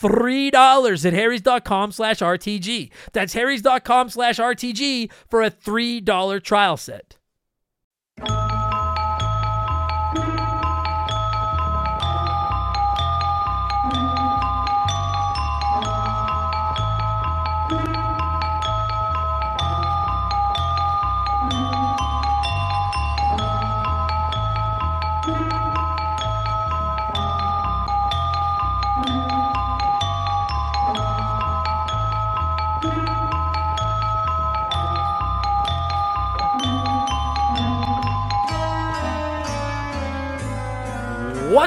[0.00, 2.90] $3 at harrys.com slash RTG.
[3.12, 7.17] That's harrys.com slash RTG for a $3 trial set.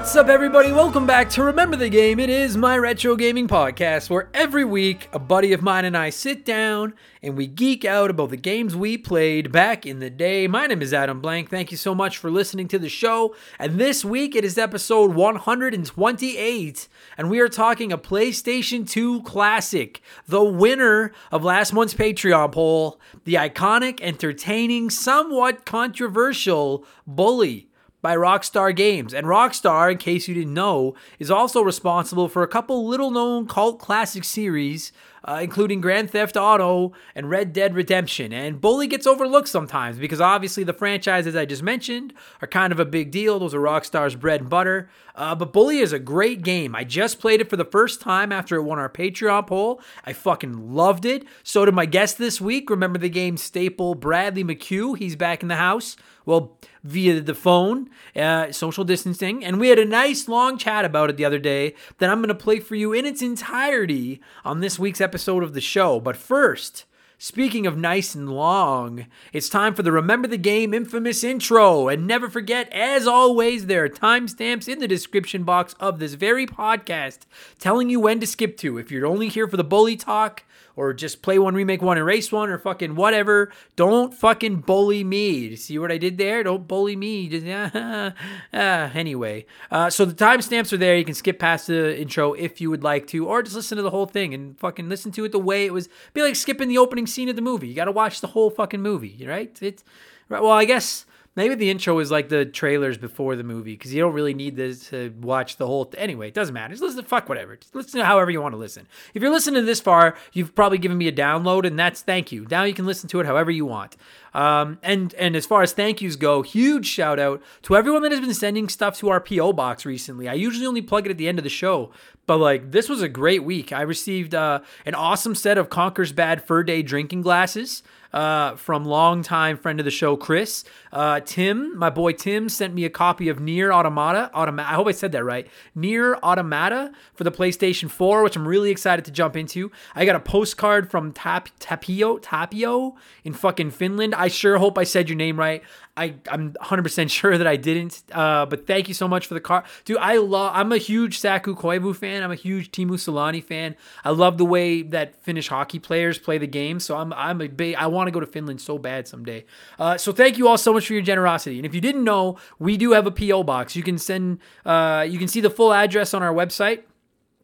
[0.01, 0.71] What's up, everybody?
[0.71, 2.19] Welcome back to Remember the Game.
[2.19, 6.09] It is my retro gaming podcast where every week a buddy of mine and I
[6.09, 10.47] sit down and we geek out about the games we played back in the day.
[10.47, 11.51] My name is Adam Blank.
[11.51, 13.35] Thank you so much for listening to the show.
[13.59, 20.01] And this week it is episode 128, and we are talking a PlayStation 2 classic,
[20.25, 27.67] the winner of last month's Patreon poll, the iconic, entertaining, somewhat controversial Bully
[28.01, 29.13] by Rockstar Games.
[29.13, 33.47] And Rockstar, in case you didn't know, is also responsible for a couple little known
[33.47, 34.91] cult classic series
[35.23, 38.33] uh, including Grand Theft Auto and Red Dead Redemption.
[38.33, 42.79] And Bully gets overlooked sometimes because obviously the franchises I just mentioned are kind of
[42.79, 43.39] a big deal.
[43.39, 44.89] Those are Rockstar's bread and butter.
[45.21, 46.75] Uh, but Bully is a great game.
[46.75, 49.79] I just played it for the first time after it won our Patreon poll.
[50.03, 51.25] I fucking loved it.
[51.43, 52.71] So did my guest this week.
[52.71, 54.97] Remember the game staple Bradley McCue?
[54.97, 55.95] He's back in the house.
[56.25, 59.45] Well, via the phone, uh, social distancing.
[59.45, 62.29] And we had a nice long chat about it the other day that I'm going
[62.29, 65.99] to play for you in its entirety on this week's episode of the show.
[65.99, 66.85] But first,
[67.23, 71.87] Speaking of nice and long, it's time for the Remember the Game infamous intro.
[71.87, 76.47] And never forget, as always, there are timestamps in the description box of this very
[76.47, 77.19] podcast
[77.59, 78.79] telling you when to skip to.
[78.79, 80.41] If you're only here for the bully talk,
[80.75, 83.51] or just play one, remake one, erase one, or fucking whatever.
[83.75, 85.55] Don't fucking bully me.
[85.55, 86.43] See what I did there?
[86.43, 87.29] Don't bully me.
[88.53, 90.95] Uh, anyway, uh, so the timestamps are there.
[90.97, 93.81] You can skip past the intro if you would like to, or just listen to
[93.81, 95.87] the whole thing and fucking listen to it the way it was.
[96.13, 97.67] Be like skipping the opening scene of the movie.
[97.67, 99.57] You got to watch the whole fucking movie, right?
[99.61, 99.83] It's
[100.29, 100.41] right.
[100.41, 104.01] Well, I guess Maybe the intro is like the trailers before the movie because you
[104.01, 105.85] don't really need this to watch the whole.
[105.85, 106.73] Th- anyway, it doesn't matter.
[106.73, 107.01] Just listen.
[107.01, 107.55] To fuck whatever.
[107.55, 108.85] Just listen to however you want to listen.
[109.13, 112.45] If you're listening this far, you've probably given me a download, and that's thank you.
[112.51, 113.95] Now you can listen to it however you want.
[114.33, 118.11] Um, and and as far as thank yous go, huge shout out to everyone that
[118.11, 120.27] has been sending stuff to our PO box recently.
[120.27, 121.91] I usually only plug it at the end of the show,
[122.27, 123.71] but like this was a great week.
[123.71, 128.85] I received uh, an awesome set of Conker's Bad Fur Day drinking glasses uh, from
[128.85, 130.63] longtime friend of the show, Chris.
[130.91, 134.29] Uh, Tim, my boy Tim, sent me a copy of NieR Automata.
[134.33, 135.47] Automa- I hope I said that right.
[135.77, 139.71] NieR Automata for the PlayStation 4, which I'm really excited to jump into.
[139.95, 142.93] I got a postcard from Tap- Tapio Tapio
[143.23, 144.13] in fucking Finland.
[144.15, 145.63] I sure hope I said your name right.
[146.01, 148.03] I I'm 100% sure that I didn't.
[148.11, 149.97] Uh, but thank you so much for the car, dude.
[149.97, 150.51] I love.
[150.55, 152.23] I'm a huge Saku Koivu fan.
[152.23, 153.75] I'm a huge Teemu Selanne fan.
[154.03, 156.79] I love the way that Finnish hockey players play the game.
[156.79, 157.75] So I'm I'm a big.
[157.75, 159.45] I want to go to Finland so bad someday.
[159.77, 161.57] Uh, so thank you all so much for your generosity.
[161.57, 163.75] And if you didn't know, we do have a PO box.
[163.75, 164.39] You can send.
[164.65, 166.83] Uh, you can see the full address on our website.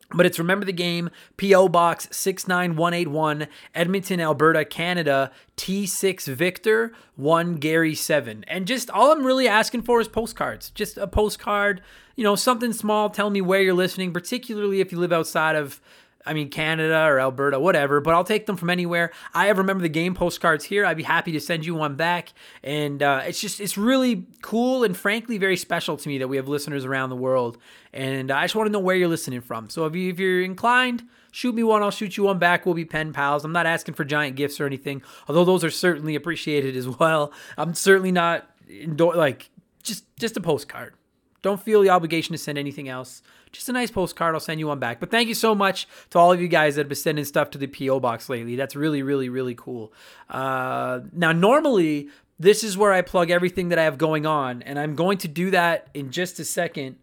[0.10, 1.68] But it's Remember the Game, P.O.
[1.68, 8.46] Box 69181, Edmonton, Alberta, Canada, T6 Victor, 1 Gary 7.
[8.48, 10.70] And just all I'm really asking for is postcards.
[10.70, 11.82] Just a postcard,
[12.16, 13.10] you know, something small.
[13.10, 15.82] Tell me where you're listening, particularly if you live outside of
[16.28, 19.12] I mean, Canada or Alberta, whatever, but I'll take them from anywhere.
[19.34, 20.86] I have remember the game postcards here.
[20.86, 22.34] I'd be happy to send you one back.
[22.64, 26.36] And uh, it's just, it's really cool and frankly very special to me that we
[26.36, 27.58] have listeners around the world.
[27.98, 29.70] And I just want to know where you're listening from.
[29.70, 31.82] So if, you, if you're inclined, shoot me one.
[31.82, 32.66] I'll shoot you one back.
[32.66, 33.44] We'll be pen pals.
[33.44, 37.34] I'm not asking for giant gifts or anything, although those are certainly appreciated as well.
[37.58, 39.50] I'm certainly not like
[39.82, 40.94] just just a postcard.
[41.42, 43.22] Don't feel the obligation to send anything else
[43.52, 44.34] just a nice postcard.
[44.34, 45.00] I'll send you one back.
[45.00, 47.50] But thank you so much to all of you guys that have been sending stuff
[47.52, 48.56] to the PO box lately.
[48.56, 49.94] That's really, really, really cool.
[50.30, 52.10] Uh, now, normally
[52.40, 55.28] this is where I plug everything that I have going on, and I'm going to
[55.28, 56.98] do that in just a second.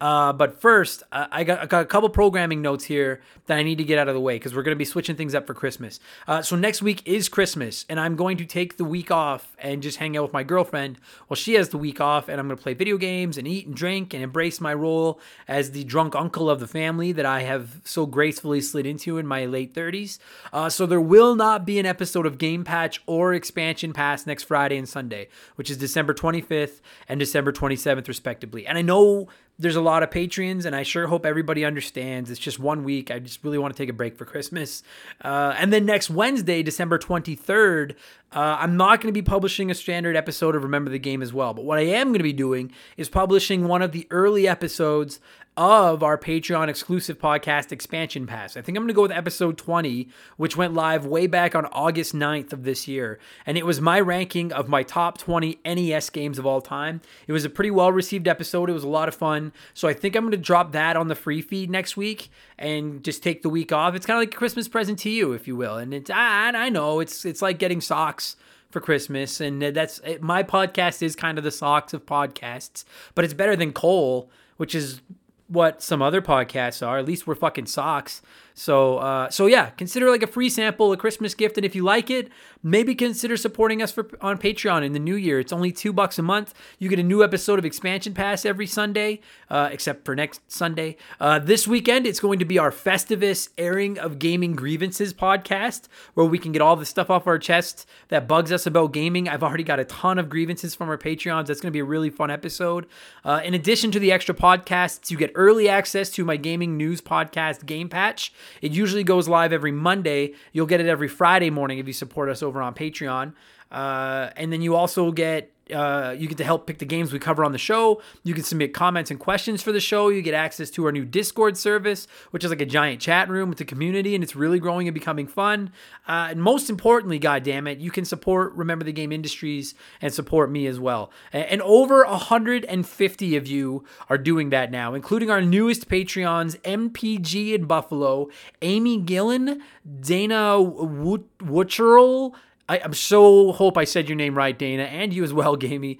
[0.00, 3.62] Uh, but first, uh, I, got, I, got, a couple programming notes here that I
[3.62, 5.46] need to get out of the way because we're going to be switching things up
[5.46, 6.00] for Christmas.
[6.28, 9.82] Uh, so next week is Christmas, and I'm going to take the week off and
[9.82, 10.98] just hang out with my girlfriend
[11.28, 13.66] while she has the week off, and I'm going to play video games and eat
[13.66, 17.42] and drink and embrace my role as the drunk uncle of the family that I
[17.42, 20.18] have so gracefully slid into in my late 30s.
[20.52, 24.44] Uh, so there will not be an episode of Game Patch or Expansion Pass next
[24.44, 28.66] Friday and Sunday, which is December 25th and December 27th, respectively.
[28.66, 32.30] And I know there's a lot of Patreons, and I sure hope everybody understands.
[32.30, 33.10] It's just one week.
[33.10, 34.82] I just really want to take a break for Christmas.
[35.22, 37.92] Uh, and then next Wednesday, December 23rd,
[38.32, 41.32] uh, I'm not going to be publishing a standard episode of Remember the Game as
[41.32, 41.54] well.
[41.54, 45.20] But what I am going to be doing is publishing one of the early episodes
[45.56, 48.56] of our Patreon exclusive podcast Expansion Pass.
[48.56, 51.64] I think I'm going to go with episode 20, which went live way back on
[51.66, 53.18] August 9th of this year.
[53.46, 57.00] And it was my ranking of my top 20 NES games of all time.
[57.26, 58.68] It was a pretty well received episode.
[58.68, 59.52] It was a lot of fun.
[59.72, 63.02] So I think I'm going to drop that on the free feed next week and
[63.02, 63.94] just take the week off.
[63.94, 65.78] It's kind of like a Christmas present to you, if you will.
[65.78, 68.36] And it's, I, I know it's, it's like getting socks
[68.70, 69.40] for Christmas.
[69.40, 73.72] And that's my podcast is kind of the socks of podcasts, but it's better than
[73.72, 75.00] coal, which is
[75.48, 76.98] what some other podcasts are.
[76.98, 78.22] At least we're fucking socks.
[78.54, 81.84] So, uh, so yeah, consider like a free sample, a Christmas gift, and if you
[81.84, 82.30] like it,
[82.66, 85.38] maybe consider supporting us for on Patreon in the new year.
[85.38, 86.52] It's only two bucks a month.
[86.80, 90.96] You get a new episode of Expansion Pass every Sunday, uh, except for next Sunday.
[91.20, 96.26] Uh, this weekend, it's going to be our Festivus airing of gaming grievances podcast, where
[96.26, 99.28] we can get all the stuff off our chest that bugs us about gaming.
[99.28, 101.46] I've already got a ton of grievances from our Patreons.
[101.46, 102.86] That's going to be a really fun episode.
[103.24, 107.00] Uh, in addition to the extra podcasts, you get early access to my gaming news
[107.00, 108.32] podcast, Game Patch.
[108.60, 110.34] It usually goes live every Monday.
[110.52, 113.32] You'll get it every Friday morning if you support us over on Patreon.
[113.70, 117.18] Uh, and then you also get uh, you get to help pick the games we
[117.18, 118.00] cover on the show.
[118.22, 120.08] You can submit comments and questions for the show.
[120.08, 123.48] You get access to our new Discord service, which is like a giant chat room
[123.48, 125.70] with the community, and it's really growing and becoming fun.
[126.06, 130.12] Uh, and most importantly, God damn it, you can support Remember the Game Industries and
[130.14, 131.10] support me as well.
[131.32, 137.64] And over 150 of you are doing that now, including our newest Patreons, MPG in
[137.66, 138.28] Buffalo,
[138.62, 139.62] Amy Gillen,
[140.00, 142.34] Dana Wutcherl,
[142.68, 145.98] I, am so hope I said your name right, Dana, and you as well, Gamey.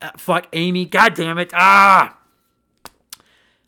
[0.00, 0.84] Uh, fuck, Amy.
[0.84, 1.50] God damn it.
[1.54, 2.18] Ah!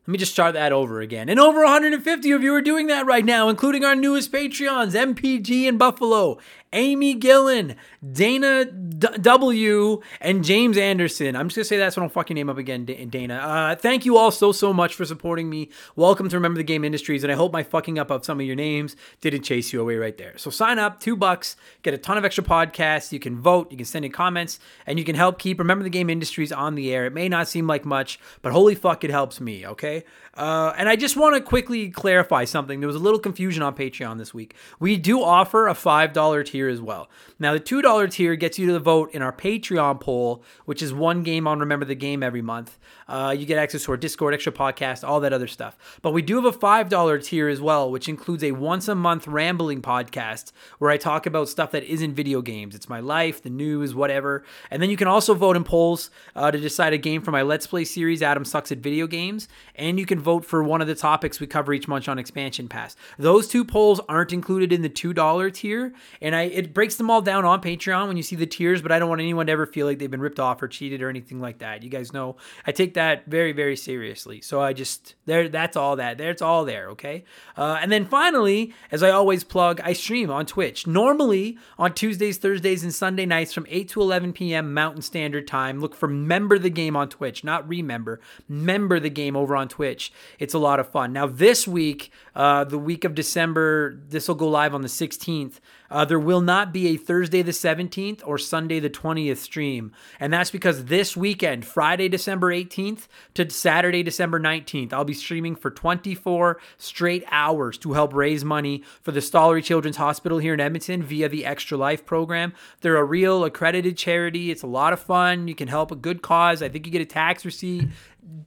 [0.07, 1.29] Let me just start that over again.
[1.29, 5.65] And over 150 of you are doing that right now, including our newest Patreons, MPG
[5.67, 6.39] in Buffalo,
[6.77, 7.75] Amy Gillen,
[8.13, 11.35] Dana D- W, and James Anderson.
[11.35, 13.37] I'm just gonna say that so I don't fucking name up again, D- Dana.
[13.37, 15.71] Uh, thank you all so so much for supporting me.
[15.97, 18.47] Welcome to Remember the Game Industries, and I hope my fucking up of some of
[18.47, 20.37] your names didn't chase you away right there.
[20.37, 23.11] So sign up, two bucks, get a ton of extra podcasts.
[23.11, 25.89] You can vote, you can send in comments, and you can help keep Remember the
[25.89, 27.07] Game Industries on the air.
[27.07, 29.67] It may not seem like much, but holy fuck, it helps me.
[29.67, 30.05] Okay.
[30.35, 32.81] Uh, and I just want to quickly clarify something.
[32.81, 34.55] There was a little confusion on Patreon this week.
[34.79, 37.09] We do offer a $5 tier as well.
[37.39, 40.93] Now, the $2 tier gets you to the vote in our Patreon poll, which is
[40.93, 42.79] one game on Remember the Game every month.
[43.09, 45.77] Uh, you get access to our Discord, extra podcast, all that other stuff.
[46.03, 49.27] But we do have a $5 tier as well, which includes a once a month
[49.27, 52.75] rambling podcast where I talk about stuff that isn't video games.
[52.75, 54.45] It's my life, the news, whatever.
[54.71, 57.43] And then you can also vote in polls uh, to decide a game for my
[57.43, 59.49] Let's Play series, Adam Sucks at Video Games.
[59.75, 62.69] And you can vote for one of the topics we cover each month on Expansion
[62.69, 62.97] Pass.
[63.19, 65.93] Those two polls aren't included in the $2 tier.
[66.21, 68.93] And I it breaks them all down on Patreon when you see the tiers, but
[68.93, 71.09] I don't want anyone to ever feel like they've been ripped off or cheated or
[71.09, 71.83] anything like that.
[71.83, 72.37] You guys know
[72.67, 74.41] I take that very, very seriously.
[74.41, 76.19] So I just, there, that's all that.
[76.19, 77.25] There's all there, okay?
[77.57, 80.87] Uh, and then finally, as I always plug, I stream on Twitch.
[80.87, 84.75] Normally on Tuesdays, Thursdays, and Sunday nights from 8 to 11 p.m.
[84.75, 85.81] Mountain Standard Time.
[85.81, 88.21] Look for Member the Game on Twitch, not Remember.
[88.49, 90.13] Member the Game over on Twitch.
[90.39, 91.13] It's a lot of fun.
[91.13, 95.61] Now, this week, uh, the week of December, this will go live on the 16th.
[95.91, 99.93] Uh, there will not be a Thursday the 17th or Sunday the 20th stream.
[100.19, 105.57] And that's because this weekend, Friday, December 18th to Saturday, December 19th, I'll be streaming
[105.57, 110.61] for 24 straight hours to help raise money for the Stollery Children's Hospital here in
[110.61, 112.53] Edmonton via the Extra Life program.
[112.81, 114.51] They're a real accredited charity.
[114.51, 115.49] It's a lot of fun.
[115.49, 116.63] You can help a good cause.
[116.63, 117.89] I think you get a tax receipt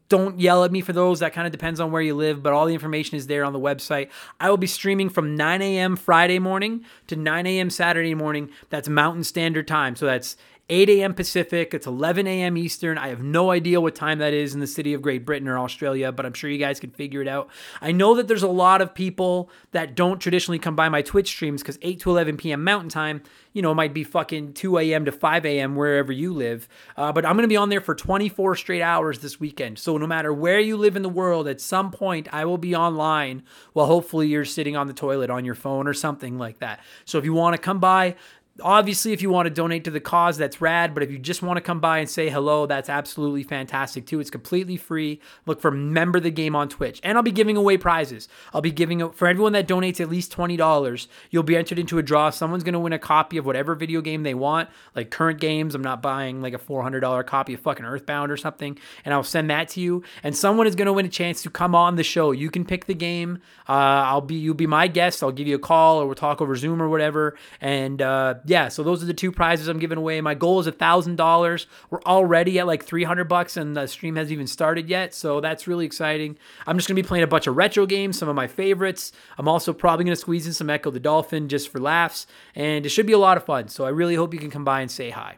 [0.09, 1.19] don't yell at me for those.
[1.19, 3.53] That kind of depends on where you live, but all the information is there on
[3.53, 4.09] the website.
[4.39, 5.95] I will be streaming from 9 a.m.
[5.95, 7.69] Friday morning to 9 a.m.
[7.69, 8.49] Saturday morning.
[8.69, 9.95] That's Mountain Standard Time.
[9.95, 10.35] So that's
[10.69, 11.13] 8 a.m.
[11.15, 11.73] Pacific.
[11.73, 12.55] It's 11 a.m.
[12.55, 12.97] Eastern.
[12.97, 15.57] I have no idea what time that is in the city of Great Britain or
[15.57, 17.49] Australia, but I'm sure you guys can figure it out.
[17.81, 21.29] I know that there's a lot of people that don't traditionally come by my Twitch
[21.29, 22.63] streams because 8 to 11 p.m.
[22.63, 23.23] Mountain Time,
[23.53, 25.05] you know, might be fucking 2 a.m.
[25.05, 25.75] to 5 a.m.
[25.75, 26.67] wherever you live.
[26.95, 29.79] Uh, but I'm going to be on there for 24 straight hours this weekend.
[29.79, 32.75] So no matter where you live in the world, at some point I will be
[32.75, 33.41] online
[33.73, 36.79] while hopefully you're sitting on the toilet on your phone or something like that.
[37.05, 38.15] So if you want to come by,
[38.61, 40.93] Obviously, if you want to donate to the cause, that's rad.
[40.93, 44.19] But if you just want to come by and say hello, that's absolutely fantastic too.
[44.19, 45.21] It's completely free.
[45.45, 46.99] Look for Member the Game on Twitch.
[47.03, 48.27] And I'll be giving away prizes.
[48.53, 52.03] I'll be giving, for everyone that donates at least $20, you'll be entered into a
[52.03, 52.29] draw.
[52.29, 55.75] Someone's going to win a copy of whatever video game they want, like current games.
[55.75, 58.77] I'm not buying like a $400 copy of fucking Earthbound or something.
[59.05, 60.03] And I'll send that to you.
[60.23, 62.31] And someone is going to win a chance to come on the show.
[62.31, 63.41] You can pick the game.
[63.67, 63.73] Uh,
[64.09, 65.23] I'll be, you'll be my guest.
[65.23, 67.37] I'll give you a call or we'll talk over Zoom or whatever.
[67.61, 70.19] And, uh, yeah, so those are the two prizes I'm giving away.
[70.21, 71.67] My goal is a thousand dollars.
[71.91, 75.67] We're already at like 300 bucks, and the stream hasn't even started yet, so that's
[75.67, 76.35] really exciting.
[76.65, 79.11] I'm just gonna be playing a bunch of retro games, some of my favorites.
[79.37, 82.25] I'm also probably gonna squeeze in some Ecco the Dolphin just for laughs,
[82.55, 83.67] and it should be a lot of fun.
[83.67, 85.37] So I really hope you can come by and say hi.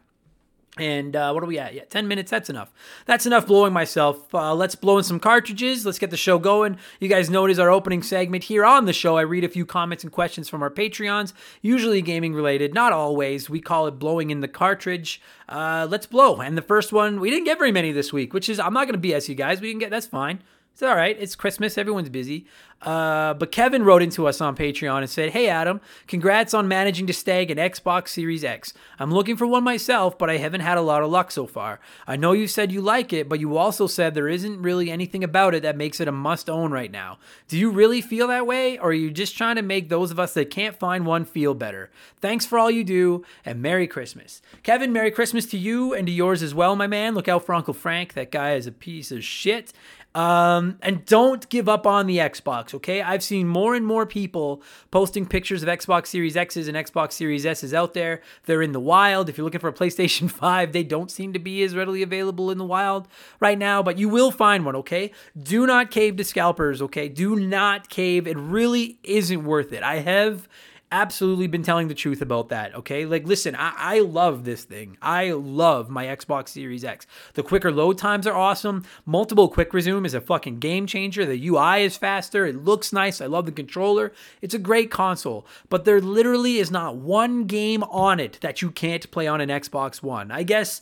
[0.78, 1.74] And uh, what are we at?
[1.74, 2.32] Yeah, 10 minutes.
[2.32, 2.72] That's enough.
[3.06, 4.34] That's enough blowing myself.
[4.34, 5.86] Uh, let's blow in some cartridges.
[5.86, 6.78] Let's get the show going.
[7.02, 9.18] You guys know it is our opening segment here on the show.
[9.18, 13.50] I read a few comments and questions from our Patreons, usually gaming related, not always.
[13.50, 15.22] We call it blowing in the cartridge.
[15.50, 16.40] Uh, let's blow.
[16.40, 18.88] And the first one, we didn't get very many this week, which is, I'm not
[18.88, 19.60] going to BS you guys.
[19.60, 20.42] We didn't get, that's fine.
[20.74, 21.16] It's all right.
[21.20, 21.78] It's Christmas.
[21.78, 22.48] Everyone's busy.
[22.82, 27.06] Uh, but Kevin wrote into us on Patreon and said, Hey, Adam, congrats on managing
[27.06, 28.74] to stag an Xbox Series X.
[28.98, 31.80] I'm looking for one myself, but I haven't had a lot of luck so far.
[32.08, 35.24] I know you said you like it, but you also said there isn't really anything
[35.24, 37.20] about it that makes it a must own right now.
[37.48, 40.20] Do you really feel that way, or are you just trying to make those of
[40.20, 41.92] us that can't find one feel better?
[42.20, 44.42] Thanks for all you do, and Merry Christmas.
[44.64, 47.14] Kevin, Merry Christmas to you and to yours as well, my man.
[47.14, 48.14] Look out for Uncle Frank.
[48.14, 49.72] That guy is a piece of shit.
[50.14, 53.02] Um, and don't give up on the Xbox, okay?
[53.02, 57.46] I've seen more and more people posting pictures of Xbox Series X's and Xbox Series
[57.46, 58.22] S's out there.
[58.46, 59.30] They're in the wild.
[59.30, 62.52] If you're looking for a PlayStation 5, they don't seem to be as readily available
[62.52, 63.08] in the wild
[63.40, 65.12] right now, but you will find one, okay?
[65.42, 67.08] Do not cave to scalpers, okay?
[67.08, 68.28] Do not cave.
[68.28, 69.82] It really isn't worth it.
[69.82, 70.50] I have
[70.92, 72.76] absolutely been telling the truth about that.
[72.76, 73.06] Okay.
[73.06, 74.98] Like, listen, I, I love this thing.
[75.02, 77.08] I love my Xbox Series X.
[77.34, 78.86] The quicker load times are awesome.
[79.06, 81.26] Multiple quick resume is a fucking game changer.
[81.26, 82.46] The UI is faster.
[82.46, 83.22] It looks nice.
[83.22, 84.12] I love the controller.
[84.42, 85.46] It's a great console.
[85.70, 89.50] But there literally is not one game on it that you can't play on an
[89.50, 90.32] Xbox One.
[90.32, 90.82] I guess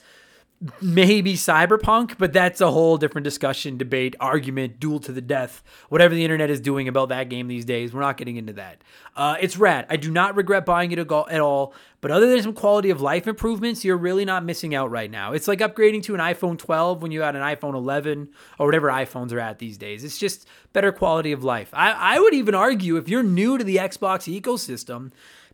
[0.82, 6.14] maybe cyberpunk but that's a whole different discussion debate argument duel to the death whatever
[6.14, 7.94] the internet is doing about that game these days.
[7.94, 8.82] We're not getting into that.
[9.16, 9.86] Uh, it's rad.
[9.90, 13.26] I do not regret buying it at all but other than some quality of life
[13.26, 15.32] improvements you're really not missing out right now.
[15.32, 18.90] It's like upgrading to an iphone 12 when you had an iphone 11 or whatever
[18.90, 20.04] iphones are at these days.
[20.04, 21.70] It's just better quality of life.
[21.72, 25.12] I, I would even argue if you're new to the xbox ecosystem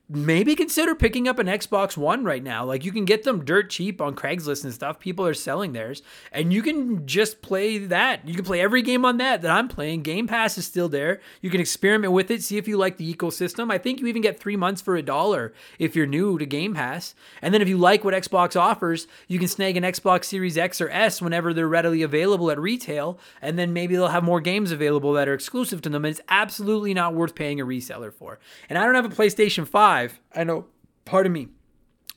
[0.08, 2.64] maybe consider picking up an Xbox One right now.
[2.64, 5.00] Like you can get them dirt cheap on Craigslist and stuff.
[5.00, 8.28] People are selling theirs, and you can just play that.
[8.28, 10.04] You can play every game on that that I'm playing.
[10.04, 11.22] Game Pass is still there.
[11.42, 13.72] You can experiment with it, see if you like the ecosystem.
[13.72, 16.76] I think you even get three months for a dollar if you're new to Game
[16.76, 17.16] Pass.
[17.42, 20.82] And then if you like what Xbox offers, you can snag an Xbox Series X
[20.82, 24.72] or S whenever they're readily available at retail, and then maybe they'll have more games
[24.72, 26.06] available that are exclusive to them.
[26.06, 28.38] And it's absolutely not worth paying a reseller for.
[28.70, 30.20] And I don't have a PlayStation 5 5.
[30.36, 30.66] I know,
[31.06, 31.48] pardon me.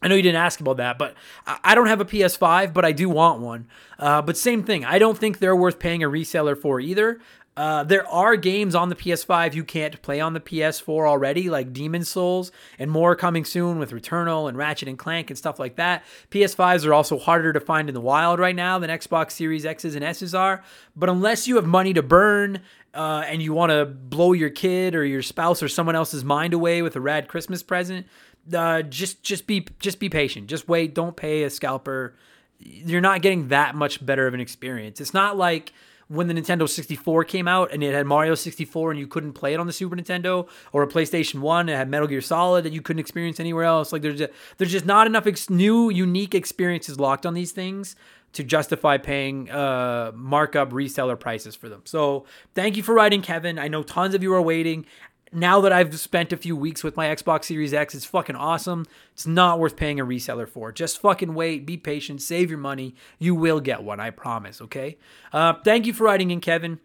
[0.01, 1.15] I know you didn't ask about that, but
[1.47, 3.67] I don't have a PS5, but I do want one.
[3.99, 4.85] Uh, but same thing.
[4.85, 7.21] I don't think they're worth paying a reseller for either.
[7.59, 11.73] Uh, there are games on the PS5 you can't play on the PS4 already, like
[11.73, 15.75] Demon's Souls, and more coming soon with Returnal and Ratchet and Clank and stuff like
[15.75, 16.05] that.
[16.31, 19.97] PS5s are also harder to find in the wild right now than Xbox Series X's
[19.97, 20.63] and S's are.
[20.95, 22.61] But unless you have money to burn
[22.95, 26.55] uh, and you want to blow your kid or your spouse or someone else's mind
[26.55, 28.07] away with a rad Christmas present,
[28.55, 30.47] uh, just just be just be patient.
[30.47, 30.95] Just wait.
[30.95, 32.15] Don't pay a scalper.
[32.61, 35.01] You're not getting that much better of an experience.
[35.01, 35.73] It's not like
[36.09, 39.55] when the Nintendo 64 came out and it had Mario 64 and you couldn't play
[39.55, 42.65] it on the Super Nintendo or a PlayStation 1 and it had Metal Gear Solid
[42.65, 43.93] that you couldn't experience anywhere else.
[43.93, 47.95] Like there's just, there's just not enough ex- new unique experiences locked on these things
[48.33, 51.83] to justify paying uh, markup reseller prices for them.
[51.85, 52.25] So
[52.55, 53.59] thank you for writing, Kevin.
[53.59, 54.87] I know tons of you are waiting.
[55.33, 58.87] Now that I've spent a few weeks with my Xbox Series X, it's fucking awesome.
[59.13, 60.73] It's not worth paying a reseller for.
[60.73, 62.95] Just fucking wait, be patient, save your money.
[63.19, 64.97] You will get one, I promise, okay?
[65.33, 66.81] Uh, thank you for writing in, Kevin.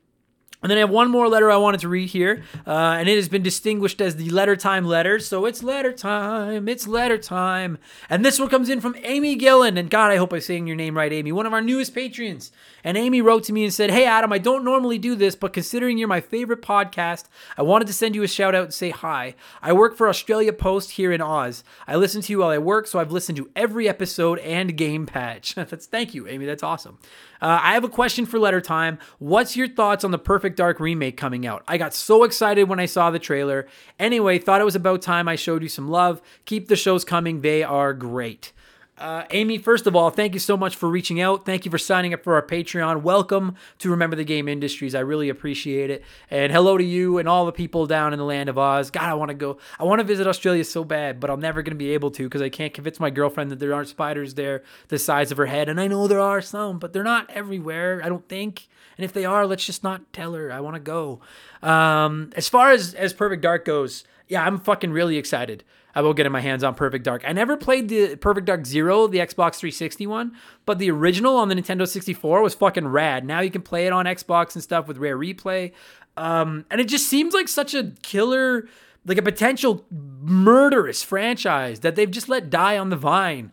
[0.64, 3.16] And then I have one more letter I wanted to read here, uh, and it
[3.18, 5.20] has been distinguished as the letter time letter.
[5.20, 7.78] So it's letter time, it's letter time.
[8.10, 9.78] And this one comes in from Amy Gillen.
[9.78, 12.52] And God, I hope I'm saying your name right, Amy, one of our newest patrons.
[12.84, 15.54] And Amy wrote to me and said, Hey, Adam, I don't normally do this, but
[15.54, 17.26] considering you're my favorite podcast,
[17.58, 19.36] I wanted to send you a shout out and say hi.
[19.62, 21.64] I work for Australia Post here in Oz.
[21.88, 25.06] I listen to you while I work, so I've listened to every episode and game
[25.06, 25.56] patch.
[25.56, 26.46] That's thank you, Amy.
[26.46, 27.00] That's awesome.
[27.44, 28.98] Uh, I have a question for Letter Time.
[29.20, 31.62] What's your thoughts on the Perfect Dark remake coming out?
[31.68, 33.68] I got so excited when I saw the trailer.
[34.00, 36.22] Anyway, thought it was about time I showed you some love.
[36.46, 38.54] Keep the shows coming, they are great.
[38.96, 41.48] Uh, Amy, first of all, thank you so much for reaching out.
[41.48, 43.02] Thank you for signing up for our Patreon.
[43.02, 44.94] Welcome to Remember the Game Industries.
[44.94, 46.04] I really appreciate it.
[46.30, 48.92] And hello to you and all the people down in the land of Oz.
[48.92, 49.58] God, I want to go.
[49.80, 52.24] I want to visit Australia so bad, but I'm never going to be able to
[52.24, 55.48] because I can't convince my girlfriend that there aren't spiders there the size of her
[55.48, 55.70] head.
[55.70, 58.68] And I know there are some, but they're not everywhere, I don't think.
[58.96, 60.52] And if they are, let's just not tell her.
[60.52, 61.20] I want to go.
[61.64, 65.64] Um, as far as, as Perfect Dark goes, yeah, I'm fucking really excited
[65.96, 67.24] about getting my hands on Perfect Dark.
[67.26, 70.36] I never played the Perfect Dark Zero, the Xbox 360 one,
[70.66, 73.26] but the original on the Nintendo 64 was fucking rad.
[73.26, 75.72] Now you can play it on Xbox and stuff with Rare Replay.
[76.18, 78.68] Um, and it just seems like such a killer,
[79.06, 83.52] like a potential murderous franchise that they've just let die on the vine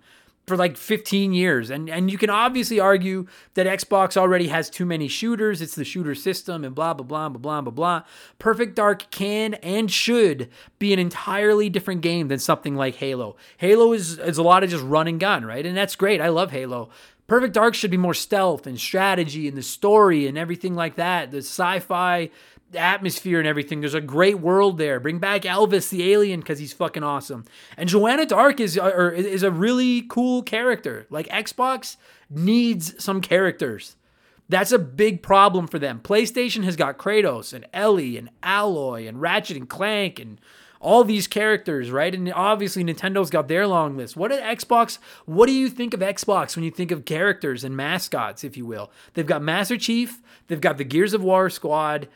[0.50, 1.70] for like 15 years.
[1.70, 5.62] And and you can obviously argue that Xbox already has too many shooters.
[5.62, 8.02] It's the shooter system and blah blah blah blah blah blah blah.
[8.38, 13.36] Perfect Dark can and should be an entirely different game than something like Halo.
[13.58, 15.64] Halo is is a lot of just run and gun, right?
[15.64, 16.20] And that's great.
[16.20, 16.90] I love Halo.
[17.30, 21.30] Perfect Dark should be more stealth and strategy and the story and everything like that.
[21.30, 22.28] The sci-fi
[22.74, 23.80] atmosphere and everything.
[23.80, 25.00] There's a great world there.
[25.00, 27.44] Bring back Elvis the alien because he's fucking awesome.
[27.76, 31.06] And Joanna Dark is uh, or is a really cool character.
[31.10, 31.96] Like Xbox
[32.28, 33.96] needs some characters.
[34.48, 36.00] That's a big problem for them.
[36.02, 40.40] PlayStation has got Kratos and Ellie and Aloy and Ratchet and Clank and
[40.80, 42.12] all these characters, right?
[42.12, 44.16] And obviously Nintendo's got their long list.
[44.16, 44.98] What at Xbox?
[45.26, 48.64] What do you think of Xbox when you think of characters and mascots, if you
[48.64, 48.90] will?
[49.14, 52.08] They've got Master Chief, they've got the Gears of War squad,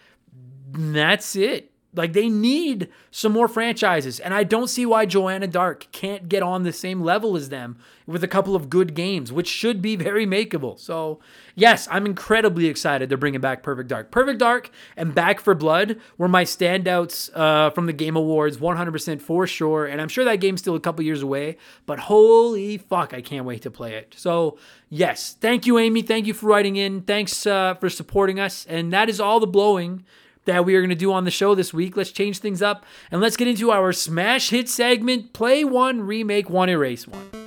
[0.74, 1.70] that's it.
[1.96, 6.42] Like they need some more franchises, and I don't see why Joanna Dark can't get
[6.42, 9.94] on the same level as them with a couple of good games, which should be
[9.94, 10.78] very makeable.
[10.78, 11.20] So,
[11.54, 14.10] yes, I'm incredibly excited they're bringing back Perfect Dark.
[14.10, 19.22] Perfect Dark and Back 4 Blood were my standouts uh, from the Game Awards, 100%
[19.22, 19.86] for sure.
[19.86, 21.56] And I'm sure that game's still a couple years away,
[21.86, 24.14] but holy fuck, I can't wait to play it.
[24.18, 24.58] So,
[24.90, 26.02] yes, thank you, Amy.
[26.02, 27.02] Thank you for writing in.
[27.02, 28.66] Thanks uh, for supporting us.
[28.68, 30.04] And that is all the blowing
[30.44, 31.96] that we are going to do on the show this week.
[31.96, 36.50] Let's change things up and let's get into our smash hit segment play one, remake
[36.50, 37.43] one, erase one.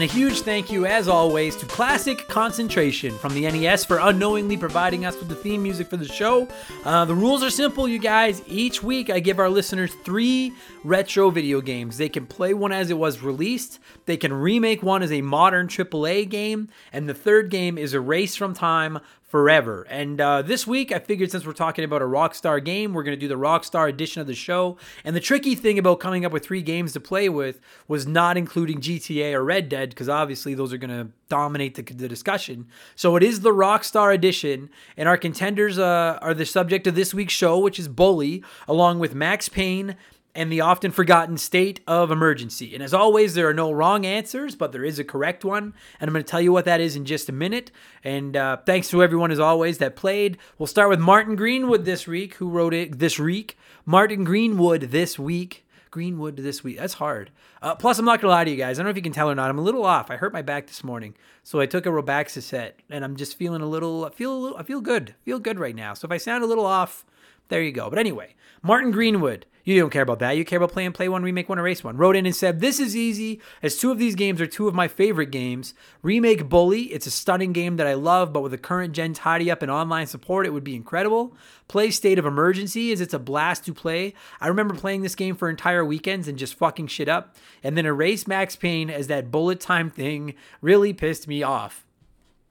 [0.00, 4.56] And a huge thank you, as always, to Classic Concentration from the NES for unknowingly
[4.56, 6.48] providing us with the theme music for the show.
[6.86, 8.40] Uh, the rules are simple, you guys.
[8.46, 11.98] Each week, I give our listeners three retro video games.
[11.98, 15.68] They can play one as it was released, they can remake one as a modern
[15.68, 19.86] AAA game, and the third game is Erased from Time forever.
[19.88, 23.16] And uh, this week, I figured since we're talking about a Rockstar game, we're going
[23.16, 24.76] to do the Rockstar edition of the show.
[25.04, 28.36] And the tricky thing about coming up with three games to play with was not
[28.36, 32.66] including GTA or Red Dead, because obviously those are going to dominate the, the, discussion.
[32.96, 37.14] So it is the Rockstar edition, and our contenders uh, are the subject of this
[37.14, 39.94] week's show, which is Bully, along with Max Payne
[40.34, 42.74] and the often forgotten state of emergency.
[42.74, 45.74] And as always, there are no wrong answers, but there is a correct one.
[45.98, 47.70] And I'm going to tell you what that is in just a minute.
[48.04, 50.38] And uh, thanks to everyone, as always, that played.
[50.58, 53.58] We'll start with Martin Greenwood this week, who wrote it this week.
[53.84, 55.66] Martin Greenwood this week.
[55.90, 56.78] Greenwood this week.
[56.78, 57.30] That's hard.
[57.60, 58.78] Uh, plus, I'm not gonna lie to you guys.
[58.78, 59.50] I don't know if you can tell or not.
[59.50, 60.10] I'm a little off.
[60.10, 63.60] I hurt my back this morning, so I took a Robaxacet, and I'm just feeling
[63.60, 64.04] a little.
[64.04, 64.56] I feel a little.
[64.56, 65.16] I feel good.
[65.20, 65.94] I feel good right now.
[65.94, 67.04] So if I sound a little off,
[67.48, 67.90] there you go.
[67.90, 69.46] But anyway, Martin Greenwood.
[69.70, 70.36] You don't care about that.
[70.36, 71.96] You care about playing Play One, Remake One, Erase One.
[71.96, 74.74] Wrote in and said, This is easy, as two of these games are two of
[74.74, 75.74] my favorite games.
[76.02, 79.48] Remake Bully, it's a stunning game that I love, but with the current gen tidy
[79.48, 81.36] up and online support, it would be incredible.
[81.68, 84.12] Play State of Emergency, as it's a blast to play.
[84.40, 87.36] I remember playing this game for entire weekends and just fucking shit up.
[87.62, 91.86] And then Erase Max Payne, as that bullet time thing really pissed me off.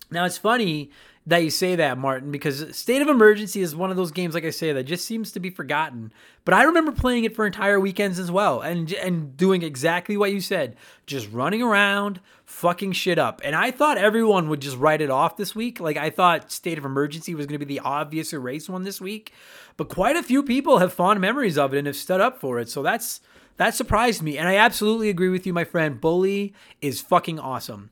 [0.10, 0.90] Now, it's funny
[1.28, 4.46] that you say that, Martin, because State of Emergency is one of those games, like
[4.46, 6.12] I say, that just seems to be forgotten.
[6.44, 10.32] But I remember playing it for entire weekends as well, and and doing exactly what
[10.32, 13.42] you said, just running around, fucking shit up.
[13.44, 15.80] And I thought everyone would just write it off this week.
[15.80, 19.00] Like I thought State of Emergency was going to be the obvious erase one this
[19.00, 19.34] week,
[19.78, 22.60] but quite a few people have fond memories of it and have stood up for
[22.60, 22.70] it.
[22.70, 23.22] So that's
[23.58, 26.00] that surprised me, and I absolutely agree with you, my friend.
[26.00, 27.90] Bully is fucking awesome.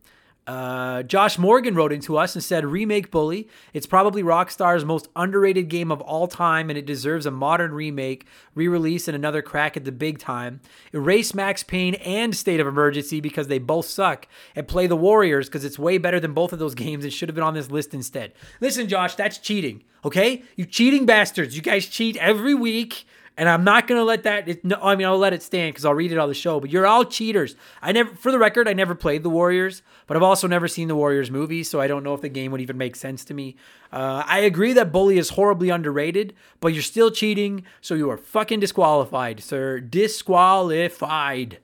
[0.48, 3.50] Uh, Josh Morgan wrote into us and said, Remake Bully.
[3.74, 8.26] It's probably Rockstar's most underrated game of all time, and it deserves a modern remake,
[8.56, 10.62] re release, and another crack at the big time.
[10.94, 15.48] Erase Max Payne and State of Emergency because they both suck, and play the Warriors
[15.48, 17.70] because it's way better than both of those games and should have been on this
[17.70, 18.32] list instead.
[18.62, 20.44] Listen, Josh, that's cheating, okay?
[20.56, 21.58] You cheating bastards.
[21.58, 23.06] You guys cheat every week
[23.38, 24.50] and I'm not gonna let that.
[24.50, 26.60] It, no, I mean, I'll let it stand because I'll read it on the show.
[26.60, 27.56] But you're all cheaters.
[27.82, 30.88] I never, for the record, I never played the Warriors, but I've also never seen
[30.88, 33.34] the Warriors movie, so I don't know if the game would even make sense to
[33.34, 33.56] me.
[33.94, 38.18] Uh, I agree that Bully is horribly underrated, but you're still cheating, so you are
[38.18, 39.80] fucking disqualified, sir.
[39.80, 41.60] Disqualified.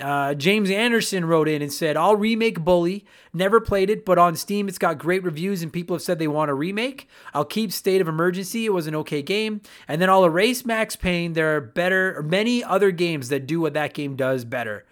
[0.00, 3.04] Uh, James Anderson wrote in and said, I'll remake Bully.
[3.32, 6.28] Never played it, but on Steam it's got great reviews and people have said they
[6.28, 7.08] want a remake.
[7.32, 8.66] I'll keep State of Emergency.
[8.66, 9.62] It was an okay game.
[9.88, 11.32] And then I'll erase Max Payne.
[11.32, 14.84] There are better, many other games that do what that game does better.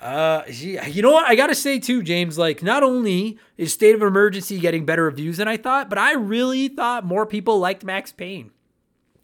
[0.00, 1.26] Uh, you know what?
[1.26, 2.38] I gotta say too, James.
[2.38, 6.12] Like, not only is State of Emergency getting better reviews than I thought, but I
[6.14, 8.52] really thought more people liked Max Payne.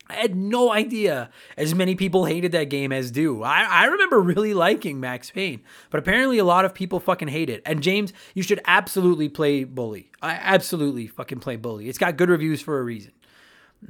[0.09, 3.43] I had no idea as many people hated that game as do.
[3.43, 7.49] I, I remember really liking Max Payne, but apparently a lot of people fucking hate
[7.49, 7.63] it.
[7.65, 10.11] And James, you should absolutely play Bully.
[10.21, 11.89] I absolutely fucking play Bully.
[11.89, 13.13] It's got good reviews for a reason.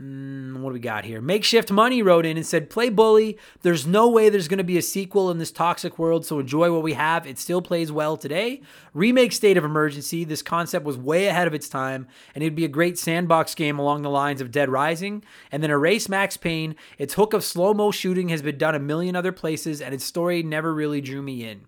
[0.00, 1.20] Mm, what do we got here?
[1.20, 3.38] Makeshift Money wrote in and said, Play Bully.
[3.62, 6.72] There's no way there's going to be a sequel in this toxic world, so enjoy
[6.72, 7.26] what we have.
[7.28, 8.61] It still plays well today.
[8.92, 10.24] Remake State of Emergency.
[10.24, 13.78] This concept was way ahead of its time, and it'd be a great sandbox game
[13.78, 15.22] along the lines of Dead Rising.
[15.52, 16.74] And then Erase Max Payne.
[16.98, 20.04] Its hook of slow mo shooting has been done a million other places, and its
[20.04, 21.66] story never really drew me in.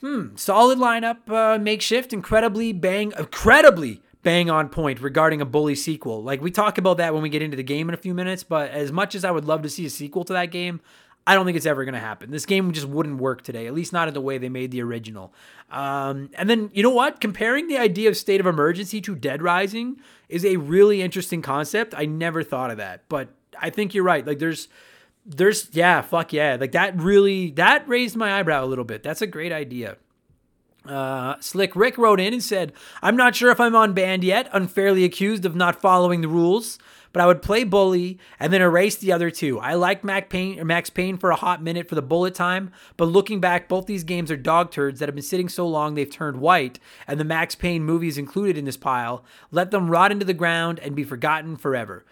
[0.00, 6.20] Hmm, solid lineup, uh, makeshift, incredibly bang, incredibly bang on point regarding a bully sequel.
[6.20, 8.42] Like we talk about that when we get into the game in a few minutes,
[8.42, 10.80] but as much as I would love to see a sequel to that game,
[11.28, 12.32] I don't think it's ever going to happen.
[12.32, 14.82] This game just wouldn't work today, at least not in the way they made the
[14.82, 15.32] original.
[15.70, 17.20] Um, and then, you know what?
[17.20, 21.94] Comparing the idea of State of Emergency to Dead Rising is a really interesting concept.
[21.96, 23.28] I never thought of that, but
[23.62, 24.26] I think you're right.
[24.26, 24.66] Like, there's,
[25.24, 26.56] there's, yeah, fuck yeah.
[26.58, 29.04] Like, that really, that raised my eyebrow a little bit.
[29.04, 29.98] That's a great idea.
[30.88, 32.72] Uh, Slick Rick wrote in and said,
[33.02, 36.78] I'm not sure if I'm on band yet, unfairly accused of not following the rules,
[37.12, 39.58] but I would play Bully and then erase the other two.
[39.58, 43.06] I liked Mac Payne, Max Payne for a hot minute for the bullet time, but
[43.06, 46.10] looking back, both these games are dog turds that have been sitting so long they've
[46.10, 49.24] turned white, and the Max Payne movies included in this pile.
[49.50, 52.04] Let them rot into the ground and be forgotten forever.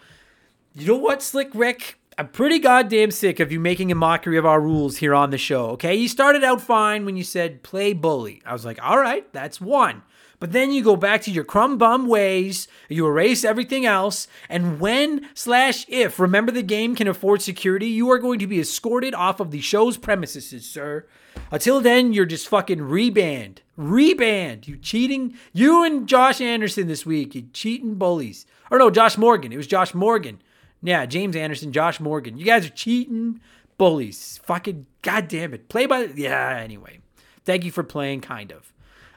[0.73, 1.99] You know what, Slick Rick?
[2.17, 5.37] I'm pretty goddamn sick of you making a mockery of our rules here on the
[5.37, 5.95] show, okay?
[5.95, 8.41] You started out fine when you said play bully.
[8.45, 10.01] I was like, all right, that's one.
[10.39, 14.79] But then you go back to your crumb bum ways, you erase everything else, and
[14.79, 19.13] when slash if remember the game can afford security, you are going to be escorted
[19.13, 21.05] off of the show's premises, sir.
[21.51, 23.57] Until then, you're just fucking rebanned.
[23.77, 24.67] Rebanned.
[24.67, 25.35] You cheating.
[25.51, 27.35] You and Josh Anderson this week.
[27.35, 28.45] You cheating bullies.
[28.71, 29.51] Or no, Josh Morgan.
[29.51, 30.39] It was Josh Morgan.
[30.85, 32.37] Yeah, James Anderson, Josh Morgan.
[32.37, 33.41] You guys are cheating
[33.77, 34.39] bullies.
[34.43, 35.67] Fucking goddamn it.
[35.67, 36.03] Play by.
[36.15, 36.99] Yeah, anyway.
[37.43, 38.71] Thank you for playing, kind of.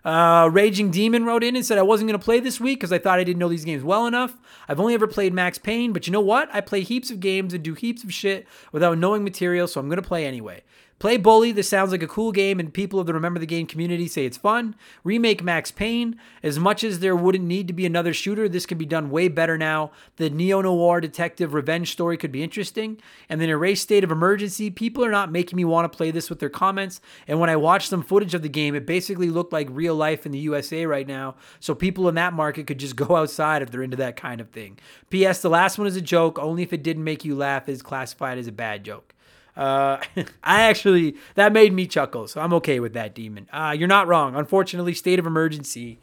[0.04, 2.92] Uh, Raging Demon wrote in and said I wasn't going to play this week because
[2.92, 4.38] I thought I didn't know these games well enough.
[4.66, 6.48] I've only ever played Max Payne, but you know what?
[6.54, 9.88] I play heaps of games and do heaps of shit without knowing material, so I'm
[9.88, 10.62] going to play anyway.
[10.98, 11.52] Play Bully.
[11.52, 14.26] This sounds like a cool game, and people of the Remember the Game community say
[14.26, 14.74] it's fun.
[15.04, 16.18] Remake Max Payne.
[16.42, 19.28] As much as there wouldn't need to be another shooter, this can be done way
[19.28, 19.92] better now.
[20.16, 23.00] The neo noir detective revenge story could be interesting.
[23.28, 24.70] And then Erase State of Emergency.
[24.70, 27.00] People are not making me want to play this with their comments.
[27.28, 30.26] And when I watched some footage of the game, it basically looked like real life
[30.26, 31.36] in the USA right now.
[31.60, 34.50] So people in that market could just go outside if they're into that kind of
[34.50, 34.78] thing.
[35.10, 35.42] P.S.
[35.42, 36.40] The last one is a joke.
[36.40, 39.14] Only if it didn't make you laugh is classified as a bad joke.
[39.58, 40.00] Uh,
[40.42, 43.48] I actually that made me chuckle, so I'm okay with that, demon.
[43.52, 44.36] Uh, you're not wrong.
[44.36, 45.98] Unfortunately, state of emergency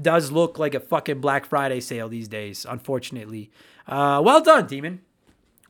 [0.00, 2.64] does look like a fucking Black Friday sale these days.
[2.66, 3.50] Unfortunately,
[3.86, 5.00] uh, well done, demon.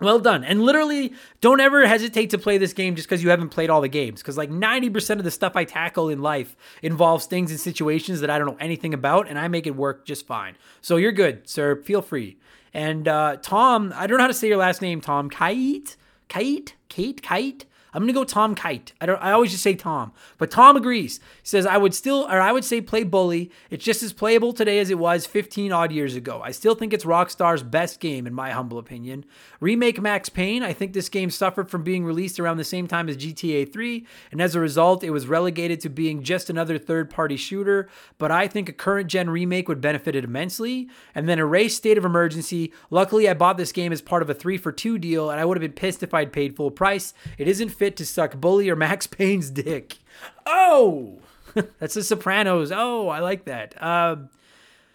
[0.00, 0.44] Well done.
[0.44, 3.83] And literally, don't ever hesitate to play this game just because you haven't played all
[3.83, 4.22] the games.
[4.22, 8.31] Because like 90% of the stuff I tackle in life involves things and situations that
[8.31, 10.57] I don't know anything about, and I make it work just fine.
[10.81, 11.76] So you're good, sir.
[11.76, 12.38] Feel free.
[12.72, 15.29] And uh, Tom, I don't know how to say your last name, Tom.
[15.29, 15.96] Kite?
[16.30, 16.74] Kite?
[16.88, 17.20] Kate?
[17.20, 17.66] Kite?
[17.92, 18.92] I'm gonna go Tom Kite.
[19.00, 19.20] I don't.
[19.22, 21.18] I always just say Tom, but Tom agrees.
[21.18, 23.50] He says I would still, or I would say play Bully.
[23.70, 26.40] It's just as playable today as it was 15 odd years ago.
[26.44, 29.24] I still think it's Rockstar's best game, in my humble opinion.
[29.61, 30.62] Remake Max Payne.
[30.62, 34.07] I think this game suffered from being released around the same time as GTA 3,
[34.31, 37.88] and as a result, it was relegated to being just another third-party shooter.
[38.18, 40.88] But I think a current gen remake would benefit it immensely.
[41.14, 42.72] And then Erase State of Emergency.
[42.90, 45.44] Luckily, I bought this game as part of a three for two deal, and I
[45.44, 47.12] would have been pissed if I'd paid full price.
[47.38, 49.96] It isn't fit to suck Bully or Max Payne's dick.
[50.44, 51.18] Oh,
[51.78, 52.70] that's the Sopranos.
[52.70, 53.82] Oh, I like that.
[53.82, 54.28] Um,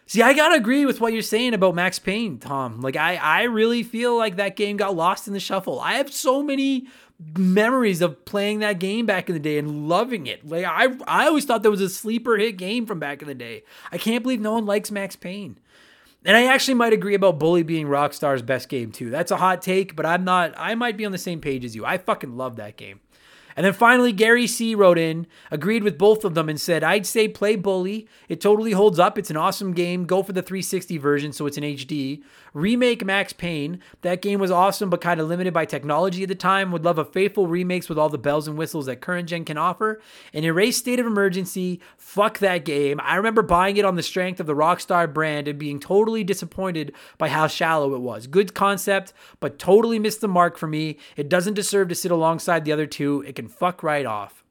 [0.06, 2.82] see, I gotta agree with what you're saying about Max Payne, Tom.
[2.82, 5.80] Like, I I really feel like that game got lost in the shuffle.
[5.80, 6.86] I have so many
[7.36, 10.48] memories of playing that game back in the day and loving it.
[10.48, 13.34] Like, I I always thought that was a sleeper hit game from back in the
[13.34, 13.64] day.
[13.92, 15.58] I can't believe no one likes Max Payne.
[16.26, 19.12] And I actually might agree about Bully being Rockstar's best game too.
[19.12, 20.54] That's a hot take, but I'm not.
[20.58, 21.86] I might be on the same page as you.
[21.86, 23.00] I fucking love that game.
[23.56, 24.76] And then finally, Gary C.
[24.76, 28.08] wrote in, agreed with both of them, and said, I'd say play Bully.
[28.28, 29.18] It totally holds up.
[29.18, 30.06] It's an awesome game.
[30.06, 32.22] Go for the 360 version so it's an HD.
[32.56, 33.82] Remake Max Payne.
[34.02, 36.72] That game was awesome, but kind of limited by technology at the time.
[36.72, 39.58] Would love a faithful remakes with all the bells and whistles that current gen can
[39.58, 40.02] offer.
[40.34, 41.82] And Erase State of Emergency.
[41.98, 43.02] Fuck that game.
[43.04, 46.96] I remember buying it on the strength of the Rockstar brand and being totally disappointed
[47.18, 48.26] by how shallow it was.
[48.26, 50.98] Good concept, but totally missed the mark for me.
[51.18, 53.22] It doesn't deserve to sit alongside the other two.
[53.28, 54.46] It can fuck right off.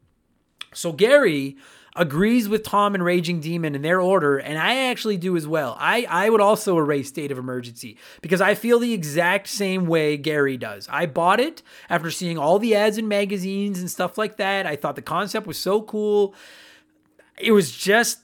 [0.74, 1.56] So Gary
[1.96, 5.76] agrees with Tom and Raging Demon in their order, and I actually do as well.
[5.78, 10.16] I, I would also erase State of Emergency because I feel the exact same way
[10.16, 10.88] Gary does.
[10.90, 14.66] I bought it after seeing all the ads in magazines and stuff like that.
[14.66, 16.34] I thought the concept was so cool.
[17.38, 18.20] It was just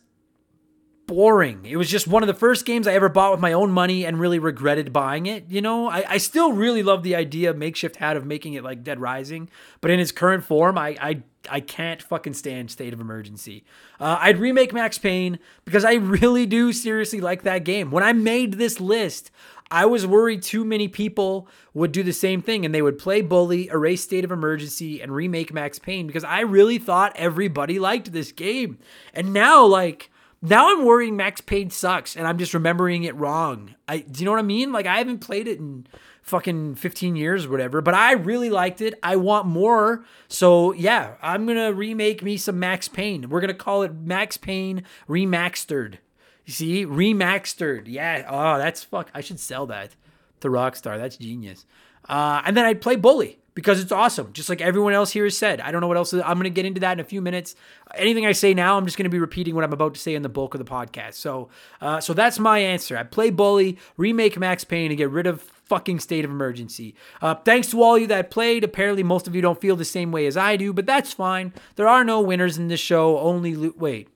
[1.11, 1.66] boring.
[1.66, 4.07] It was just one of the first games I ever bought with my own money
[4.07, 5.46] and really regretted buying it.
[5.49, 8.85] You know, I, I still really love the idea Makeshift had of making it like
[8.85, 13.01] Dead Rising, but in its current form, I I, I can't fucking stand State of
[13.01, 13.64] Emergency.
[13.99, 17.90] Uh, I'd remake Max Payne because I really do seriously like that game.
[17.90, 19.33] When I made this list,
[19.68, 23.20] I was worried too many people would do the same thing and they would play
[23.20, 28.12] Bully, erase State of Emergency, and remake Max Payne because I really thought everybody liked
[28.12, 28.79] this game.
[29.12, 30.09] And now, like,
[30.42, 33.74] now I'm worrying Max Payne sucks and I'm just remembering it wrong.
[33.87, 34.72] I do you know what I mean?
[34.72, 35.87] Like I haven't played it in
[36.22, 38.98] fucking 15 years or whatever, but I really liked it.
[39.03, 40.05] I want more.
[40.29, 43.29] So yeah, I'm gonna remake me some Max Payne.
[43.29, 45.98] We're gonna call it Max Payne Remastered.
[46.46, 46.87] You see?
[46.87, 47.85] Remastered.
[47.87, 48.26] Yeah.
[48.29, 49.11] Oh, that's fuck.
[49.14, 49.94] I should sell that
[50.40, 50.96] to Rockstar.
[50.98, 51.66] That's genius.
[52.09, 55.37] Uh, and then I'd play Bully because it's awesome, just like everyone else here has
[55.37, 55.61] said.
[55.61, 56.14] I don't know what else.
[56.14, 57.55] I'm going to get into that in a few minutes.
[57.94, 60.14] Anything I say now, I'm just going to be repeating what I'm about to say
[60.14, 61.14] in the bulk of the podcast.
[61.14, 61.51] So,
[61.83, 62.96] uh, so that's my answer.
[62.96, 66.94] I play Bully, remake Max Payne, and get rid of fucking state of emergency.
[67.20, 68.64] Uh, thanks to all you that played.
[68.64, 71.53] Apparently, most of you don't feel the same way as I do, but that's fine.
[71.77, 73.18] There are no winners in this show.
[73.18, 74.09] Only lo- wait.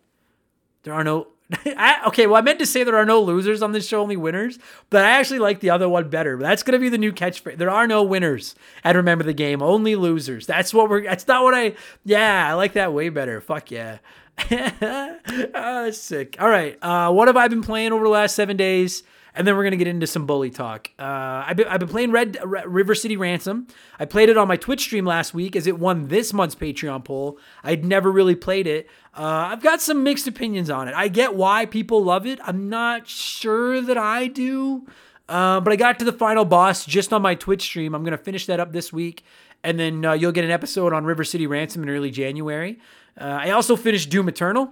[0.85, 1.29] There are no
[1.67, 4.17] I, okay, well, I meant to say there are no losers on this show, only
[4.17, 4.59] winners,
[4.91, 6.39] but I actually like the other one better.
[6.39, 7.59] That's going to be the new catchphrase.
[7.59, 8.55] There are no winners.
[8.83, 10.47] And remember the game, only losers.
[10.47, 13.41] That's what we're, that's not what I, yeah, I like that way better.
[13.41, 13.99] Fuck yeah.
[14.51, 16.37] oh, sick.
[16.41, 16.79] All right.
[16.83, 19.03] Uh, what have I been playing over the last seven days?
[19.35, 20.91] And then we're gonna get into some bully talk.
[20.99, 23.67] Uh, I've, been, I've been playing Red River City Ransom.
[23.99, 27.05] I played it on my Twitch stream last week as it won this month's Patreon
[27.05, 27.39] poll.
[27.63, 28.89] I'd never really played it.
[29.17, 30.95] Uh, I've got some mixed opinions on it.
[30.95, 32.39] I get why people love it.
[32.43, 34.87] I'm not sure that I do.
[35.29, 37.95] Uh, but I got to the final boss just on my Twitch stream.
[37.95, 39.25] I'm to finish that up this week.
[39.63, 42.79] And then uh, you'll get an episode on River City Ransom in early January.
[43.19, 44.71] Uh, I also finished Doom Eternal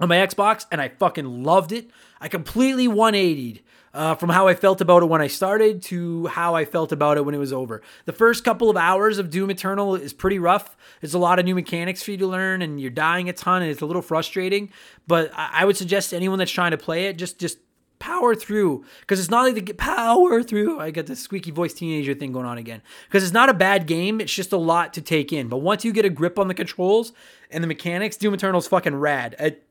[0.00, 1.90] on my Xbox, and I fucking loved it.
[2.20, 3.60] I completely 180'd
[3.96, 7.16] uh, from how I felt about it when I started to how I felt about
[7.16, 7.82] it when it was over.
[8.04, 10.76] The first couple of hours of Doom Eternal is pretty rough.
[11.00, 13.62] There's a lot of new mechanics for you to learn, and you're dying a ton,
[13.62, 14.70] and it's a little frustrating.
[15.06, 17.58] But I, I would suggest to anyone that's trying to play it, just just
[17.98, 20.78] power through because it's not like the power through.
[20.78, 23.86] I got the squeaky voice teenager thing going on again because it's not a bad
[23.86, 24.20] game.
[24.20, 25.48] It's just a lot to take in.
[25.48, 27.12] But once you get a grip on the controls
[27.50, 29.36] and the mechanics, Doom Eternal's fucking rad.
[29.38, 29.65] It,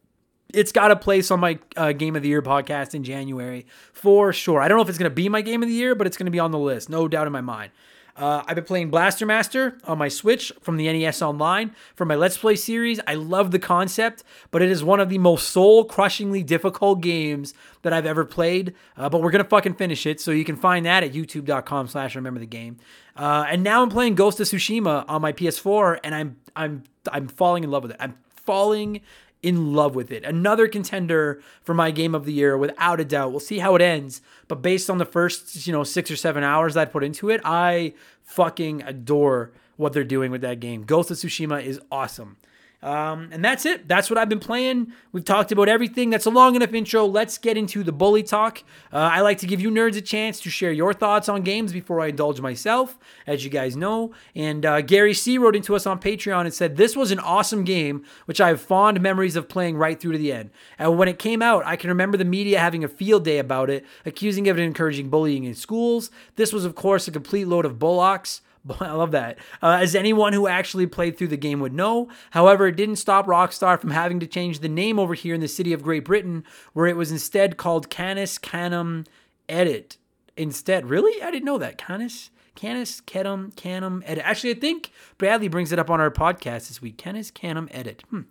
[0.53, 4.31] it's got a place on my uh, Game of the Year podcast in January for
[4.33, 4.61] sure.
[4.61, 6.17] I don't know if it's going to be my Game of the Year, but it's
[6.17, 7.71] going to be on the list, no doubt in my mind.
[8.17, 12.15] Uh, I've been playing Blaster Master on my Switch from the NES Online for my
[12.15, 13.01] Let's Play series.
[13.05, 17.53] I love the concept, but it is one of the most soul crushingly difficult games
[17.81, 18.73] that I've ever played.
[18.95, 22.39] Uh, but we're gonna fucking finish it, so you can find that at YouTube.com/slash Remember
[22.39, 22.77] the Game.
[23.17, 27.27] Uh, and now I'm playing Ghost of Tsushima on my PS4, and I'm I'm I'm
[27.27, 27.97] falling in love with it.
[27.99, 29.01] I'm falling
[29.45, 30.25] in love with it.
[30.25, 33.29] Another contender for my game of the year, without a doubt.
[33.29, 36.43] We'll see how it ends, but based on the first, you know, six or seven
[36.43, 40.83] hours I put into it, I fucking adore what they're doing with that game.
[40.83, 42.37] Ghost of Tsushima is awesome.
[42.81, 43.87] Um, and that's it.
[43.87, 44.93] That's what I've been playing.
[45.11, 46.09] We've talked about everything.
[46.11, 47.05] That's a long enough intro.
[47.05, 48.63] Let's get into the bully talk.
[48.93, 51.73] Uh, I like to give you nerds a chance to share your thoughts on games
[51.73, 54.13] before I indulge myself, as you guys know.
[54.35, 57.63] And uh, Gary C wrote into us on Patreon and said, This was an awesome
[57.63, 60.51] game, which I have fond memories of playing right through to the end.
[60.77, 63.69] And when it came out, I can remember the media having a field day about
[63.69, 66.11] it, accusing it of encouraging bullying in schools.
[66.35, 68.41] This was, of course, a complete load of bullocks.
[68.79, 69.37] I love that.
[69.61, 72.09] Uh, as anyone who actually played through the game would know.
[72.31, 75.47] However, it didn't stop Rockstar from having to change the name over here in the
[75.47, 79.05] city of Great Britain, where it was instead called Canis Canem
[79.47, 79.97] Edit.
[80.37, 81.21] Instead, really?
[81.21, 81.77] I didn't know that.
[81.77, 82.29] Canis?
[82.55, 84.23] Canis, Canem, Canum Edit.
[84.25, 86.97] Actually, I think Bradley brings it up on our podcast this week.
[86.97, 88.03] Canis, Canem, Edit.
[88.09, 88.21] Hmm.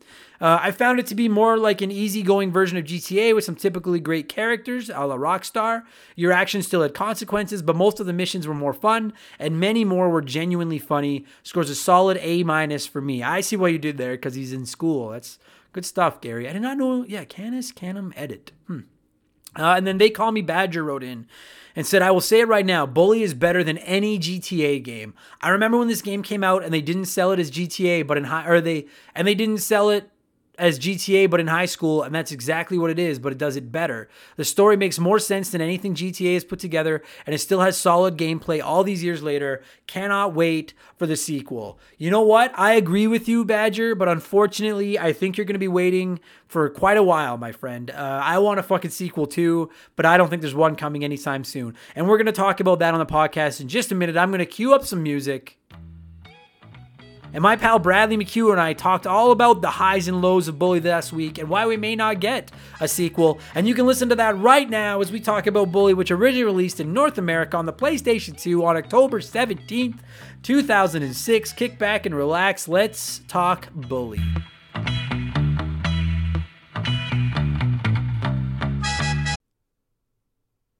[0.40, 3.54] Uh, I found it to be more like an easygoing version of GTA with some
[3.54, 5.82] typically great characters, a la Rockstar.
[6.16, 9.84] Your actions still had consequences, but most of the missions were more fun, and many
[9.84, 11.26] more were genuinely funny.
[11.42, 13.22] Scores a solid A minus for me.
[13.22, 15.10] I see what you did there because he's in school.
[15.10, 15.38] That's
[15.72, 16.48] good stuff, Gary.
[16.48, 17.04] I did not know.
[17.04, 18.52] Yeah, Canis, Canem, Edit.
[18.66, 18.80] Hmm.
[19.56, 21.26] Uh, and then they call me Badger wrote in
[21.76, 25.14] and said, I will say it right now Bully is better than any GTA game.
[25.40, 28.16] I remember when this game came out and they didn't sell it as GTA, but
[28.16, 30.10] in high, or they, and they didn't sell it
[30.58, 33.56] as GTA, but in high school, and that's exactly what it is, but it does
[33.56, 34.08] it better.
[34.36, 37.76] The story makes more sense than anything GTA has put together, and it still has
[37.76, 39.62] solid gameplay all these years later.
[39.86, 41.78] Cannot wait for the sequel.
[41.98, 42.52] You know what?
[42.58, 46.68] I agree with you, Badger, but unfortunately, I think you're going to be waiting for
[46.68, 47.90] quite a while, my friend.
[47.90, 51.42] Uh, I want a fucking sequel too, but I don't think there's one coming anytime
[51.44, 51.74] soon.
[51.96, 54.16] And we're going to talk about that on the podcast in just a minute.
[54.16, 55.58] I'm going to cue up some music.
[57.34, 60.56] And my pal Bradley McCue and I talked all about the highs and lows of
[60.56, 63.40] Bully last week and why we may not get a sequel.
[63.56, 66.44] And you can listen to that right now as we talk about Bully, which originally
[66.44, 69.98] released in North America on the PlayStation 2 on October 17th,
[70.44, 71.52] 2006.
[71.54, 72.68] Kick back and relax.
[72.68, 74.20] Let's talk Bully.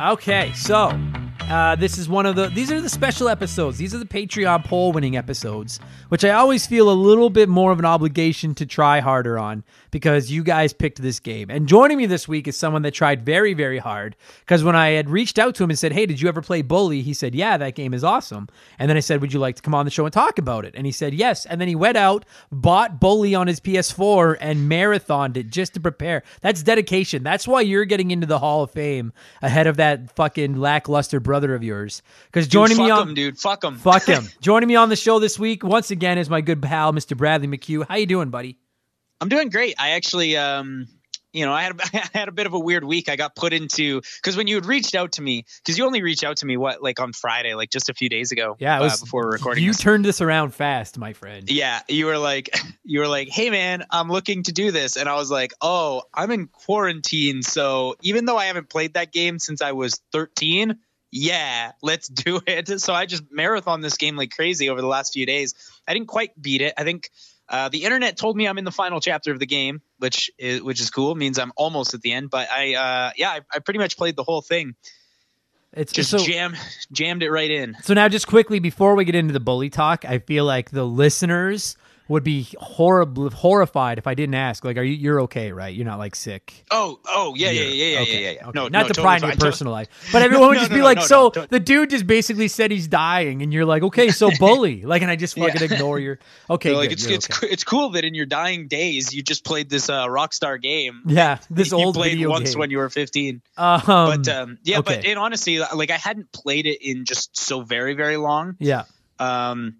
[0.00, 0.90] Okay, so
[1.50, 2.48] uh, this is one of the.
[2.48, 3.78] These are the special episodes.
[3.78, 5.80] These are the Patreon poll winning episodes,
[6.10, 9.64] which I always feel a little bit more of an obligation to try harder on
[9.90, 11.48] because you guys picked this game.
[11.50, 14.14] And joining me this week is someone that tried very, very hard.
[14.40, 16.60] Because when I had reached out to him and said, "Hey, did you ever play
[16.60, 19.56] Bully?" He said, "Yeah, that game is awesome." And then I said, "Would you like
[19.56, 21.68] to come on the show and talk about it?" And he said, "Yes." And then
[21.68, 26.22] he went out, bought Bully on his PS4, and marathoned it just to prepare.
[26.42, 27.22] That's dedication.
[27.22, 31.37] That's why you're getting into the Hall of Fame ahead of that fucking lackluster brother
[31.54, 32.02] of yours.
[32.26, 34.24] Because joining dude, me on him, dude, fuck him, fuck him.
[34.40, 37.16] joining me on the show this week once again is my good pal, Mr.
[37.16, 37.86] Bradley McCue.
[37.86, 38.58] How you doing, buddy?
[39.20, 39.74] I'm doing great.
[39.78, 40.86] I actually, um,
[41.32, 41.84] you know, I had a,
[42.14, 43.08] I had a bit of a weird week.
[43.08, 46.02] I got put into because when you had reached out to me, because you only
[46.02, 48.56] reached out to me what like on Friday, like just a few days ago.
[48.58, 49.64] Yeah, it was, uh, before recording.
[49.64, 49.80] You this.
[49.80, 51.50] turned this around fast, my friend.
[51.50, 55.08] Yeah, you were like, you were like, hey man, I'm looking to do this, and
[55.08, 59.38] I was like, oh, I'm in quarantine, so even though I haven't played that game
[59.38, 60.78] since I was 13.
[61.10, 62.80] Yeah, let's do it.
[62.80, 65.54] So I just marathon this game like crazy over the last few days.
[65.86, 66.74] I didn't quite beat it.
[66.76, 67.10] I think
[67.48, 70.62] uh, the internet told me I'm in the final chapter of the game, which is
[70.62, 71.12] which is cool.
[71.12, 72.30] It means I'm almost at the end.
[72.30, 74.74] But I, uh, yeah, I, I pretty much played the whole thing.
[75.72, 76.56] It's just so, jam
[76.92, 77.76] jammed it right in.
[77.82, 80.84] So now, just quickly before we get into the bully talk, I feel like the
[80.84, 81.76] listeners
[82.08, 84.64] would be horrible horrified if I didn't ask.
[84.64, 85.74] Like, are you you're okay, right?
[85.74, 86.64] You're not like sick.
[86.70, 88.22] Oh, oh, yeah, yeah, yeah, yeah, okay.
[88.24, 88.46] yeah, yeah.
[88.48, 88.50] Okay.
[88.54, 90.80] No, not no, to pry into your personal life, but everyone would just no, be
[90.80, 93.82] no, like, no, "So no, the dude just basically said he's dying," and you're like,
[93.82, 95.74] "Okay, so bully." Like, and I just fucking Yeah.
[95.74, 96.18] ignore your.
[96.48, 97.48] Okay, like good, it's it's okay.
[97.52, 101.02] it's cool that in your dying days you just played this uh, Rockstar game.
[101.06, 102.58] yeah, this you old played video once game.
[102.60, 103.42] when you were 15.
[103.58, 107.60] um, But um, yeah, but in honesty, like I hadn't played it in just so
[107.62, 108.56] very very long.
[108.60, 108.84] yeah,
[109.18, 109.76] Um,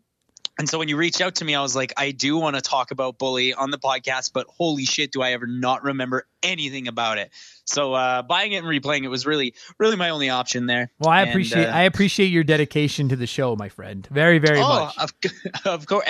[0.59, 2.63] and so when you reached out to me, I was like, I do want to
[2.63, 6.89] talk about Bully on the podcast, but holy shit, do I ever not remember anything
[6.89, 7.31] about it?
[7.65, 10.91] So uh, buying it and replaying it was really, really my only option there.
[10.99, 14.07] well, I And, appreciate uh, I appreciate your dedication to the show, my friend.
[14.11, 14.99] Very, very oh, much.
[14.99, 15.13] of,
[15.65, 16.05] of course.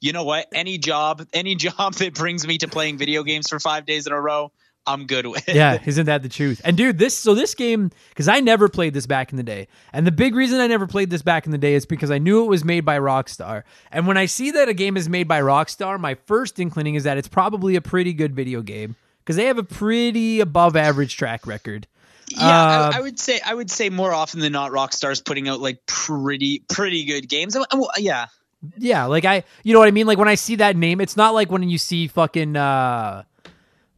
[0.00, 0.46] You know what?
[0.54, 4.12] Any job, any job that brings me to playing video games for five days in
[4.12, 4.52] a row,
[4.86, 5.48] I'm good with.
[5.48, 6.60] yeah, isn't that the truth?
[6.64, 9.68] And dude, this so this game because I never played this back in the day,
[9.92, 12.18] and the big reason I never played this back in the day is because I
[12.18, 13.62] knew it was made by Rockstar.
[13.90, 17.04] And when I see that a game is made by Rockstar, my first inclining is
[17.04, 21.16] that it's probably a pretty good video game because they have a pretty above average
[21.16, 21.86] track record.
[22.28, 25.48] Yeah, Uh, I, I would say I would say more often than not, Rockstar's putting
[25.48, 27.54] out like pretty pretty good games.
[27.54, 28.26] And, well, yeah,
[28.78, 30.06] Yeah, like I, you know what I mean.
[30.06, 33.24] Like when I see that name, it's not like when you see fucking uh,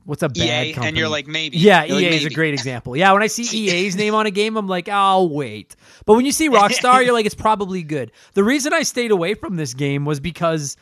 [0.04, 0.88] what's a bad EA, company?
[0.88, 1.58] and you're like maybe.
[1.58, 2.96] Yeah, You're like, EA is a great example.
[2.96, 5.76] Yeah, when I see EA's name on a game, I'm like, I'll wait.
[6.06, 8.12] But when you see Rockstar, you're like, it's probably good.
[8.34, 10.76] The reason I stayed away from this game was because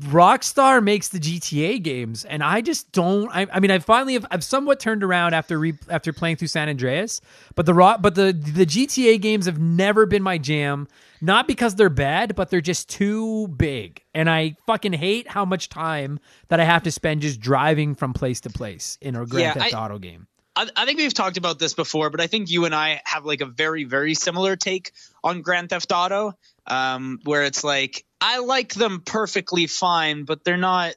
[0.00, 3.28] Rockstar makes the GTA games, and I just don't.
[3.30, 6.48] I, I mean, I finally have I've somewhat turned around after re, after playing through
[6.48, 7.20] San Andreas,
[7.54, 10.88] but the rock, but the the GTA games have never been my jam.
[11.20, 15.68] Not because they're bad, but they're just too big, and I fucking hate how much
[15.68, 16.18] time
[16.48, 19.52] that I have to spend just driving from place to place in a Grand Yeah,
[19.54, 20.26] Theft I- Auto game.
[20.56, 23.24] I, I think we've talked about this before, but I think you and I have
[23.26, 26.32] like a very, very similar take on Grand Theft Auto,
[26.66, 30.94] um, where it's like I like them perfectly fine, but they're not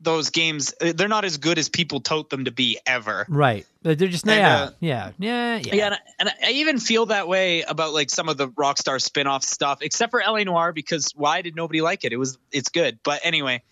[0.00, 0.74] those games.
[0.80, 3.26] They're not as good as people tote them to be ever.
[3.28, 3.66] Right.
[3.82, 5.74] They're just And, yeah, uh, yeah, yeah, yeah.
[5.74, 9.00] Yeah, and I, and I even feel that way about like some of the Rockstar
[9.00, 12.12] spin-off stuff, except for LA Noire, because why did nobody like it?
[12.12, 13.62] It was it's good, but anyway,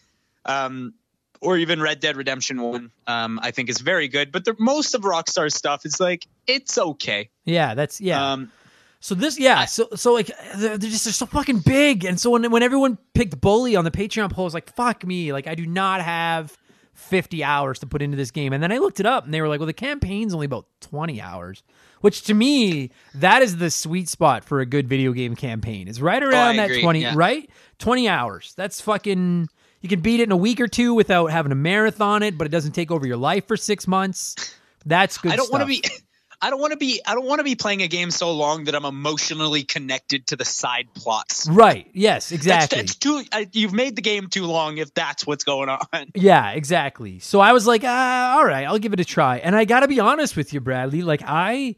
[0.44, 0.94] um,
[1.40, 4.32] or even Red Dead Redemption One, um, I think is very good.
[4.32, 7.30] But the, most of Rockstar stuff is like it's okay.
[7.44, 8.32] Yeah, that's yeah.
[8.32, 8.52] Um,
[9.00, 12.30] so this, yeah, so so like they're, they're just they're so fucking big, and so
[12.30, 15.46] when when everyone picked Bully on the Patreon poll, I was like, fuck me, like
[15.46, 16.56] I do not have
[16.98, 18.52] 50 hours to put into this game.
[18.52, 20.66] And then I looked it up and they were like, well, the campaign's only about
[20.80, 21.62] 20 hours,
[22.00, 25.86] which to me, that is the sweet spot for a good video game campaign.
[25.86, 27.12] It's right oh, around that agree, 20, yeah.
[27.14, 27.48] right?
[27.78, 28.52] 20 hours.
[28.56, 29.48] That's fucking,
[29.80, 32.46] you can beat it in a week or two without having to marathon it, but
[32.46, 34.56] it doesn't take over your life for six months.
[34.84, 35.84] That's good I don't want to be.
[36.40, 37.00] I don't want to be.
[37.04, 40.36] I don't want to be playing a game so long that I'm emotionally connected to
[40.36, 41.48] the side plots.
[41.48, 41.88] Right.
[41.92, 42.78] Yes, exactly.
[42.78, 43.22] that's too.
[43.32, 45.78] I, you've made the game too long if that's what's going on.
[46.14, 47.18] Yeah, exactly.
[47.18, 49.38] So I was like, ah, all right, I'll give it a try.
[49.38, 51.02] And I got to be honest with you, Bradley.
[51.02, 51.76] Like I,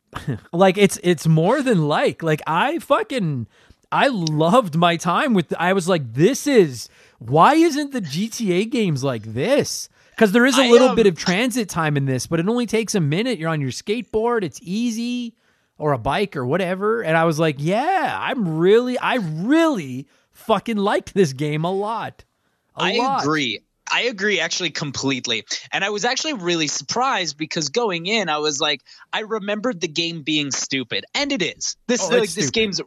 [0.52, 2.22] like it's it's more than like.
[2.22, 3.46] Like I fucking,
[3.92, 5.52] I loved my time with.
[5.58, 6.88] I was like, this is
[7.18, 9.88] why isn't the GTA games like this?
[10.18, 12.96] Because there is a little bit of transit time in this, but it only takes
[12.96, 13.38] a minute.
[13.38, 14.42] You're on your skateboard.
[14.42, 15.36] It's easy,
[15.78, 17.02] or a bike or whatever.
[17.02, 22.24] And I was like, yeah, I'm really, I really fucking liked this game a lot.
[22.76, 23.22] A I lot.
[23.22, 23.60] agree.
[23.92, 25.44] I agree actually completely.
[25.70, 29.88] And I was actually really surprised because going in, I was like, I remembered the
[29.88, 31.04] game being stupid.
[31.14, 31.76] And it is.
[31.86, 32.80] This Oh, like this game's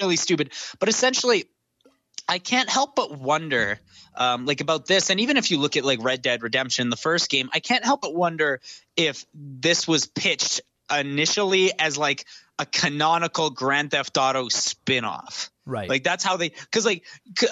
[0.00, 0.52] really stupid.
[0.80, 1.44] But essentially,
[2.32, 3.78] I can't help but wonder,
[4.14, 6.96] um, like about this, and even if you look at like Red Dead Redemption, the
[6.96, 8.62] first game, I can't help but wonder
[8.96, 12.24] if this was pitched initially as like
[12.58, 15.50] a canonical Grand Theft Auto spin-off.
[15.66, 15.90] Right.
[15.90, 17.04] Like that's how they, because like,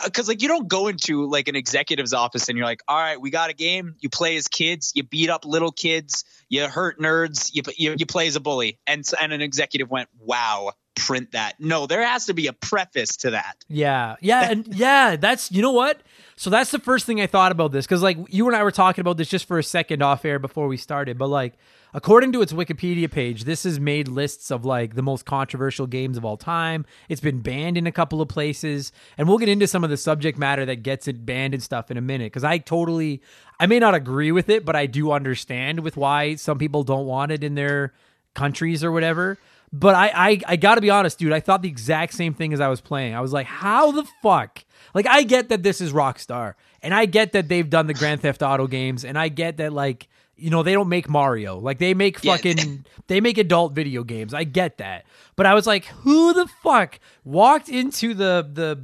[0.04, 3.20] because like you don't go into like an executive's office and you're like, all right,
[3.20, 3.96] we got a game.
[4.00, 8.06] You play as kids, you beat up little kids, you hurt nerds, you you, you
[8.06, 11.58] play as a bully, and and an executive went, wow, print that.
[11.58, 13.56] No, there has to be a preface to that.
[13.68, 16.02] Yeah, yeah, and yeah, that's you know what.
[16.36, 18.70] So that's the first thing I thought about this because like you and I were
[18.70, 21.54] talking about this just for a second off air before we started, but like
[21.92, 26.16] according to its Wikipedia page, this has made lists of like the most controversial games
[26.16, 26.86] of all time.
[27.08, 29.96] It's been banned in a couple of places, and we'll get into some of the
[29.96, 33.22] subject matter that gets it banned and stuff in a minute because I totally,
[33.58, 37.06] I may not agree with it, but I do understand with why some people don't
[37.06, 37.92] want it in their
[38.34, 39.38] countries or whatever.
[39.72, 41.32] But I, I, I got to be honest, dude.
[41.32, 43.14] I thought the exact same thing as I was playing.
[43.14, 44.64] I was like, how the fuck?
[44.94, 48.20] Like, I get that this is Rockstar, and I get that they've done the Grand
[48.22, 51.58] Theft Auto games, and I get that like, you know, they don't make Mario.
[51.58, 52.36] Like, they make Yeah.
[52.36, 54.34] fucking, they make adult video games.
[54.34, 55.04] I get that,
[55.36, 58.82] but I was like, who the fuck walked into the the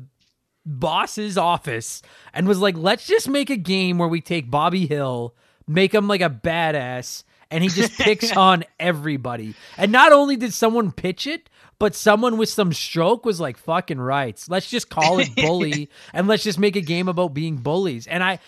[0.65, 2.03] boss's office
[2.35, 5.35] and was like, let's just make a game where we take Bobby Hill,
[5.67, 9.55] make him like a badass, and he just picks on everybody.
[9.77, 14.01] And not only did someone pitch it, but someone with some stroke was like, fucking
[14.01, 14.49] rights.
[14.49, 18.07] Let's just call it bully and let's just make a game about being bullies.
[18.07, 18.39] And I,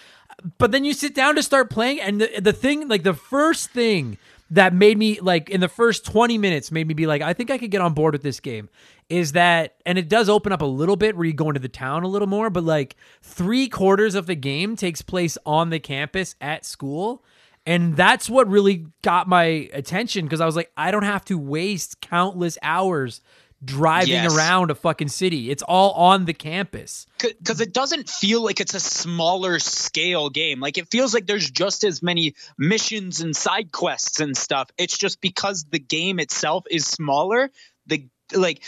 [0.58, 3.70] but then you sit down to start playing, and the, the thing, like the first
[3.70, 4.18] thing
[4.50, 7.50] that made me like in the first 20 minutes made me be like i think
[7.50, 8.68] i could get on board with this game
[9.08, 11.68] is that and it does open up a little bit where you go into the
[11.68, 15.78] town a little more but like three quarters of the game takes place on the
[15.78, 17.22] campus at school
[17.68, 21.36] and that's what really got my attention because i was like i don't have to
[21.38, 23.20] waste countless hours
[23.64, 24.36] driving Yes.
[24.36, 28.74] around a fucking city it's all on the campus because it doesn't feel like it's
[28.74, 30.60] a smaller scale game.
[30.60, 34.70] Like it feels like there's just as many missions and side quests and stuff.
[34.78, 37.50] It's just because the game itself is smaller.
[37.88, 38.62] The like.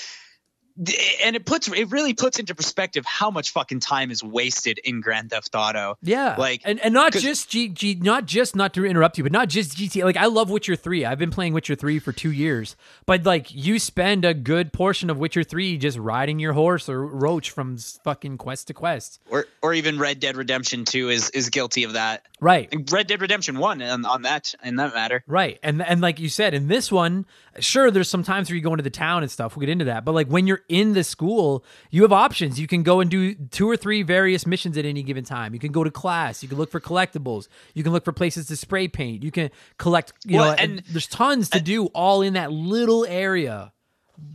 [1.25, 5.01] And it puts it really puts into perspective how much fucking time is wasted in
[5.01, 5.99] Grand Theft Auto.
[6.03, 9.33] Yeah, Like, and and not just G, G, not just not to interrupt you, but
[9.33, 10.05] not just GTA.
[10.05, 11.05] Like I love Witcher three.
[11.05, 15.11] I've been playing Witcher three for two years, but like you spend a good portion
[15.11, 19.21] of Witcher three just riding your horse or roach from fucking quest to quest.
[19.31, 22.27] Or or even Red Dead Redemption 2 is is guilty of that.
[22.41, 25.23] Right, Red Dead Redemption 1 on, on that in that matter.
[25.27, 25.59] Right.
[25.63, 27.27] And and like you said, in this one,
[27.59, 29.57] sure, there's some times where you go into the town and stuff.
[29.57, 30.05] We'll get into that.
[30.05, 32.61] But like when you're in the school, you have options.
[32.61, 35.53] You can go and do two or three various missions at any given time.
[35.53, 36.43] You can go to class.
[36.43, 37.49] You can look for collectibles.
[37.75, 39.23] You can look for places to spray paint.
[39.23, 42.53] You can collect, you Well, know, and, and- there's tons to do all in that
[42.53, 43.73] little area.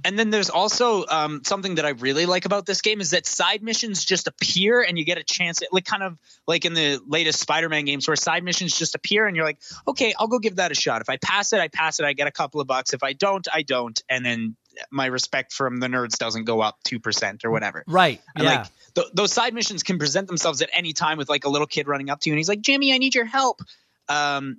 [0.03, 3.27] And then there's also um, something that I really like about this game is that
[3.27, 6.99] side missions just appear and you get a chance, like kind of like in the
[7.07, 10.55] latest Spider-Man games where side missions just appear and you're like, okay, I'll go give
[10.55, 11.01] that a shot.
[11.01, 12.03] If I pass it, I pass it.
[12.05, 12.93] I get a couple of bucks.
[12.93, 14.01] If I don't, I don't.
[14.09, 14.55] And then
[14.91, 17.83] my respect from the nerds doesn't go up two percent or whatever.
[17.87, 18.21] Right.
[18.35, 18.55] And yeah.
[18.55, 21.67] like th- those side missions can present themselves at any time with like a little
[21.67, 23.61] kid running up to you and he's like, Jimmy, I need your help.
[24.07, 24.57] Um,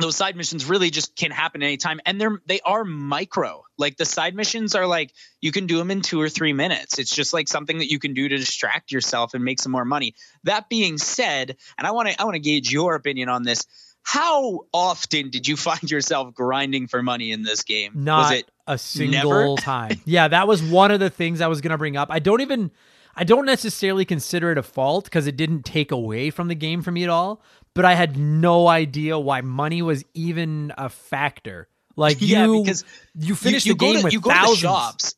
[0.00, 4.04] those side missions really just can happen anytime and they're they are micro like the
[4.04, 7.32] side missions are like you can do them in two or three minutes it's just
[7.32, 10.68] like something that you can do to distract yourself and make some more money that
[10.68, 13.66] being said and i want to i want to gauge your opinion on this
[14.02, 18.50] how often did you find yourself grinding for money in this game Not was it
[18.66, 19.62] a single never?
[19.62, 20.00] time.
[20.04, 22.08] Yeah, that was one of the things I was gonna bring up.
[22.10, 22.70] I don't even
[23.14, 26.82] I don't necessarily consider it a fault because it didn't take away from the game
[26.82, 27.42] for me at all.
[27.74, 31.68] But I had no idea why money was even a factor.
[31.96, 32.84] Like Yeah, you, because
[33.14, 34.58] you finish you, you the game to, with you thousands.
[34.58, 35.14] to shops.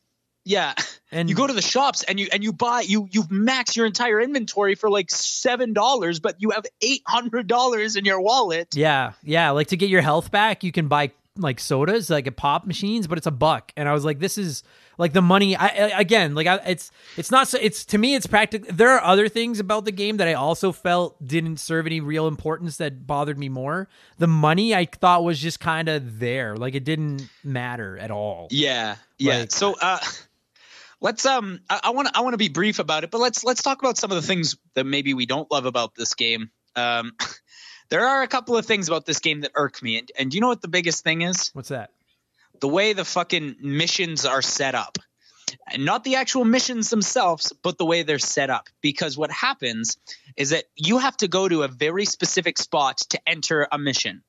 [0.47, 0.75] Yeah,
[1.11, 3.87] And you go to the shops and you and you buy you you max your
[3.87, 8.75] entire inventory for like seven dollars, but you have eight hundred dollars in your wallet.
[8.75, 9.49] Yeah, yeah.
[9.51, 13.07] Like to get your health back, you can buy like sodas, like at pop machines,
[13.07, 13.71] but it's a buck.
[13.75, 14.63] And I was like, this is
[14.97, 15.55] like the money.
[15.55, 17.57] I, I again, like I, it's it's not so.
[17.61, 18.73] It's to me, it's practical.
[18.73, 22.27] There are other things about the game that I also felt didn't serve any real
[22.27, 23.87] importance that bothered me more.
[24.17, 28.47] The money I thought was just kind of there, like it didn't matter at all.
[28.51, 29.39] Yeah, yeah.
[29.39, 29.99] Like- so uh,
[31.01, 33.79] let's um, I want I want to be brief about it, but let's let's talk
[33.79, 36.49] about some of the things that maybe we don't love about this game.
[36.75, 37.13] Um,
[37.89, 40.35] there are a couple of things about this game that irk me, and, and do
[40.35, 41.49] you know what the biggest thing is?
[41.53, 41.91] What's that?
[42.59, 44.97] the way the fucking missions are set up.
[45.71, 48.67] And not the actual missions themselves, but the way they're set up.
[48.81, 49.97] Because what happens
[50.35, 54.23] is that you have to go to a very specific spot to enter a mission.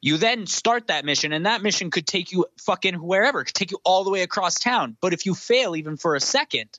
[0.00, 3.54] You then start that mission, and that mission could take you fucking wherever, it could
[3.54, 4.96] take you all the way across town.
[5.00, 6.70] But if you fail even for a second,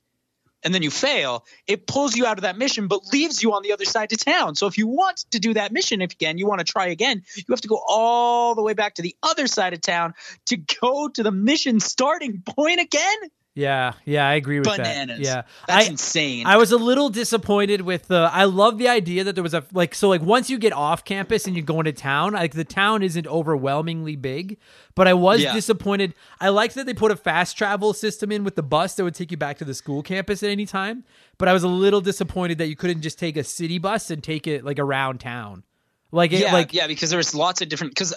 [0.63, 3.63] and then you fail, it pulls you out of that mission, but leaves you on
[3.63, 4.55] the other side of town.
[4.55, 7.43] So if you want to do that mission again, you want to try again, you
[7.49, 10.13] have to go all the way back to the other side of town
[10.47, 13.17] to go to the mission starting point again.
[13.53, 15.17] Yeah, yeah, I agree with Bananas.
[15.17, 15.23] that.
[15.23, 16.47] Yeah, That's I, insane.
[16.47, 18.29] I was a little disappointed with the.
[18.31, 21.03] I love the idea that there was a like so like once you get off
[21.03, 24.57] campus and you go into town, like the town isn't overwhelmingly big,
[24.95, 25.53] but I was Yeah.
[25.53, 26.13] disappointed.
[26.39, 29.15] I liked that they put a fast travel system in with the bus that would
[29.15, 31.03] take you back to the school campus at any time,
[31.37, 34.23] but I was a little disappointed that you couldn't just take a city bus and
[34.23, 35.65] take it like around town.
[36.13, 38.13] Like it, yeah, like yeah, because there's lots of different because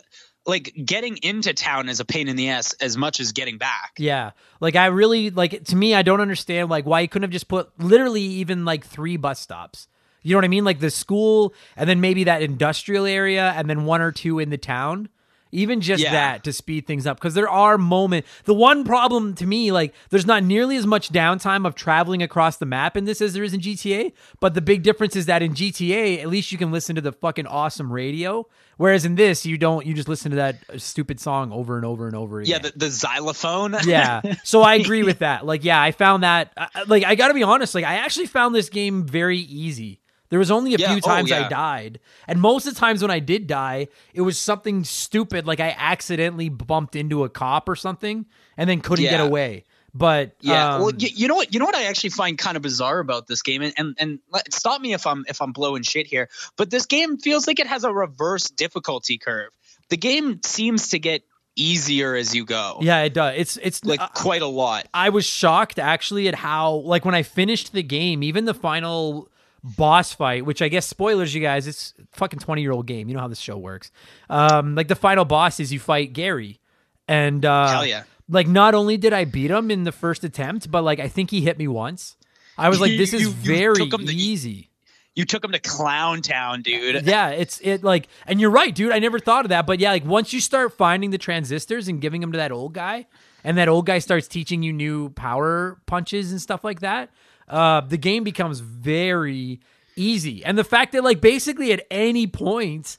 [0.46, 3.92] like getting into town is a pain in the ass as much as getting back.
[3.98, 4.32] Yeah.
[4.60, 7.48] Like I really like to me I don't understand like why you couldn't have just
[7.48, 9.88] put literally even like three bus stops.
[10.22, 10.64] You know what I mean?
[10.64, 14.50] Like the school and then maybe that industrial area and then one or two in
[14.50, 15.08] the town.
[15.54, 16.10] Even just Yeah.
[16.12, 18.28] that to speed things up because there are moments.
[18.44, 22.56] The one problem to me, like, there's not nearly as much downtime of traveling across
[22.56, 24.12] the map in this as there is in GTA.
[24.40, 27.12] But the big difference is that in GTA, at least you can listen to the
[27.12, 28.46] fucking awesome radio,
[28.78, 29.86] whereas in this, you don't.
[29.86, 32.50] You just listen to that uh, stupid song over and over and over again.
[32.50, 33.76] Yeah, the, the xylophone.
[33.86, 34.22] Yeah.
[34.42, 35.46] So I agree with that.
[35.46, 36.52] Like, yeah, I found that.
[36.56, 37.74] I- I- Like, I got to be honest.
[37.74, 40.00] Like, I actually found this game very easy.
[40.30, 43.02] There was only a Yeah, few oh, times I died, and most of the times
[43.02, 47.68] when I did die, it was something stupid, like I accidentally bumped into a cop
[47.68, 49.64] or something, and then couldn't get away.
[49.94, 51.54] But Yeah, um, well, you, you know what?
[51.54, 54.18] You know what I actually find kind of bizarre about this game, and, and and
[54.50, 57.68] stop me if I'm if I'm blowing shit here, but this game feels like it
[57.68, 59.50] has a reverse difficulty curve.
[59.90, 61.22] The game seems to get
[61.54, 63.34] easier as you go, yeah, it does.
[63.36, 64.88] It's it's like uh, quite a lot.
[64.92, 69.28] I was shocked actually at how like when I finished the game, even the final
[69.64, 73.08] boss fight, which I guess spoilers you guys, it's a fucking 20 year old game.
[73.08, 73.90] You know how this show works.
[74.28, 76.60] Um like the final boss is you fight Gary.
[77.08, 78.02] And uh Hell yeah.
[78.28, 81.30] like not only did I beat him in the first attempt, but like I think
[81.30, 82.16] he hit me once.
[82.56, 84.70] I was like, this is you- you very to- easy.
[85.16, 87.06] You took him to Clown Town, dude.
[87.06, 88.90] Yeah, it's it like, and you're right, dude.
[88.90, 92.00] I never thought of that, but yeah, like once you start finding the transistors and
[92.00, 93.06] giving them to that old guy,
[93.44, 97.10] and that old guy starts teaching you new power punches and stuff like that,
[97.48, 99.60] uh, the game becomes very
[99.96, 100.44] easy.
[100.44, 102.96] And the fact that like basically at any point,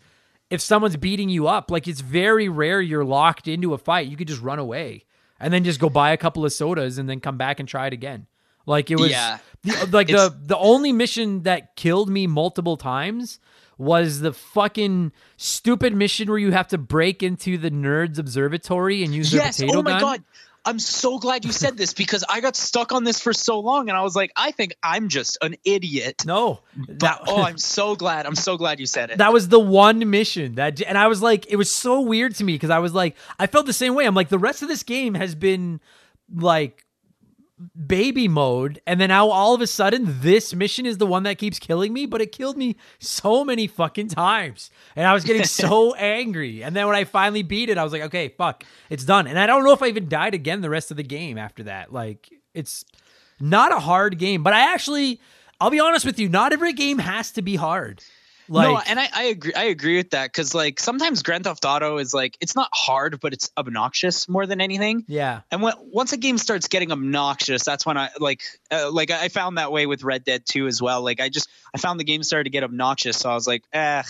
[0.50, 4.08] if someone's beating you up, like it's very rare you're locked into a fight.
[4.08, 5.04] You could just run away
[5.40, 7.88] and then just go buy a couple of sodas and then come back and try
[7.88, 8.28] it again.
[8.66, 9.40] Like it was Yeah.
[9.64, 13.40] the, like It's- the the only mission that killed me multiple times
[13.78, 19.14] was the fucking stupid mission where you have to break into the nerds observatory and
[19.14, 19.58] use Yes.
[19.58, 20.02] their potato Oh my gun.
[20.02, 20.24] god.
[20.66, 23.90] I'm so glad you said this because I got stuck on this for so long,
[23.90, 26.26] and I was like, I think I'm just an idiot.
[26.26, 28.26] No, that, oh, I'm so glad.
[28.26, 29.18] I'm so glad you said it.
[29.20, 32.44] that was the one mission that, and I was like, it was so weird to
[32.44, 34.06] me because I was like, I felt the same way.
[34.06, 35.80] I'm like, the rest of this game has been
[36.34, 36.85] like
[37.88, 41.38] baby mode and then now all of a sudden this mission is the one that
[41.38, 44.70] keeps killing me but it killed me so many fucking times.
[44.96, 46.64] And i was getting so angry.
[46.64, 49.28] And then when i finally beat it i was like okay fuck it's done.
[49.28, 51.64] And i don't know if i even died again the rest of the game after
[51.64, 51.94] that.
[51.94, 52.84] Like it's
[53.40, 55.20] not a hard game but i actually
[55.60, 58.02] i'll be honest with you not every game has to be hard
[58.48, 59.54] like no, and I, I agree.
[59.54, 63.20] I agree with that because like sometimes Grand Theft Auto is like it's not hard,
[63.20, 65.04] but it's obnoxious more than anything.
[65.08, 68.42] yeah And when once a game starts getting obnoxious, that's when I like
[68.72, 71.02] uh, like I found that way with Red Dead 2 as well.
[71.04, 73.64] Like I just I found the game started to get obnoxious, so I was like,
[73.74, 74.04] eh,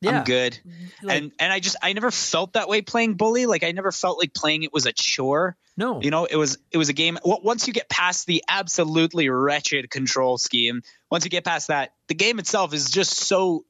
[0.00, 0.58] yeah I'm good.
[1.02, 3.46] Like- and and I just I never felt that way playing Bully.
[3.46, 5.56] Like I never felt like playing it was a chore.
[5.76, 6.00] No.
[6.02, 7.18] You know, it was it was a game.
[7.24, 12.14] Once you get past the absolutely wretched control scheme, once you get past that, the
[12.14, 13.64] game itself is just so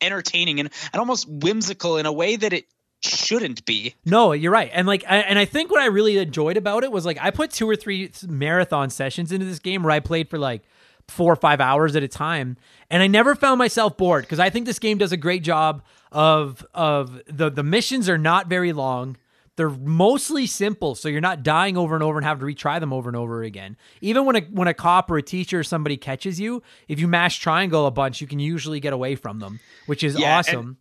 [0.00, 2.66] entertaining and, and almost whimsical in a way that it
[3.04, 3.94] shouldn't be.
[4.04, 4.70] No, you're right.
[4.72, 7.30] And like, I, and I think what I really enjoyed about it was like I
[7.30, 10.62] put two or three marathon sessions into this game where I played for like
[11.08, 12.56] four or five hours at a time,
[12.90, 15.82] and I never found myself bored because I think this game does a great job
[16.10, 19.16] of of the the missions are not very long.
[19.56, 22.92] They're mostly simple, so you're not dying over and over and having to retry them
[22.92, 23.76] over and over again.
[24.00, 27.06] Even when a when a cop or a teacher or somebody catches you, if you
[27.06, 30.34] mash triangle a bunch, you can usually get away from them, which is Yeah, and-
[30.38, 30.76] awesome.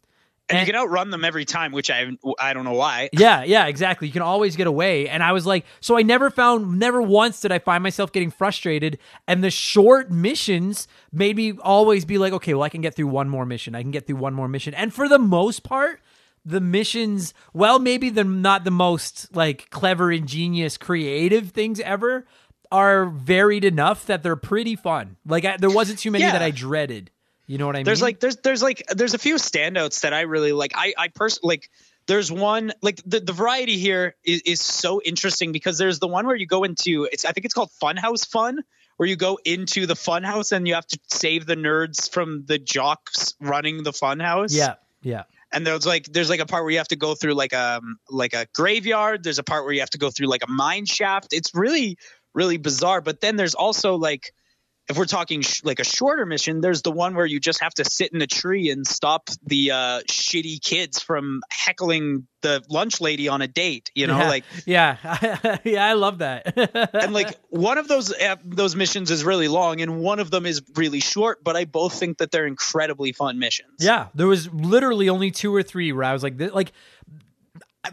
[0.50, 3.10] And, And- you can outrun them every time, which I I don't know why.
[3.14, 4.08] Yeah, yeah, exactly.
[4.08, 5.08] You can always get away.
[5.08, 8.32] And I was like, so I never found, never once did I find myself getting
[8.32, 9.00] frustrated.
[9.28, 13.08] And the short missions made me always be like, okay, well, I can get through
[13.08, 13.76] one more mission.
[13.76, 14.74] I can get through one more mission.
[14.74, 16.02] And for the most part,
[16.46, 22.26] the missions, well, maybe they're not the most like clever, ingenious, creative things ever,
[22.72, 25.18] are varied enough that they're pretty fun.
[25.26, 26.32] Like I, there wasn't too many Yeah.
[26.32, 27.12] that I dreaded.
[27.48, 27.86] You know what I mean?
[27.86, 30.72] There's like there's there's like there's a few standouts that I really like.
[30.76, 31.70] I I personally like
[32.08, 36.26] there's one like the, the variety here is, is so interesting because there's the one
[36.28, 38.60] where you go into it's I think it's called Funhouse Fun
[38.98, 42.58] where you go into the funhouse and you have to save the nerds from the
[42.60, 44.56] jocks running the funhouse.
[44.56, 45.24] yeah, yeah.
[45.54, 47.82] And there's like there's like a part where you have to go through like a
[48.10, 49.24] like a graveyard.
[49.24, 51.34] There's a part where you have to go through like a mine shaft.
[51.34, 51.98] It's really
[52.34, 53.02] really bizarre.
[53.02, 54.34] But then there's also like
[54.92, 57.74] if we're talking sh- like a shorter mission, there's the one where you just have
[57.76, 63.00] to sit in a tree and stop the uh, shitty kids from heckling the lunch
[63.00, 63.90] lady on a date.
[63.96, 64.30] You know, yeah.
[64.30, 65.86] like yeah, yeah.
[65.88, 66.54] I love that.
[66.94, 70.46] and like one of those uh, those missions is really long and one of them
[70.46, 71.42] is really short.
[71.42, 73.78] But I both think that they're incredibly fun missions.
[73.80, 76.74] Yeah, there was literally only two or three where I was like, like,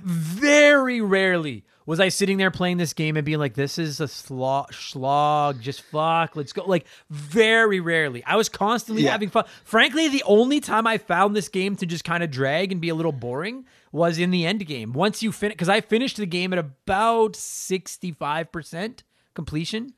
[0.03, 4.07] very rarely was I sitting there playing this game and being like, this is a
[4.09, 6.63] slog, slog, just fuck, let's go.
[6.67, 8.23] Like, very rarely.
[8.27, 9.13] I was constantly Yeah.
[9.13, 9.47] having fun.
[9.65, 12.91] Frankly, the only time I found this game to just kind of drag and be
[12.91, 14.93] a little boring was in the end game.
[14.93, 19.03] Once you finish, because I finished the game at about 65%
[19.35, 19.95] completion.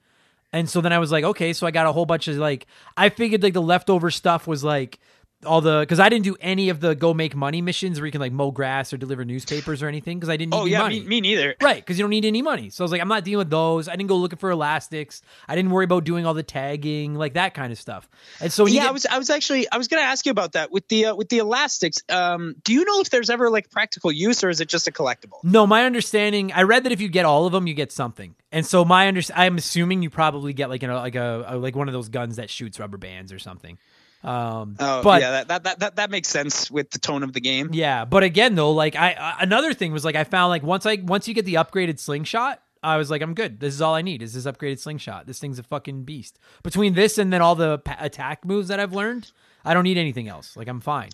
[0.52, 2.68] And so then I was like, okay, so I got a whole bunch of like,
[2.96, 5.00] I figured like the leftover stuff was like
[5.46, 8.12] all the, because I didn't do any of the go make money missions where you
[8.12, 10.70] can like mow grass or deliver newspapers or anything because I didn't need Oh any
[10.72, 11.00] yeah, money.
[11.00, 11.54] me, me neither.
[11.62, 12.68] Right, because you don't need any money.
[12.70, 13.88] So I was like, I'm not dealing with those.
[13.88, 15.22] I didn't go looking for elastics.
[15.48, 18.08] I didn't worry about doing all the tagging, like that kind of stuff.
[18.40, 20.30] And so yeah, get- I was I was actually I was going to ask you
[20.32, 22.02] about that with the uh, with the elastics.
[22.08, 24.90] Um, do you know if there's ever like practical use or is it just a
[24.92, 25.42] collectible?
[25.42, 26.52] No, my understanding.
[26.52, 28.34] I read that if you get all of them, you get something.
[28.52, 31.56] And so my under, I'm assuming you probably get like you know like a, a
[31.56, 33.78] like one of those guns that shoots rubber bands or something.
[34.22, 37.32] Um, Oh but yeah, that, that that that that makes sense with the tone of
[37.32, 37.70] the game.
[37.72, 40.84] yeah, but again though, like I uh, another thing was like I found like once
[40.86, 42.60] I once you get the upgraded slingshot.
[42.82, 43.60] I was like, I'm good.
[43.60, 44.22] This is all I need.
[44.22, 45.26] Is this upgraded slingshot?
[45.26, 46.38] This thing's a fucking beast.
[46.62, 49.32] Between this and then all the pa- attack moves that I've learned,
[49.66, 50.56] I don't need anything else.
[50.56, 51.10] Like I'm fine.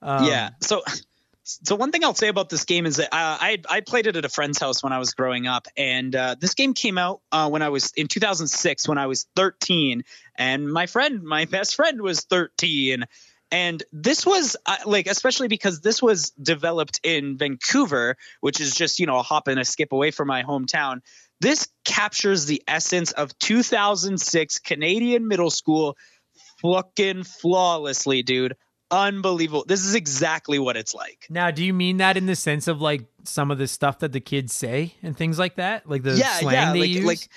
[0.00, 0.50] Um, yeah.
[0.62, 0.82] So
[1.48, 4.16] so one thing I'll say about this game is that uh, I I played it
[4.16, 7.22] at a friend's house when I was growing up, and uh, this game came out
[7.32, 10.04] uh, when I was in 2006 when I was 13,
[10.36, 13.04] and my friend, my best friend, was 13.
[13.50, 19.00] And this was uh, like, especially because this was developed in Vancouver, which is just,
[19.00, 21.00] you know, a hop and a skip away from my hometown.
[21.40, 25.96] This captures the essence of 2006 Canadian middle school
[26.60, 28.54] fucking flawlessly, dude.
[28.90, 29.64] Unbelievable.
[29.66, 31.26] This is exactly what it's like.
[31.28, 34.12] Now, do you mean that in the sense of like some of the stuff that
[34.12, 37.04] the kids say and things like that, like the yeah, slang yeah, they like, use?
[37.04, 37.28] like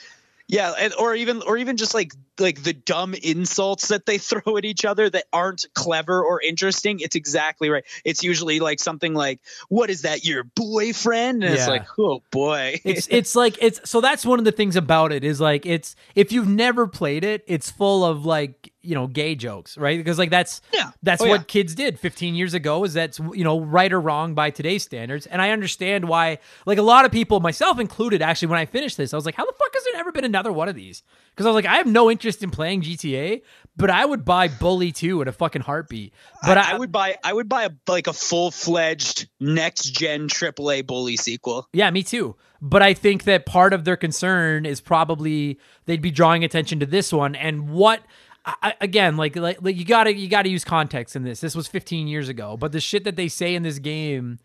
[0.48, 4.58] yeah, and, or even or even just like like the dumb insults that they throw
[4.58, 7.00] at each other that aren't clever or interesting.
[7.00, 7.84] It's exactly right.
[8.06, 10.24] It's usually like something like, "What is that?
[10.26, 14.46] Your boyfriend?" And it's like, "Oh boy." it's it's like it's so that's one of
[14.46, 18.26] the things about it is like it's if you've never played it, it's full of
[18.26, 19.98] like you know gay jokes, right?
[20.00, 20.92] Because like that's Yeah.
[21.04, 21.46] that's Oh, what yeah.
[21.48, 22.84] kids did 15 years ago.
[22.84, 26.40] Is that's you know right or wrong by today's standards, and I understand why.
[26.66, 29.36] Like a lot of people, myself included, actually, when I finished this, I was like,
[29.36, 31.04] how the fuck has there never been another one of these?
[31.32, 33.42] Because I was like, I have no interest in playing GTA,
[33.78, 36.14] but I would buy Bully 2 in a fucking heartbeat.
[36.46, 40.28] But I, I would buy I would buy a like a full fledged next gen
[40.28, 41.68] AAA bully sequel.
[41.74, 42.36] Yeah, me too.
[42.62, 46.86] But I think that part of their concern is probably they'd be drawing attention to
[46.86, 48.02] this one and what.
[48.44, 51.40] I, I- again, like, like, like you gotta you gotta use context in this.
[51.42, 54.40] This was 15 years ago, but the shit that they say in this game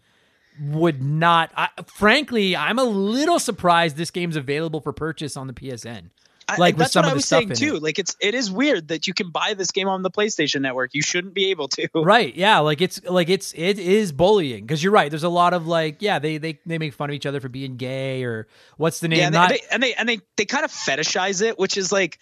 [0.61, 1.51] would not.
[1.57, 6.11] I, frankly, I'm a little surprised this game's available for purchase on the PSN.
[6.49, 7.77] I- Like with that's some what of I the was stuff saying too.
[7.77, 7.83] it.
[7.83, 10.95] Like it's it is weird that you can buy this game on the PlayStation Network.
[10.95, 11.89] You shouldn't be able to.
[11.95, 12.35] Right.
[12.37, 12.59] Yeah.
[12.61, 15.11] Like it's like it's it is bullying because you're right.
[15.11, 17.49] There's a lot of like yeah they they they make fun of each other for
[17.49, 19.19] being gay or what's the name?
[19.19, 21.91] Yeah, and, Not they, and they and they they kind of fetishize it, which is
[21.91, 22.19] like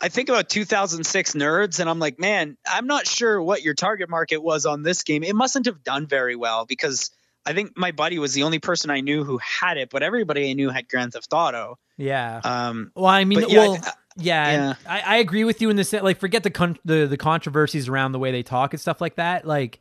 [0.00, 4.08] I think about 2006 nerds, and I'm like, man, I'm not sure what your target
[4.08, 5.24] market was on this game.
[5.24, 7.10] It mustn't have done very well because
[7.48, 10.50] I think my buddy was the only person I knew who had it, but everybody
[10.50, 11.78] I knew had Grand Theft Auto.
[11.96, 12.40] yeah.
[12.44, 14.74] Um, Well, I mean, yeah, well, I- yeah, yeah.
[14.86, 16.02] I, I agree with you in the sense.
[16.02, 19.14] Like, forget the con- the the controversies around the way they talk and stuff like
[19.16, 19.46] that.
[19.46, 19.80] Like,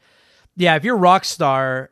[0.56, 1.88] yeah, if you're Rockstar,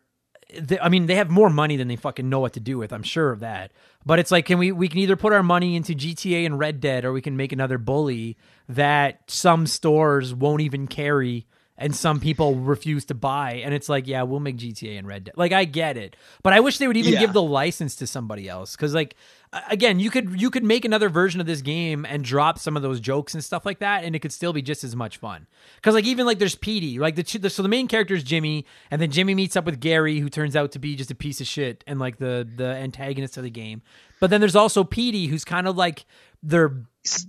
[0.60, 2.94] they, I mean, they have more money than they fucking know what to do with.
[2.94, 3.72] I'm sure of that.
[4.06, 6.80] But it's like, can we we can either put our money into GTA and Red
[6.80, 8.38] Dead, or we can make another bully
[8.70, 11.48] that some stores won't even carry.
[11.78, 15.26] And some people refuse to buy, and it's like, yeah, we'll make GTA and Red
[15.26, 15.34] Dead.
[15.36, 17.20] Like, I get it, but I wish they would even Yeah.
[17.20, 19.16] give the license to somebody else because like
[19.70, 22.84] again you could you could make another version of this game and drop some of
[22.84, 25.48] those jokes and stuff like that and it could still be just as much fun
[25.78, 28.66] because like even like there's Petey like the, the so the main character is Jimmy
[28.92, 31.40] and then Jimmy meets up with Gary who turns out to be just a piece
[31.40, 33.82] of shit and like the the antagonist of the game
[34.20, 36.06] but then there's also Petey who's kind of like
[36.44, 36.74] their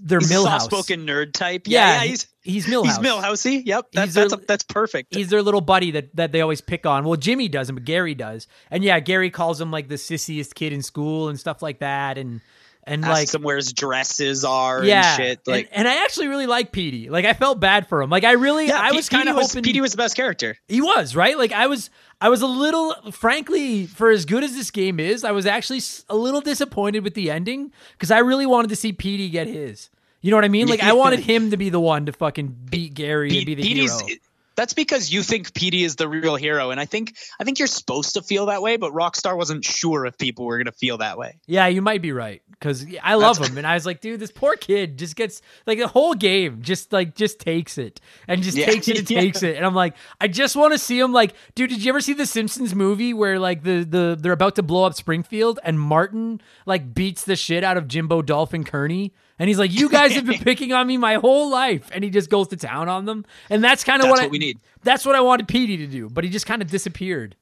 [0.03, 1.63] their Milhouse soft-spoken nerd type.
[1.67, 3.63] yeah, Yeah, yeah, he's he's Milhouse he's Milhousey.
[3.65, 5.15] Yep, that, He's their- that's that's perfect.
[5.15, 7.05] He's their little buddy that, that they always pick on.
[7.05, 8.47] Well, Jimmy doesn't, but Gary does.
[8.71, 12.19] And yeah, Gary calls him like the sissiest kid in school and stuff like that.
[12.19, 12.41] And
[12.87, 15.41] and like him where his dresses are yeah, and shit.
[15.47, 17.11] Like, and, and I actually really like Petey.
[17.11, 18.11] Like I felt bad for him.
[18.11, 20.57] Like I really, yeah, I was kind of hoping Petey was the best character.
[20.69, 21.37] he was right.
[21.37, 21.91] Like I was,
[22.21, 25.81] I was a little, frankly, for as good as this game is, I was actually
[26.09, 29.91] a little disappointed with the ending because I really wanted to see Petey get his.
[30.27, 30.67] You know what I mean?
[30.67, 33.63] Like I wanted him to be the one to fucking beat Gary and be the
[33.63, 34.17] Petey's- hero.
[34.57, 37.69] That's because you think Petey is the real hero, and I think I think you're
[37.69, 41.17] supposed to feel that way, but Rockstar wasn't sure if people were gonna feel that
[41.19, 41.37] way.
[41.47, 44.19] Yeah, you might be right because I love That's- him, and I was like, dude,
[44.19, 48.43] this poor kid just gets like the whole game just like just takes it and
[48.43, 48.65] just Yeah.
[48.67, 49.21] takes it and Yeah.
[49.21, 51.91] takes it, and I'm like, I just want to see him like, dude, did you
[51.91, 55.61] ever see the Simpsons movie where like the the they're about to blow up Springfield
[55.65, 59.13] and Martin like beats the shit out of Jimbo Dolphin Kearney?
[59.39, 62.11] And he's like, "You guys have been picking on me my whole life," and he
[62.11, 63.25] just goes to town on them.
[63.51, 64.59] And that's kind of That's what, I, we need.
[64.83, 67.37] That's what I wanted Petey to do, but he just kind of disappeared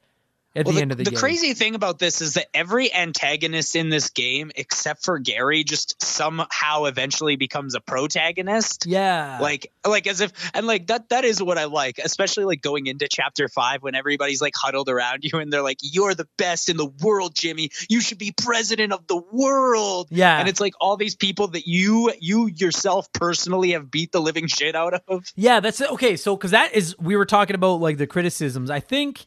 [0.56, 1.04] at Well, the, the, end of the, game.
[1.06, 1.20] the game.
[1.20, 6.00] crazy thing about this is that every antagonist in this game, except for Gary, just
[6.02, 8.86] somehow eventually becomes a protagonist.
[8.86, 12.62] yeah, Like, like as if, and like that, that is what I like, especially like
[12.62, 16.28] going into chapter five when everybody's like huddled around you and they're like, "You're the
[16.36, 17.70] best in the world, Jimmy.
[17.88, 20.38] You should be president of the world." Yeah.
[20.38, 24.46] and it's like all these people that you, you yourself personally have beat the living
[24.46, 25.24] shit out of.
[25.34, 25.80] Yeah, that's.
[25.80, 28.70] Okay, so because that is we were talking about like the criticisms.
[28.70, 29.26] I think,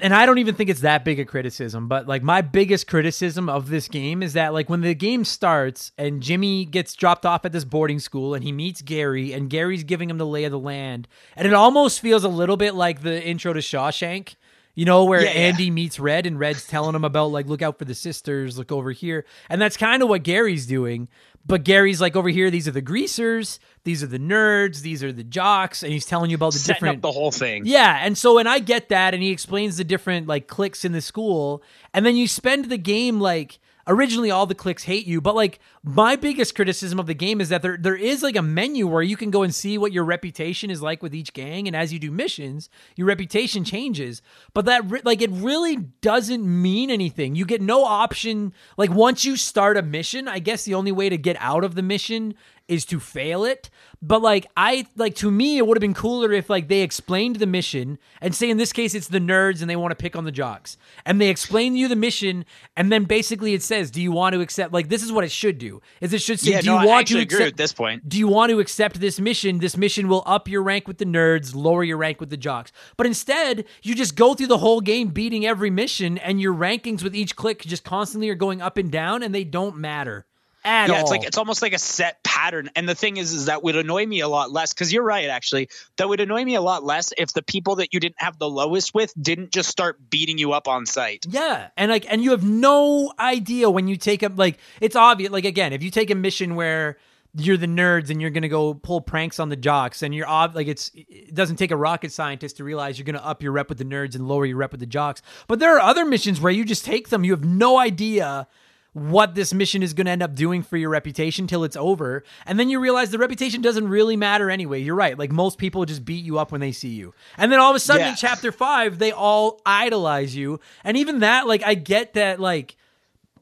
[0.00, 3.48] and I don't even think it's that big a criticism, but like my biggest criticism
[3.48, 7.44] of this game is that like when the game starts and Jimmy gets dropped off
[7.44, 10.52] at this boarding school and he meets Gary and Gary's giving him the lay of
[10.52, 14.34] the land, and it almost feels a little bit like the intro to Shawshank.
[14.74, 15.40] You know, where Yeah, yeah.
[15.40, 18.70] Andy meets Red and Red's telling him about like look out for the sisters, look
[18.70, 19.24] over here.
[19.48, 21.08] And that's kind of what Gary's doing.
[21.48, 25.12] But Gary's like over here, these are the greasers, these are the nerds, these are
[25.12, 27.64] the jocks, and he's telling you about the Setting different up the whole thing.
[27.64, 30.92] yeah, and so and I get that, and he explains the different like cliques in
[30.92, 31.62] the school,
[31.94, 33.58] and then you spend the game like
[33.88, 37.48] originally all the cliques hate you, but like my biggest criticism of the game is
[37.48, 40.04] that there there is like a menu where you can go and see what your
[40.04, 44.22] reputation is like with each gang, and as you do missions, your reputation changes.
[44.54, 47.34] But that like it really doesn't mean anything.
[47.34, 48.52] You get no option.
[48.76, 51.74] Like once you start a mission, I guess the only way to get out of
[51.74, 52.34] the mission
[52.68, 53.70] is to fail it.
[54.00, 57.36] But like I like to me it would have been cooler if like they explained
[57.36, 60.14] the mission and say in this case it's the nerds and they want to pick
[60.14, 60.76] on the jocks.
[61.04, 62.44] And they explain to you the mission
[62.76, 65.32] and then basically it says, Do you want to accept like this is what it
[65.32, 65.80] should do.
[66.00, 68.08] Is it should say, Yeah, Do no, you want to agree accept at this point.
[68.08, 69.58] do you want to accept this mission?
[69.58, 72.70] This mission will up your rank with the nerds, lower your rank with the jocks.
[72.96, 77.02] But instead, you just go through the whole game beating every mission, and your rankings
[77.02, 80.26] with each clique just constantly are going up and down, and they don't matter
[80.68, 81.00] at yeah, all.
[81.00, 82.68] it's like it's almost like a set pattern.
[82.76, 84.74] And the thing is, is that would annoy me a lot less.
[84.74, 87.94] Because you're right, actually, that would annoy me a lot less if the people that
[87.94, 91.24] you didn't have the lowest with didn't just start beating you up on sight.
[91.28, 94.58] Yeah, and like, and you have no idea when you take a like.
[94.80, 95.30] It's obvious.
[95.30, 96.98] Like again, if you take a mission where
[97.34, 100.54] you're the nerds and you're gonna go pull pranks on the jocks, and you're ob-
[100.54, 103.70] like, it's it doesn't take a rocket scientist to realize you're gonna up your rep
[103.70, 105.22] with the nerds and lower your rep with the jocks.
[105.46, 107.24] But there are other missions where you just take them.
[107.24, 108.46] You have no idea
[108.94, 112.24] what this mission is going to end up doing for your reputation till it's over.
[112.46, 114.80] And then you realize the reputation doesn't really matter anyway.
[114.80, 117.14] You're right like most people just beat you up when they see you.
[117.36, 118.10] And then all of a sudden Yeah.
[118.10, 120.58] in chapter 5 they all idolize you.
[120.84, 122.76] And even that like i get that like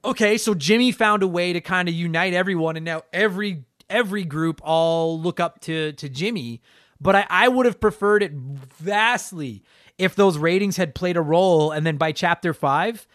[0.05, 4.25] okay, so Jimmy found a way to kind of unite everyone, and now every every
[4.25, 6.61] group all look up to to Jimmy.
[7.01, 9.63] But I, I would have preferred it vastly
[9.99, 13.07] if those ratings had played a role, and then by chapter five,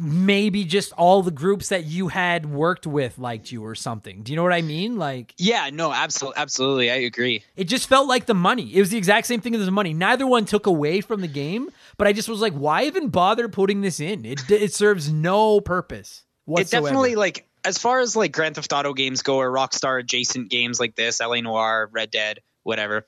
[0.00, 4.22] maybe just all the groups that you had worked with liked you or something.
[4.22, 4.96] Do you know what I mean?
[4.96, 7.44] Like, yeah, no, absolutely, absolutely, I agree.
[7.56, 8.74] It just felt like the money.
[8.74, 9.94] It was the exact same thing as the money.
[9.94, 13.48] Neither one took away from the game, but I just was like, why even bother
[13.48, 14.24] putting this in?
[14.24, 16.24] It it serves no purpose.
[16.46, 16.86] Whatsoever.
[16.86, 20.50] It definitely like as far as like Grand Theft Auto games go or Rockstar adjacent
[20.50, 23.06] games like this, LA Noire, Red Dead, whatever.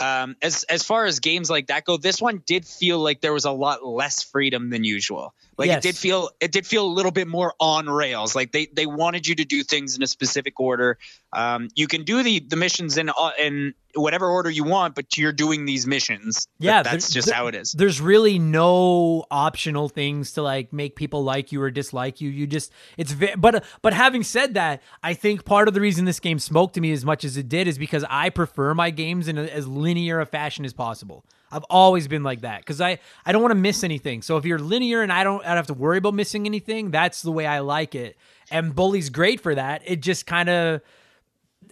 [0.00, 3.32] Um, as as far as games like that go, this one did feel like there
[3.32, 5.34] was a lot less freedom than usual.
[5.56, 5.78] Like yes.
[5.78, 8.34] it did feel it did feel a little bit more on rails.
[8.34, 10.98] Like they they wanted you to do things in a specific order.
[11.32, 15.16] Um, you can do the the missions in uh, in whatever order you want, but
[15.16, 16.48] you're doing these missions.
[16.58, 17.72] Yeah, that's just how it is.
[17.72, 22.30] There's really no optional things to like make people like you or dislike you.
[22.30, 26.04] You just it's ve- but but having said that, I think part of the reason
[26.04, 28.90] this game smoked to me as much as it did is because I prefer my
[28.90, 31.24] games in a, as linear a fashion as possible.
[31.54, 34.22] I've always been like that because I I don't want to miss anything.
[34.22, 36.90] So if you're linear and I don't I don't have to worry about missing anything,
[36.90, 38.16] that's the way I like it.
[38.50, 39.82] And Bully's great for that.
[39.84, 40.80] It just kind of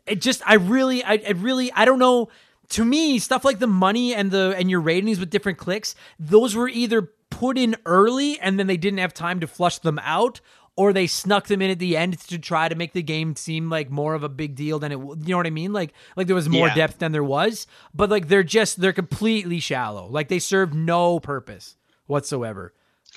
[0.07, 2.29] it just I really I, I really I don't know.
[2.71, 6.55] To me, stuff like the money and the and your ratings with different cliques, those
[6.55, 10.41] were either put in early and then they didn't have time to flush them out
[10.77, 13.69] or they snuck them in at the end to try to make the game seem
[13.69, 16.27] like more of a big deal than it you know what I mean like like
[16.27, 16.75] there was more yeah.
[16.75, 21.21] depth than there was but like they're just they're completely shallow like they serve no
[21.21, 22.73] purpose whatsoever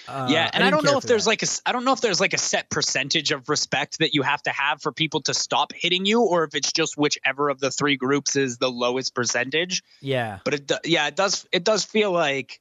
[0.07, 1.29] uh, yeah, and I, I don't know if there's that.
[1.29, 4.21] like a I don't know if there's like a set percentage of respect that you
[4.23, 7.59] have to have for people to stop hitting you, or if it's just whichever of
[7.59, 9.83] the three groups is the lowest percentage.
[10.01, 12.59] Yeah, but it yeah it does it does feel like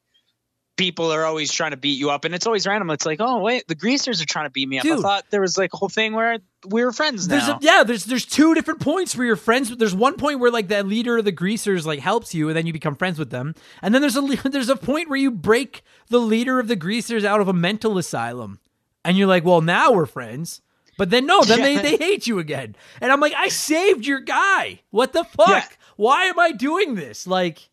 [0.76, 2.90] people are always trying to beat you up and it's always random.
[2.90, 4.82] It's like oh wait the greasers are trying to beat me up.
[4.82, 7.36] Dude, i thought there was like a whole thing where we were friends now.
[7.36, 10.50] there's a, yeah there's there's two different points where you're friends there's one point where
[10.50, 13.30] like the leader of the greasers like helps you and then you become friends with
[13.30, 13.54] them.
[13.82, 17.24] And then there's a there's a point where you break the leader of the greasers
[17.24, 18.60] out of a mental asylum.
[19.04, 20.60] And you're like well now we're friends.
[20.96, 21.64] But then no then yeah.
[21.82, 22.74] they, they hate you again.
[23.00, 24.80] And i'm like i saved your guy.
[24.90, 25.48] What the fuck?
[25.48, 25.68] Yeah.
[25.96, 27.26] why am i doing this?
[27.26, 27.68] Like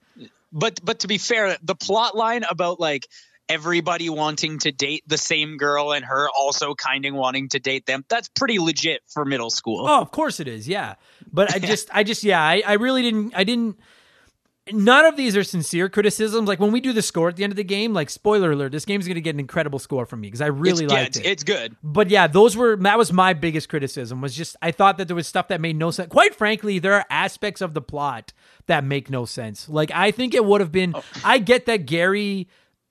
[0.52, 3.08] but but to be fair, the plot line about like
[3.50, 7.86] everybody wanting to date the same girl and her also kind of wanting to date
[7.86, 9.88] them that's pretty legit for middle school.
[9.88, 10.68] Oh of course it is.
[10.68, 10.96] Yeah.
[11.32, 13.78] But i just i just yeah I, I really didn't i didn't
[14.72, 17.52] none of these are sincere criticisms like when we do the score at the end
[17.52, 20.22] of the game like spoiler alert this game's going to get an incredible score from
[20.22, 22.76] me because i really it's, liked yeah, it's, it it's good but yeah those were
[22.76, 25.76] that was my biggest criticism was just i thought that there was stuff that made
[25.76, 28.34] no sense quite frankly there are aspects of the plot
[28.68, 29.70] that make no sense.
[29.70, 30.94] Like I think it would have been.
[30.96, 31.04] Oh.
[31.24, 32.48] I get that Gary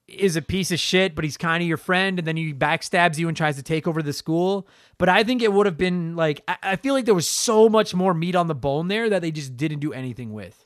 [0.06, 3.18] is a piece of shit, but he's kind of your friend, and then he backstabs
[3.18, 4.66] you and tries to take over the school.
[4.98, 7.68] But I think it would have been like I, I feel like there was so
[7.68, 10.64] much more meat on the bone there that they just didn't do anything with.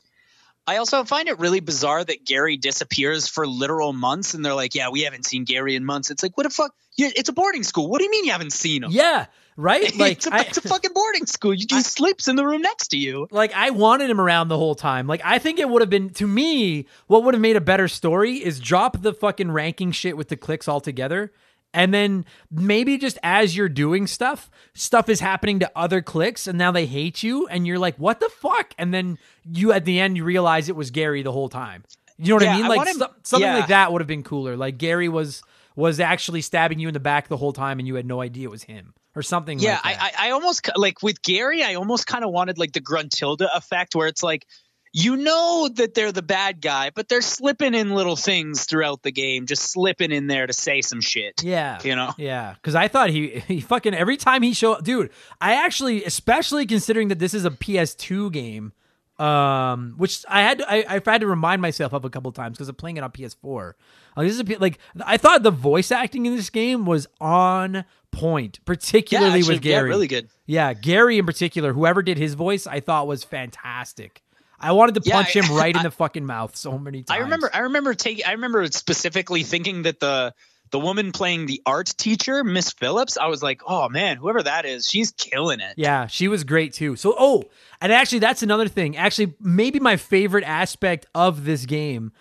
[0.67, 4.73] I also find it really bizarre that Gary disappears for literal months, and they're like,
[4.75, 6.73] "Yeah, we haven't seen Gary in months." It's like, what the fuck?
[6.97, 7.89] It's a boarding school.
[7.89, 8.91] What do you mean you haven't seen him?
[8.91, 9.25] Yeah,
[9.57, 9.95] right?
[9.97, 11.51] Like it's, a, I, it's a fucking boarding school.
[11.51, 13.27] He just sleeps in the room next to you.
[13.31, 15.07] Like I wanted him around the whole time.
[15.07, 17.87] Like I think it would have been to me what would have made a better
[17.87, 21.31] story is drop the fucking ranking shit with the cliques altogether.
[21.75, 26.57] And then maybe just as you're doing stuff, stuff is happening to other cliques and
[26.57, 29.99] now they hate you and you're like, "What the fuck?" And then you at the
[29.99, 31.83] end you realize it was Gary the whole time.
[32.17, 32.67] You know what yeah, I mean?
[32.67, 33.57] Like I him, something yeah.
[33.57, 34.55] like that would have been cooler.
[34.55, 35.43] Like Gary was
[35.75, 38.47] was actually stabbing you in the back the whole time and you had no idea
[38.47, 42.07] it was him or something yeah like I, I almost like with gary i almost
[42.07, 44.47] kind of wanted like the gruntilda effect where it's like
[44.95, 49.11] you know that they're the bad guy but they're slipping in little things throughout the
[49.11, 52.87] game just slipping in there to say some shit yeah you know yeah because i
[52.87, 55.09] thought he he fucking every time he showed dude
[55.41, 58.71] i actually especially considering that this is a ps2 game
[59.17, 62.57] um, which I had to, I I've had to remind myself of a couple times
[62.57, 63.73] because I'm playing it on PS4.
[64.17, 67.85] Like this is a, like I thought the voice acting in this game was on
[68.11, 69.89] point, particularly yeah, actually, with Gary.
[69.89, 70.29] Yeah, really good.
[70.45, 74.21] Yeah, Gary in particular, whoever did his voice, I thought was fantastic.
[74.59, 77.03] I wanted to punch yeah, I, him right I, in the fucking mouth so many
[77.03, 77.19] times.
[77.19, 80.33] I remember I remember taking I remember specifically thinking that the
[80.71, 84.65] the woman playing the art teacher, Miss Phillips, I was like, oh man, whoever that
[84.65, 85.75] is, she's killing it.
[85.77, 86.95] Yeah, she was great too.
[86.95, 87.43] So, oh,
[87.81, 88.97] and actually, that's another thing.
[88.97, 92.11] Actually, maybe my favorite aspect of this game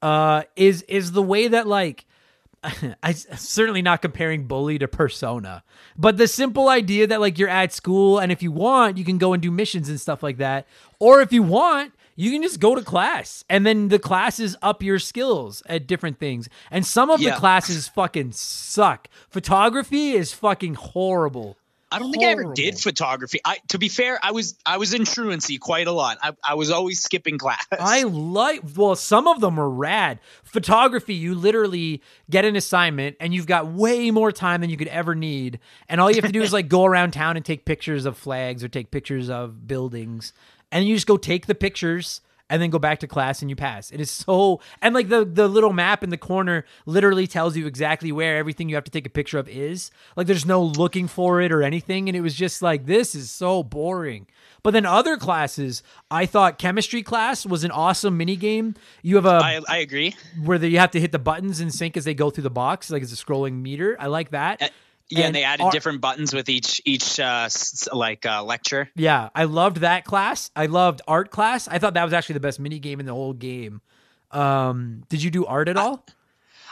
[0.00, 2.06] uh, is is the way that like.
[3.02, 5.64] I certainly not comparing bully to persona,
[5.96, 9.18] but the simple idea that like you're at school and if you want, you can
[9.18, 10.66] go and do missions and stuff like that.
[11.00, 14.82] Or if you want, You can just go to class and then the classes up
[14.82, 16.46] your skills at different things.
[16.70, 19.08] And some of the classes fucking suck.
[19.30, 21.56] Photography is fucking horrible.
[21.92, 23.40] I don't think I ever did photography.
[23.44, 26.18] I, to be fair, I was I was in truancy quite a lot.
[26.22, 27.64] I, I was always skipping class.
[27.70, 30.18] I like well, some of them are rad.
[30.42, 34.88] Photography, you literally get an assignment and you've got way more time than you could
[34.88, 35.58] ever need.
[35.88, 38.16] And all you have to do is like go around town and take pictures of
[38.16, 40.32] flags or take pictures of buildings.
[40.70, 42.22] And you just go take the pictures
[42.52, 43.90] and then go back to class and you pass.
[43.90, 47.66] It is so and like the the little map in the corner literally tells you
[47.66, 49.90] exactly where everything you have to take a picture of is.
[50.16, 53.30] Like there's no looking for it or anything and it was just like this is
[53.30, 54.26] so boring.
[54.62, 58.74] But then other classes, I thought chemistry class was an awesome mini game.
[59.00, 60.14] You have a I, I agree.
[60.44, 62.50] where the, you have to hit the buttons in sync as they go through the
[62.50, 63.96] box, like it's a scrolling meter.
[63.98, 64.60] I like that.
[64.60, 64.68] Uh,
[65.08, 67.48] Yeah, and, they added different buttons with each each uh,
[67.92, 68.88] like uh, lecture.
[68.96, 70.50] Yeah, I loved that class.
[70.56, 71.68] I loved art class.
[71.68, 73.82] I thought that was actually the best mini game in the whole game.
[74.30, 76.04] Um, did you do art at all?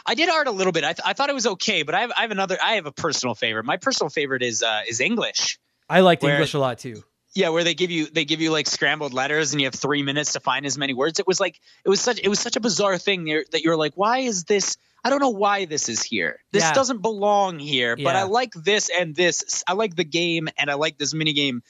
[0.05, 0.83] I did art a little bit.
[0.83, 2.57] I, th- I thought it was okay, but I have, I have another.
[2.61, 3.65] I have a personal favorite.
[3.65, 5.59] My personal favorite is uh, is English.
[5.89, 7.03] I liked where- English a lot too.
[7.33, 10.03] Yeah, where they give you they give you like scrambled letters and you have three
[10.03, 11.19] minutes to find as many words.
[11.19, 13.77] It was like it was such it was such a bizarre thing there that you're
[13.77, 14.75] like, why is this?
[15.03, 16.39] I don't know why this is here.
[16.51, 16.73] This Yeah.
[16.73, 17.95] doesn't belong here.
[17.95, 18.21] But Yeah.
[18.21, 19.63] I like this and this.
[19.67, 21.63] I like the game and I like this mini game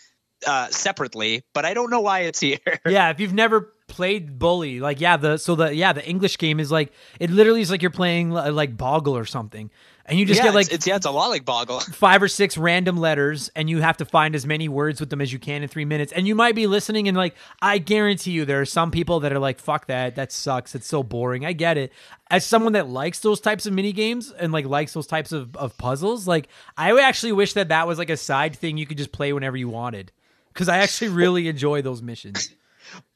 [0.46, 1.44] uh, separately.
[1.54, 2.58] But I don't know why it's here.
[2.86, 6.60] yeah, if you've never played Bully, like yeah, the so the yeah the English game
[6.60, 9.70] is like it literally is like you're playing like Boggle or something,
[10.06, 11.80] and you just yeah, get like it's, it's yeah, it's a lot like Boggle.
[11.93, 15.22] five or six random letters and you have to find as many words with them
[15.22, 16.12] as you can in three minutes.
[16.12, 19.32] And you might be listening and like, I guarantee you there are some people that
[19.32, 20.16] are like, fuck that.
[20.16, 20.76] That sucks.
[20.76, 21.45] It's so boring.
[21.45, 21.91] I get it.
[22.30, 25.56] As someone that likes those types of mini games and like likes those types of,
[25.56, 26.47] of puzzles, like
[26.78, 29.58] I actually wish that that was like a side thing you could just play whenever
[29.58, 30.12] you wanted.
[30.54, 32.54] Cause I actually really enjoy those missions.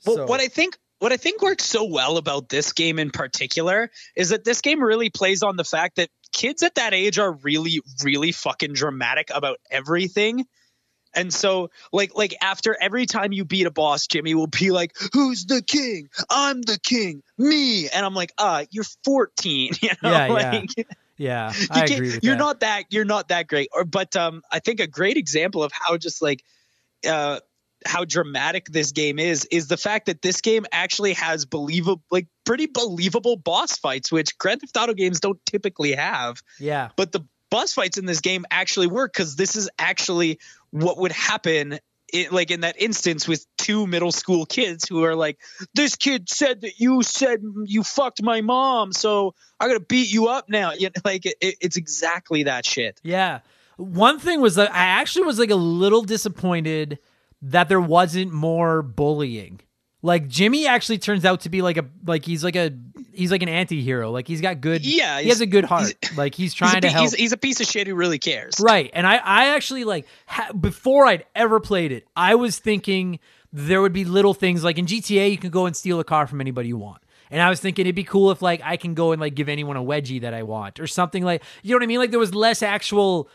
[0.06, 3.12] Well, So- what I think what I think works so well about this game in
[3.12, 7.18] particular is that this game really plays on the fact that kids at that age
[7.18, 10.46] are really really fucking dramatic about everything.
[11.16, 14.92] And so like like after every time you beat a boss, Jimmy will be like,
[15.14, 16.10] "Who's the king?
[16.30, 17.24] I'm the king.
[17.38, 20.34] Me." And I'm like, "Uh, you're 14." You know, Yeah, yeah.
[20.52, 20.70] like
[21.18, 22.40] Yeah, you I can't- agree with you're that.
[22.40, 25.72] not that you're not that great or but um i think a great example of
[25.72, 26.44] how just like
[27.08, 27.40] uh
[27.86, 32.28] how dramatic this game is is the fact that this game actually has believable like
[32.46, 36.90] pretty believable boss fights which grand theft auto games don't typically have yeah.
[36.96, 40.40] but the boss fights in this game actually work because this is actually
[40.72, 41.80] what would happen
[42.32, 45.38] like in that instance with two middle school kids who are like
[45.74, 50.28] this kid said that you said you fucked my mom so i'm gonna beat you
[50.28, 53.40] up now you know, like it- it's exactly that shit Yeah.
[53.78, 56.98] One thing was that I actually was like a little disappointed
[57.46, 59.60] that there wasn't more bullying.
[60.02, 62.72] Like Jimmy actually turns out to be like a like he's like a
[63.12, 64.12] he's like an anti-hero.
[64.12, 65.96] Like he's got good Yeah, he has a good heart.
[66.16, 67.02] like he's he's a, trying to pi- help.
[67.06, 68.92] he's, he's a piece of shit who really cares Right.
[68.94, 73.20] And I, I actually like ha- before I'd ever played it, I was thinking
[73.52, 76.28] there would be little things like in GTA, you can go and steal a car
[76.28, 77.02] from anybody you want.
[77.32, 79.50] And I was thinking it'd be cool if like I can go and like give
[79.50, 82.00] anyone a wedgie that I want or something like you know what I mean?
[82.00, 83.30] Like there was less actual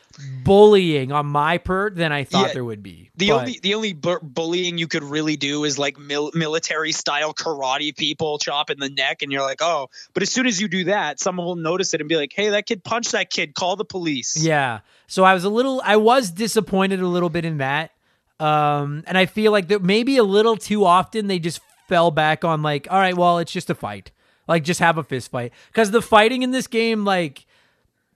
[0.45, 2.53] bullying on my part than I thought Yeah.
[2.55, 3.11] there would be.
[3.17, 6.93] The But- only the only bu- bullying you could really do is like mil- military
[6.93, 9.91] style karate people chop in the neck, and you're like, oh.
[10.15, 12.51] But as soon as you do that, someone will notice it and be like, hey,
[12.51, 13.55] that kid punched that kid.
[13.55, 14.37] Call the police.
[14.43, 14.81] Yeah.
[15.07, 17.91] So I was a little I was disappointed a little bit in that.
[18.39, 21.61] Um and I feel like that maybe a little too often they just
[21.91, 24.11] fell back on like all right, well, it's just a fight.
[24.49, 27.45] Like just have a fist fight cuz the fighting in this game like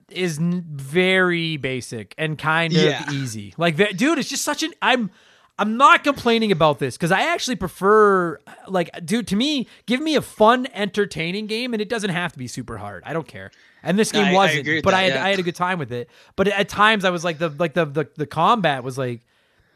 [0.09, 3.11] is n- very basic and kind of Yeah.
[3.11, 3.53] easy.
[3.57, 5.11] Like dude, it's just such an I'm
[5.57, 10.17] I'm not complaining about this because I actually prefer, like, dude, to me, give me
[10.17, 13.03] a fun, entertaining game, and it doesn't have to be super hard.
[13.05, 13.51] I don't care.
[13.81, 15.25] And this game I- I wasn't, with but that, I had yeah.
[15.25, 16.09] I had a good time with it.
[16.35, 19.21] But at times, I was like the like the the, the combat was like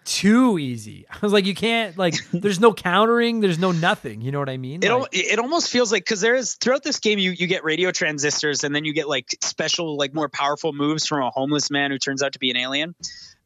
[0.06, 1.06] too easy.
[1.12, 2.16] I was like, you can't like.
[2.32, 3.40] There's no countering.
[3.40, 4.22] There's no nothing.
[4.22, 4.84] You know what I mean?
[4.84, 7.64] It, Like, it almost feels like because there is throughout this game you you get
[7.64, 11.70] radio transistors and then you get like special like more powerful moves from a homeless
[11.70, 12.96] man who turns out to be an alien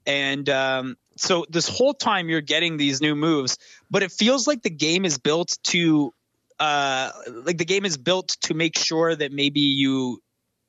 [0.06, 3.58] and um, so this whole time you're getting these new moves
[3.89, 6.14] but it feels like the game is built to
[6.60, 7.12] uh
[7.45, 10.22] like the game is built to make sure that maybe you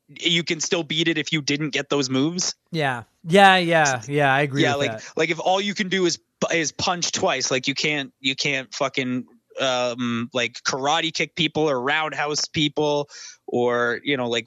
[0.09, 4.35] you can still beat it if you didn't get those moves yeah, yeah, yeah, yeah.
[4.35, 4.63] I agree.
[4.63, 5.13] yeah with like that.
[5.17, 6.19] like if all you can do is
[6.53, 9.27] is punch twice like you can't you can't fucking
[9.61, 13.09] um like karate kick people or roundhouse people
[13.47, 14.47] or you know like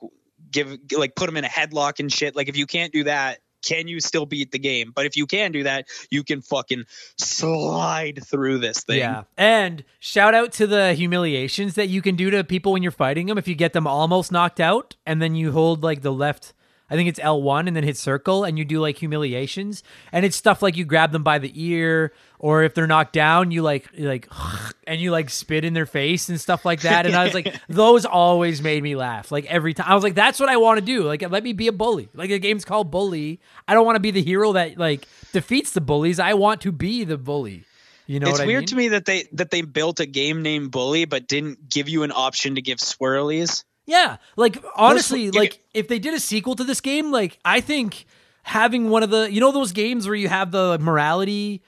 [0.51, 3.39] give like put them in a headlock and shit like if you can't do that
[3.65, 4.91] can you still beat the game?
[4.93, 6.85] But if you can do that, you can fucking
[7.17, 8.99] slide through this thing.
[8.99, 9.23] Yeah.
[9.37, 13.27] And shout out to the humiliations that you can do to people when you're fighting
[13.27, 13.37] them.
[13.37, 16.53] If you get them almost knocked out and then you hold like the left,
[16.89, 19.83] I think it's L1 and then hit circle and you do like humiliations.
[20.11, 23.51] And it's stuff like you grab them by the ear or if they're knocked down,
[23.51, 24.29] you like, you like,
[24.87, 27.05] and you like spit in their face and stuff like that.
[27.05, 29.31] And I was like, those always made me laugh.
[29.31, 31.03] Like every time I was like, that's what I want to do.
[31.03, 32.09] Like, let me be a bully.
[32.13, 33.41] Like the game's called Bully.
[33.67, 36.19] I don't want to be the hero that like defeats the bullies.
[36.19, 37.65] I want to be the bully.
[38.07, 38.65] You know it's weird I mean?
[38.67, 42.03] to me that they that they built a game named Bully but didn't give you
[42.03, 43.65] an option to give swirlies.
[43.87, 48.05] Yeah, like honestly, like if they did a sequel to this game, like I think
[48.43, 51.63] having one of the you know those games where you have the morality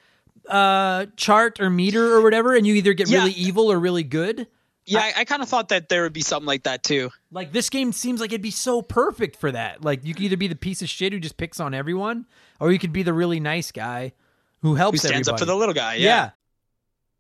[0.48, 3.20] uh chart or meter or whatever, and you either get Yeah.
[3.20, 4.48] really evil or really good.
[4.86, 7.12] Yeah, I, I kind of thought that there would be something like that too.
[7.32, 9.84] Like this game seems like it'd be so perfect for that.
[9.84, 12.26] Like you could either be the piece of shit who just picks on everyone,
[12.60, 14.12] or you could be the really nice guy
[14.62, 15.96] who helps Who stands up for the little guy?
[15.96, 16.06] Yeah.
[16.06, 16.30] Yeah.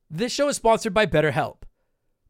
[0.10, 1.58] This show is sponsored by BetterHelp.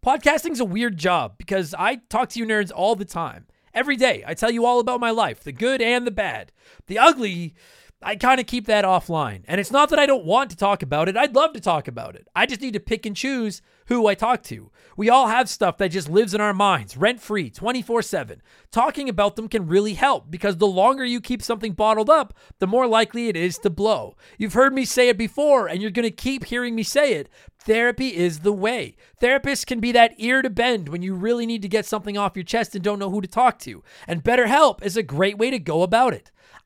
[0.06, 3.48] Podcasting's a weird job because I talk to you nerds all the time.
[3.74, 6.54] Every day, I tell you all about my life, the good and the bad.
[6.88, 7.54] The ugly,
[8.02, 9.44] I kind of keep that offline.
[9.46, 11.18] And it's not that I don't want to talk about it.
[11.18, 12.28] I'd love to talk about it.
[12.34, 14.72] I just need to pick and choose who I talk to.
[14.96, 18.42] We all have stuff that just lives in our minds, rent free, 24 7.
[18.72, 22.68] Talking about them can really help because the longer you keep something bottled up, the
[22.68, 24.16] more likely it is to blow.
[24.38, 27.30] You've heard me say it before, and you're going to keep hearing me say it.
[27.60, 28.96] Therapy is the way.
[29.22, 32.36] Therapists can be that ear to bend when you really need to get something off
[32.36, 33.84] your chest and don't know who to talk to.
[34.08, 36.32] And BetterHelp is a great way to go about it.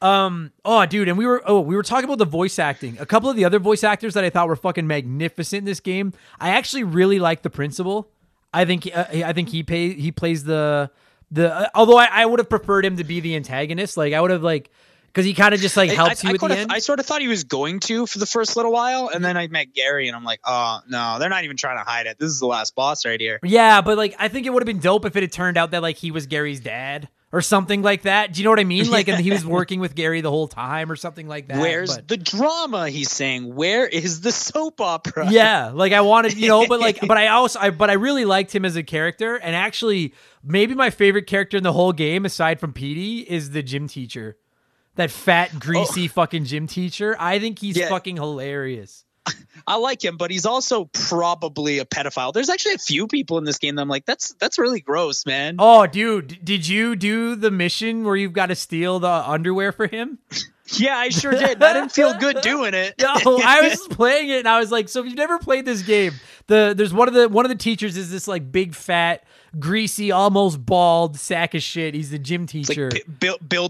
[0.00, 0.52] Um.
[0.64, 2.96] Oh, dude, and we were oh we were talking about the voice acting.
[3.00, 5.80] A couple of the other voice actors that I thought were fucking magnificent in this
[5.80, 6.12] game.
[6.38, 8.08] I actually really like the principal.
[8.54, 10.90] I think uh, I think he pay he plays the
[11.30, 11.52] the.
[11.52, 13.96] Uh, although I, I would have preferred him to be the antagonist.
[13.96, 14.70] Like I would have like
[15.08, 16.72] because he kind of just like helps I, you I at the end.
[16.72, 19.36] I sort of thought he was going to for the first little while, and then
[19.36, 22.18] I met Gary, and I'm like, oh no, they're not even trying to hide it.
[22.18, 23.40] This is the last boss right here.
[23.42, 25.72] yeah, but like I think it would have been dope if it had turned out
[25.72, 28.32] that like he was Gary's dad or something like that.
[28.32, 28.90] Do you know what I mean?
[28.98, 31.58] Like and he was working with Gary the whole time or something like that.
[31.58, 32.88] Where's but- the drama?
[32.88, 33.54] He's saying.
[33.54, 35.30] Where is the soap opera?
[35.30, 38.24] yeah like i wanted you know but like but i also i but i really
[38.24, 42.24] liked him as a character and actually maybe my favorite character in the whole game
[42.24, 44.36] aside from Petey is the gym teacher
[44.94, 45.58] that fat oh.
[45.58, 47.88] greasy fucking gym teacher i think he's Yeah.
[47.88, 49.04] fucking hilarious
[49.66, 52.32] I like him, but he's also probably a pedophile.
[52.32, 55.26] There's actually a few people in this game that I'm like, that's that's really gross,
[55.26, 55.56] man.
[55.58, 59.86] oh dude did you do the mission where you've got to steal the underwear for
[59.86, 60.18] him
[60.72, 61.62] Yeah, I sure did.
[61.62, 62.94] I didn't feel good doing it.
[63.00, 65.80] No, I was playing it and I was like, so if you've never played this
[65.82, 66.12] game,
[66.46, 69.24] the there's one of the one of the teachers is this like big fat,
[69.58, 71.94] greasy, almost bald sack of shit.
[71.94, 72.90] He's the gym teacher.
[72.90, 73.68] like Bi- Bill, Bill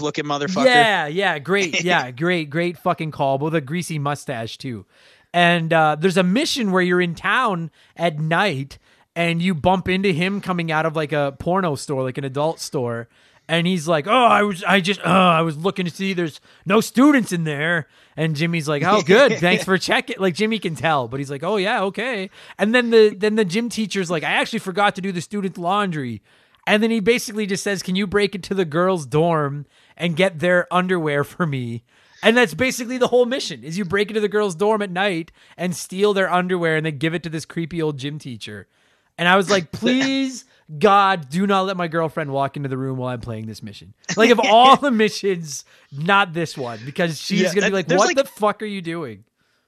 [0.00, 0.64] looking motherfucker.
[0.66, 1.82] Yeah, yeah, great.
[1.90, 4.86] Yeah, great, great fucking call with a greasy mustache too.
[5.32, 8.78] And uh, there's a mission where you're in town at night
[9.16, 12.60] and you bump into him coming out of like a porno store, like an adult
[12.60, 13.08] store.
[13.48, 16.40] And he's like, "Oh, I was, I just, oh, I was looking to see there's
[16.64, 17.88] no students in there."
[18.20, 21.42] And Jimmy's like, "Oh, good, thanks for checking." Like Jimmy can tell, but he's like,
[21.42, 22.28] "Oh yeah, okay."
[22.58, 25.56] And then the then the gym teacher's like, "I actually forgot to do the student
[25.56, 26.20] laundry."
[26.66, 29.64] And then he basically just says, "Can you break into the girls' dorm
[29.96, 31.82] and get their underwear for me?"
[32.22, 35.32] And that's basically the whole mission: is you break into the girls' dorm at night
[35.56, 38.68] and steal their underwear and then give it to this creepy old gym teacher.
[39.16, 40.44] And I was like, "Please,
[40.78, 43.94] God, do not let my girlfriend walk into the room while I'm playing this mission."
[44.16, 48.06] Like of all the missions, not this one because she's Yeah, gonna be like, "What
[48.06, 49.24] like- the fuck are you doing?"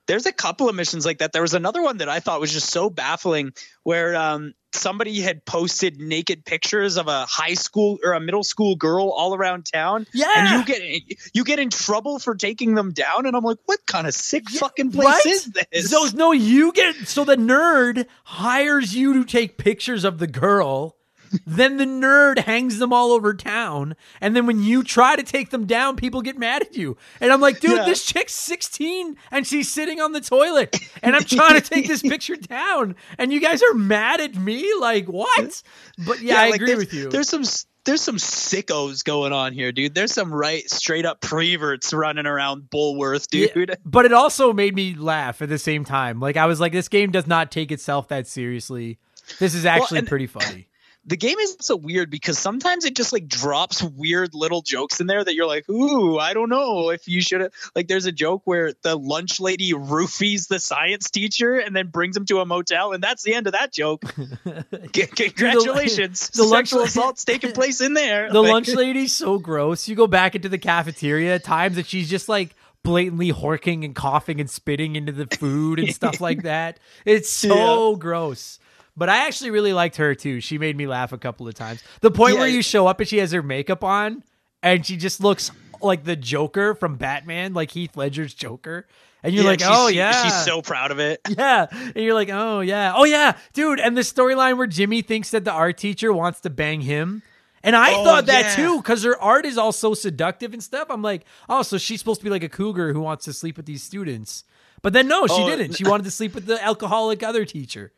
[0.06, 1.32] There's a couple of missions like that.
[1.32, 3.52] There was another one that I thought was just so baffling
[3.84, 8.76] where um, somebody had posted naked pictures of a high school or a middle school
[8.76, 10.06] girl all around town.
[10.12, 10.26] Yeah.
[10.34, 13.26] And you get you get in trouble for taking them down.
[13.26, 15.26] And I'm like, what kind of sick fucking place right?
[15.26, 15.90] is this?
[15.90, 20.96] So no, you get so the nerd hires you to take pictures of the girl,
[21.46, 23.96] then the nerd hangs them all over town.
[24.20, 26.96] And then when you try to take them down, people get mad at you.
[27.20, 27.84] And I'm like, dude, Yeah.
[27.84, 30.76] this chick's 16 and she's sitting on the toilet.
[31.02, 32.96] And I'm trying to take this picture down.
[33.18, 34.72] And you guys are mad at me?
[34.80, 35.62] Like, what?
[36.06, 37.08] But yeah, I like, agree with you.
[37.08, 37.44] There's some
[37.84, 39.92] there's some sickos going on here, dude.
[39.94, 43.76] There's some right straight up preverts running around Bullworth, Yeah, dude.
[43.84, 46.20] but it also made me laugh at the same time.
[46.20, 48.98] Like I was like, this game does not take itself that seriously.
[49.40, 50.68] This is actually and- pretty funny.
[51.04, 55.08] The game is so weird because sometimes it just like drops weird little jokes in
[55.08, 57.52] there that you're like, ooh, I don't know if you should have.
[57.74, 62.16] Like, there's a joke where the lunch lady roofies the science teacher and then brings
[62.16, 64.04] him to a motel, and that's the end of that joke.
[64.94, 68.30] C- Congratulations, the lunch sexual la- assault's taking place in there.
[68.32, 69.88] The Like- lunch lady's so gross.
[69.88, 72.54] You go back into the cafeteria at times and she's just like
[72.84, 76.78] blatantly horking and coughing and spitting into the food and stuff like that.
[77.04, 78.58] It's so gross.
[78.96, 80.40] But I actually really liked her too.
[80.40, 81.82] She made me laugh a couple of times.
[82.00, 84.22] The point where you show up and she has her makeup on
[84.62, 85.50] and she just looks
[85.80, 88.86] like the Joker from Batman, like Heath Ledger's Joker.
[89.22, 91.20] And you're Yeah, like, oh yeah, she's so proud of it.
[91.28, 91.66] yeah.
[91.70, 93.80] And you're like, oh yeah, oh yeah, dude.
[93.80, 97.22] And the storyline where Jimmy thinks that the art teacher wants to bang him.
[97.64, 98.66] And I Oh, thought that yeah.
[98.66, 100.88] too, because her art is all so seductive and stuff.
[100.90, 103.56] I'm like, oh, so she's supposed to be like a cougar who wants to sleep
[103.56, 104.42] with these students.
[104.82, 105.76] But then no, she Oh, didn't.
[105.76, 107.92] She wanted to sleep with the alcoholic other teacher.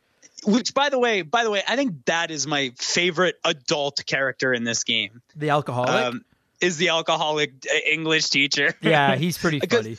[0.47, 4.53] Which, by the way, by the way, I think that is my favorite adult character
[4.53, 5.23] in this game.
[5.37, 5.91] The alcoholic.
[5.91, 6.25] Um,
[6.61, 8.75] is the alcoholic uh, English teacher?
[8.83, 9.99] yeah, he's pretty funny.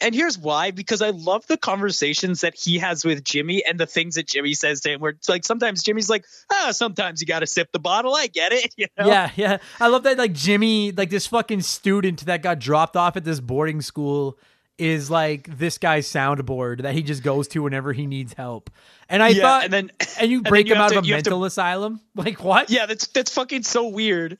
[0.00, 3.86] and here's why: because I love the conversations that he has with Jimmy and the
[3.86, 5.00] things that Jimmy says to him.
[5.00, 8.52] Where like sometimes Jimmy's like, "Ah, sometimes you got to sip the bottle." I get
[8.52, 8.74] it.
[8.76, 9.06] You know?
[9.08, 9.58] Yeah, yeah.
[9.78, 13.40] I love that like Jimmy, like this fucking student that got dropped off at this
[13.40, 14.38] boarding school
[14.78, 18.70] is like this guy's soundboard that he just goes to whenever he needs help.
[19.10, 21.08] And I Yeah, thought and then and you break you him out to- of a
[21.08, 22.00] have to- mental asylum?
[22.14, 22.70] Like what?
[22.70, 24.38] yeah, that's that's fucking so weird.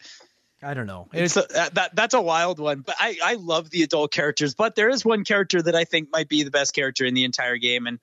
[0.62, 1.08] I don't know.
[1.12, 4.12] It's It's, a, that, that that's a wild one, but I I love the adult
[4.12, 4.54] characters.
[4.54, 7.24] But there is one character that I think might be the best character in the
[7.24, 7.98] entire game, and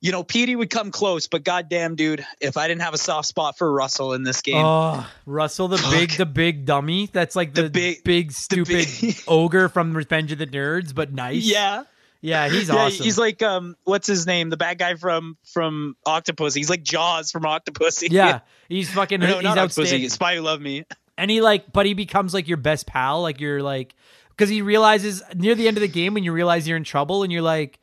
[0.00, 3.28] you know, Petey would come close, but goddamn, dude, if I didn't have a soft
[3.28, 7.08] spot for Russell in this game, oh, Russell the big the big dummy.
[7.12, 11.12] That's like the, The big, big- stupid big- ogre from Revenge of the Nerds, but
[11.12, 11.44] nice.
[11.44, 11.84] yeah,
[12.22, 13.04] Yeah, he's yeah, awesome.
[13.04, 14.48] he's like um, what's his name?
[14.48, 16.54] The bad guy from from Octopus.
[16.54, 18.02] He's like Jaws from Octopus.
[18.08, 19.78] yeah, he's fucking no, he's not Octopus.
[19.80, 20.08] outstanding.
[20.08, 20.84] Spy Who Loved Me.
[21.18, 23.94] and he like but he becomes like your best pal like you're like
[24.30, 27.22] because he realizes near the end of the game when you realize you're in trouble
[27.24, 27.78] and you're like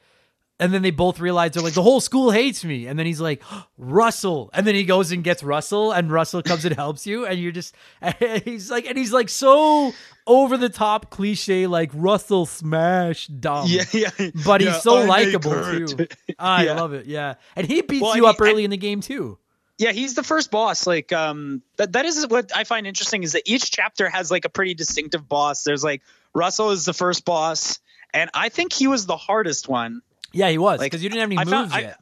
[0.59, 3.21] and then they both realize they're like the whole school hates me and then he's
[3.21, 3.41] like
[3.77, 7.39] russell and then he goes and gets russell and russell comes and helps you and
[7.39, 7.73] you're just
[8.45, 9.93] he's like and he's like so
[10.27, 14.09] over the top cliche like russell smash dumb Yeah, yeah.
[14.45, 16.07] but he's Yeah, so likable too
[16.39, 16.73] i Yeah.
[16.73, 18.77] love it yeah and he beats Well, I you mean, up early and- in the
[18.77, 19.37] game too
[19.79, 20.85] Yeah, he's the first boss.
[20.85, 24.43] Like, um, that that is what I find interesting is that each chapter has like
[24.43, 25.63] a pretty distinctive boss.
[25.63, 26.01] There's like
[26.35, 27.79] Russell is the first boss,
[28.13, 30.01] and I think he was the hardest one.
[30.31, 31.95] Yeah he was Like, because you didn't have any I moves found- I-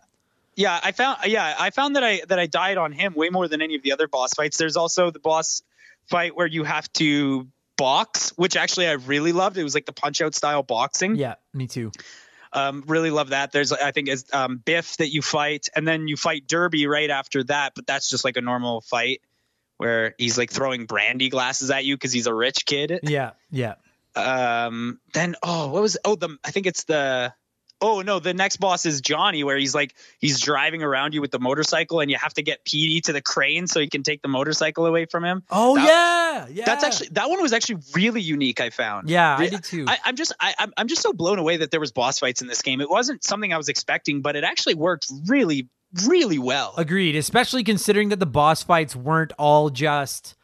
[0.55, 1.19] Yeah, I found.
[1.25, 3.83] Yeah, I found that I that I died on him way more than any of
[3.83, 4.57] the other boss fights.
[4.57, 5.61] There's also the boss
[6.09, 7.47] fight where you have to
[7.77, 9.57] box, which actually I really loved.
[9.57, 11.15] It was like the punch out style boxing.
[11.15, 11.91] yeah me too
[12.53, 13.51] Um, really love that.
[13.51, 17.09] There's I think it's um, Bif that you fight, and then you fight Derby right
[17.11, 17.73] after that.
[17.75, 19.21] But that's just like a normal fight
[19.77, 22.99] where he's like throwing brandy glasses at you because he's a rich kid.
[23.03, 23.75] yeah yeah
[24.15, 27.31] Um, then oh, what was oh the I think it's the
[27.81, 31.31] oh no the next boss is Johnny where he's like he's driving around you with
[31.31, 34.21] the motorcycle and you have to get Petey to the crane so he can take
[34.21, 35.43] the motorcycle away from him.
[35.51, 36.65] Oh That- yeah, yeah.
[36.65, 38.59] That's actually that one was actually really unique.
[38.59, 39.09] I found.
[39.09, 39.85] yeah, I did too.
[39.87, 42.41] I, I'm just I, I'm I'm just so blown away that there was boss fights
[42.41, 42.81] in this game.
[42.81, 45.69] It wasn't something I was expecting, but it actually worked really
[46.05, 46.73] really well.
[46.77, 50.35] Agreed, especially considering that the boss fights weren't all just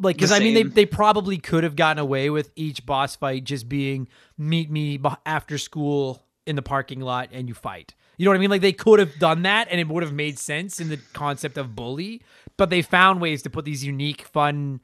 [0.00, 3.44] like because I mean they they probably could have gotten away with each boss fight
[3.44, 7.94] just being meet me after school in the parking lot and you fight.
[8.16, 8.50] You know what I mean?
[8.50, 11.58] Like they could have done that and it would have made sense in the concept
[11.58, 12.22] of bully,
[12.56, 14.80] but they found ways to put these unique, fun,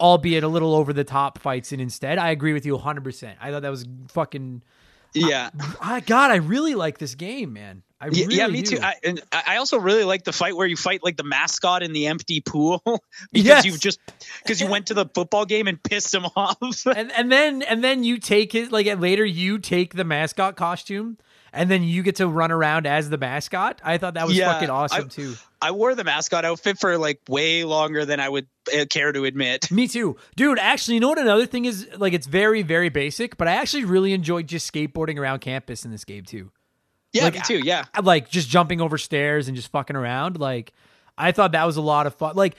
[0.00, 2.18] albeit a little over the top fights in instead.
[2.18, 3.34] I agree with you 100%.
[3.40, 4.62] I thought that was fucking
[5.14, 5.50] yeah.
[5.80, 7.82] I God, I really like this game, man.
[8.00, 8.76] I Yeah, really yeah, me do.
[8.76, 8.82] too.
[8.82, 11.82] I, and I I also really like the fight where you fight like the mascot
[11.82, 12.82] in the empty pool
[13.32, 13.64] because Yes.
[13.64, 13.98] you just
[14.42, 16.58] because you went to the football game and pissed him off.
[16.96, 21.16] and and then and then you take it like later you take the mascot costume
[21.52, 23.80] and then you get to run around as the mascot.
[23.84, 25.34] I thought that was Yeah, fucking awesome I- too.
[25.64, 29.24] I wore the mascot outfit for like way longer than I would uh, care to
[29.24, 29.70] admit.
[29.72, 30.16] Me too.
[30.36, 33.52] Dude, actually, you know what another thing is like it's very very basic, but I
[33.54, 36.52] actually really enjoyed just skateboarding around campus in this game too.
[37.14, 37.60] Yeah, Like, me too.
[37.64, 37.84] Yeah.
[38.02, 40.72] like just jumping over stairs and just fucking around like
[41.16, 42.56] i thought that was a lot of fun like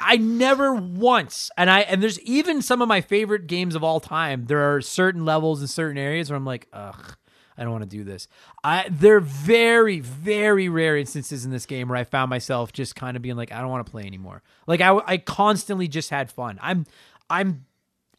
[0.00, 3.98] I never once, and I and there's even some of my favorite games of all
[3.98, 4.44] time.
[4.46, 7.16] There are certain levels in certain areas where I'm like, ugh,
[7.58, 8.28] I don't want to do this.
[8.62, 12.94] I there are very very rare instances in this game where I found myself just
[12.96, 14.42] kind of being like, I don't want to play anymore.
[14.66, 16.58] Like I I constantly just had fun.
[16.62, 16.86] I'm
[17.28, 17.66] I'm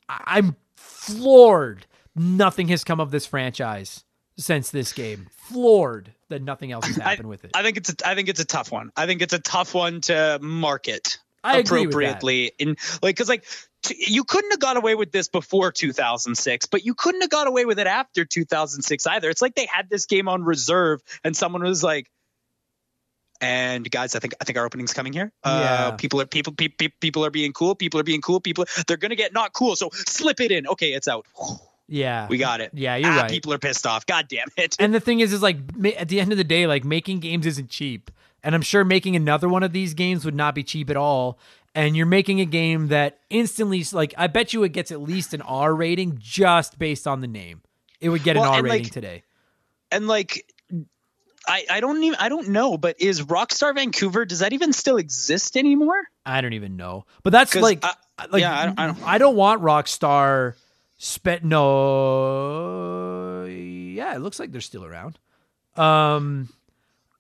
[0.10, 1.86] I'm floored.
[2.16, 4.03] Nothing has come of this franchise
[4.38, 5.28] since this game.
[5.32, 7.52] Floored that nothing else has happened I, with it.
[7.56, 8.91] I think it's a, I think it's a tough one.
[8.95, 11.98] I think it's a tough one to market I agree with that.
[11.98, 12.70] appropriately in
[13.02, 13.45] like because like
[13.95, 17.65] you couldn't have got away with this before 2006 but you couldn't have got away
[17.65, 19.30] with it after 2006 either.
[19.30, 22.10] It's like they had this game on reserve and someone was like
[23.41, 25.31] and guys i think i think our opening's coming here.
[25.43, 25.60] Uh
[25.91, 25.95] Yeah.
[25.95, 27.73] people are people pe- pe- people are being cool.
[27.73, 28.41] People are being cool.
[28.41, 29.76] People they're gonna get not cool.
[29.76, 30.68] So slip it in.
[30.68, 31.26] Okay it's out.
[31.91, 32.72] Yeah, we got it.
[32.73, 33.31] Yeah, you're ah, right.
[33.31, 34.06] people are pissed off.
[34.06, 34.76] God damn it.
[34.77, 35.57] And the thing is, is like
[35.97, 38.11] at the end of the day, like making games isn't cheap,
[38.43, 41.39] and I'm sure making another one of these games would not be cheap at all.
[41.76, 45.34] And you're making a game that instantly, like, I bet you it gets at least
[45.34, 47.62] an R rating just based on the name.
[48.02, 49.24] It would get Well, an R rating like, today.
[49.91, 50.46] and like
[51.48, 54.98] I, I don't even I don't know, but is Rockstar Vancouver does that even still
[54.98, 56.02] exist anymore?
[56.26, 57.94] I don't even know, but that's like, I-
[58.30, 60.56] like yeah, I don't- I don't- I don't want Rockstar.
[61.02, 65.18] Spent no, yeah, it looks like they're still around.
[65.78, 66.50] Um,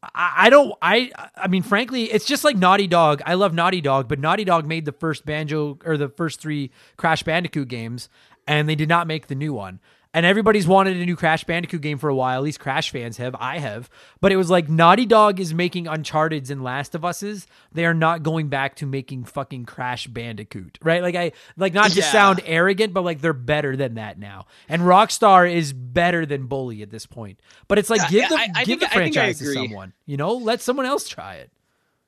[0.01, 0.73] I, don't.
[0.81, 3.21] I I mean, frankly, it's just like Naughty Dog.
[3.25, 6.71] I love Naughty Dog, but Naughty Dog made the first Banjo or the first three
[6.95, 8.07] Crash Bandicoot games,
[8.47, 9.79] and they did not make the new one.
[10.11, 12.37] And everybody's wanted a new Crash Bandicoot game for a while.
[12.39, 13.35] At least Crash fans have.
[13.39, 13.91] I have.
[14.21, 17.45] But it was like Naughty Dog is making Uncharted's and Last of Us's.
[17.73, 21.03] They are not going back to making fucking Crash Bandicoot, right?
[21.03, 22.11] Like I like not to Yeah.
[22.11, 24.47] sound arrogant, but like they're better than that now.
[24.67, 27.39] And Rockstar is better than Bully at this point.
[27.67, 29.53] But it's like give the I- I give think- the I think I franchise to
[29.53, 29.93] someone.
[30.07, 31.51] You know, let someone else try it.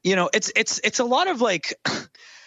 [0.03, 1.75] You know, it's it's it's a lot of like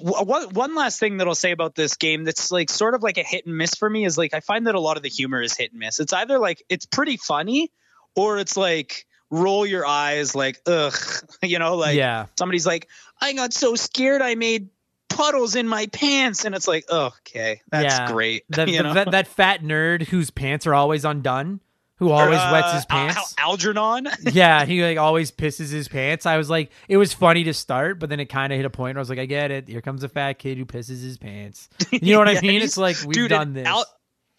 [0.00, 3.22] one last thing that I'll say about this game that's like sort of like a
[3.22, 5.40] hit and miss for me is like I find that a lot of the humor
[5.42, 6.00] is hit and miss.
[6.00, 7.70] It's either like it's pretty funny
[8.16, 10.94] or it's like roll your eyes like ugh,
[11.42, 12.26] you know, like yeah.
[12.38, 12.88] somebody's like
[13.20, 14.68] I got so scared I made
[15.08, 18.10] puddles in my pants and it's like oh, okay that's Yeah.
[18.12, 21.60] great The- you the- know that, that fat nerd whose pants are always undone,
[22.02, 23.34] who always Or, wets uh, his pants.
[23.38, 26.26] Al- Algernon yeah, he like always pisses his pants.
[26.26, 28.70] I was like, it was funny to start, but then it kind of hit a
[28.70, 29.68] point where I was like, I get it.
[29.68, 31.68] Here comes a fat kid who pisses his pants.
[31.92, 32.60] You know what I mean?
[32.60, 33.66] It's like we've dude, done this.
[33.66, 33.86] Al-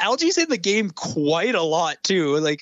[0.01, 2.37] Algie's in the game quite a lot too.
[2.39, 2.61] Like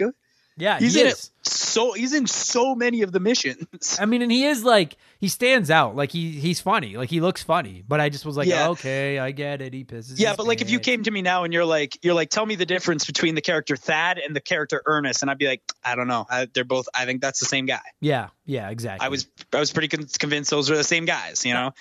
[0.58, 1.14] yeah, he's he in is.
[1.14, 3.98] it so he's in so many of the missions.
[4.00, 5.96] I mean, and he is like he stands out.
[5.96, 6.98] Like he he's funny.
[6.98, 7.84] Like he looks funny.
[7.88, 8.70] But I just was like, Yeah.
[8.70, 9.74] okay, I get it.
[9.74, 10.14] He pisses.
[10.20, 12.46] Yeah, but like if you came to me now and you're like you're like tell
[12.46, 15.62] me the difference between the character Thad and the character Earnest, and I'd be like
[15.84, 16.26] I don't know.
[16.30, 16.88] I, they're both.
[16.94, 17.82] I think that's the same guy.
[18.00, 19.06] yeah, yeah, exactly.
[19.06, 21.46] I was I was pretty con- convinced those were the same guys.
[21.46, 21.74] You know.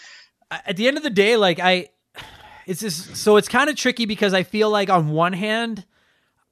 [0.50, 1.88] at the end of the day, like I,
[2.66, 5.84] it's just so it's kind of tricky because I feel like on one hand,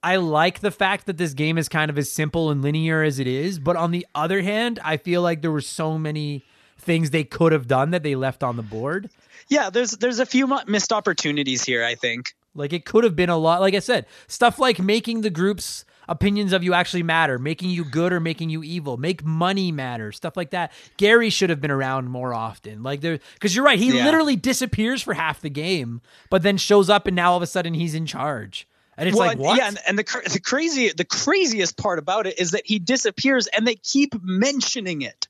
[0.02, 3.18] I like the fact that this game is kind of as simple and linear as
[3.18, 6.44] it is, but on the other hand, I feel like there were so many
[6.78, 9.10] things they could have done that they left on the board.
[9.48, 11.84] Yeah, there's there's a few missed opportunities here.
[11.84, 12.34] I think.
[12.54, 13.60] Like it could have been a lot.
[13.60, 17.84] Like I said, stuff like making the group's opinions of you actually matter, making you
[17.84, 20.72] good or making you evil, make money matter, stuff like that.
[20.96, 22.82] Gary should have been around more often.
[22.82, 24.04] Like there, because you're right, he Yeah.
[24.04, 26.00] literally disappears for half the game,
[26.30, 28.66] but then shows up and now all of a sudden he's in charge.
[28.98, 29.56] And it's well, like what?
[29.56, 33.46] yeah, and, and the the crazy the craziest part about it is that he disappears
[33.46, 35.28] and they keep mentioning it.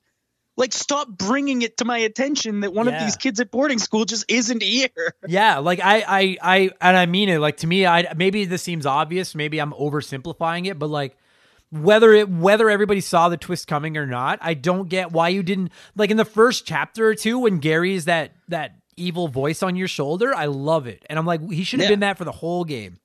[0.56, 2.94] Like, stop bringing it to my attention that one Yeah.
[2.94, 4.88] of these kids at boarding school just isn't here.
[5.28, 7.38] Yeah, like I, I, I, and I mean it.
[7.38, 9.34] Like to me, I maybe this seems obvious.
[9.36, 11.16] Maybe I'm oversimplifying it, but like
[11.70, 15.42] whether it whether everybody saw the twist coming or not, I don't get why you
[15.42, 19.62] didn't like in the first chapter or two when Gary is that that evil voice
[19.62, 20.34] on your shoulder.
[20.34, 21.92] I love it, and I'm like he should have Yeah.
[21.92, 22.96] been that for the whole game.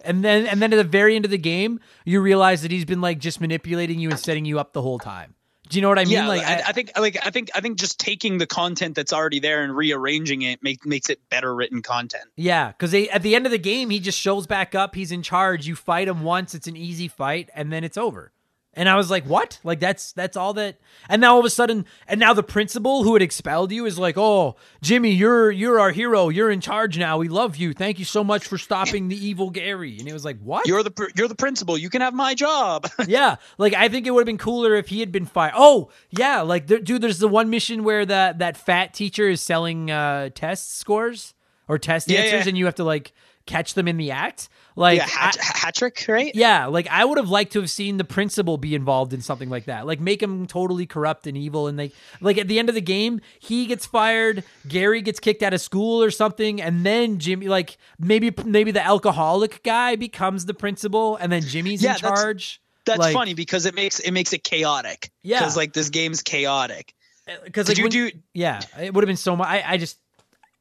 [0.00, 2.84] And then and then at the very end of the game, you realize that he's
[2.84, 5.34] been like just manipulating you and setting you up the whole time.
[5.68, 6.12] Do you know what I mean?
[6.12, 9.12] yeah, like I, I think like I think I think just taking the content that's
[9.12, 12.24] already there and rearranging it make, makes it better written content.
[12.36, 14.94] Yeah, because at the end of the game, he just shows back up.
[14.94, 15.66] He's in charge.
[15.66, 18.32] You fight him once; it's an easy fight, and then it's over.
[18.78, 19.58] And I was like, "What?
[19.64, 20.76] Like that's that's all that?"
[21.08, 23.98] And now all of a sudden, and now the principal who had expelled you is
[23.98, 26.28] like, "Oh, Jimmy, you're you're our hero.
[26.28, 27.18] You're in charge now.
[27.18, 27.72] We love you.
[27.72, 30.84] Thank you so much for stopping the evil Gary." And it was like, "What?" You're
[30.84, 31.76] the you're the principal.
[31.76, 32.88] You can have my job.
[33.08, 35.54] yeah, like I think it would have been cooler if he had been fired.
[35.56, 39.40] Oh, yeah, like there, dude, there's the one mission where that that fat teacher is
[39.42, 41.34] selling uh test scores
[41.66, 42.50] or test Yeah, answers, yeah.
[42.50, 43.12] and you have to like
[43.44, 44.48] catch them in the act.
[44.78, 46.30] Like yeah, hat, I- Hattrick, right?
[46.34, 49.50] yeah, like I would have liked to have seen the principal be involved in something
[49.50, 49.86] like that.
[49.86, 52.80] Like make him totally corrupt and evil and like like at the end of the
[52.80, 57.48] game, he gets fired, Gary gets kicked out of school or something, and then Jimmy
[57.48, 62.60] like maybe maybe the alcoholic guy becomes the principal and then Jimmy's Yeah, in charge.
[62.84, 65.10] That's Like- funny because it makes it makes it chaotic.
[65.22, 65.40] Yeah.
[65.40, 66.94] because like this game's chaotic.
[67.28, 68.10] Uh, because like you when- do?
[68.32, 69.48] yeah, it would have been so much.
[69.48, 69.98] I, I just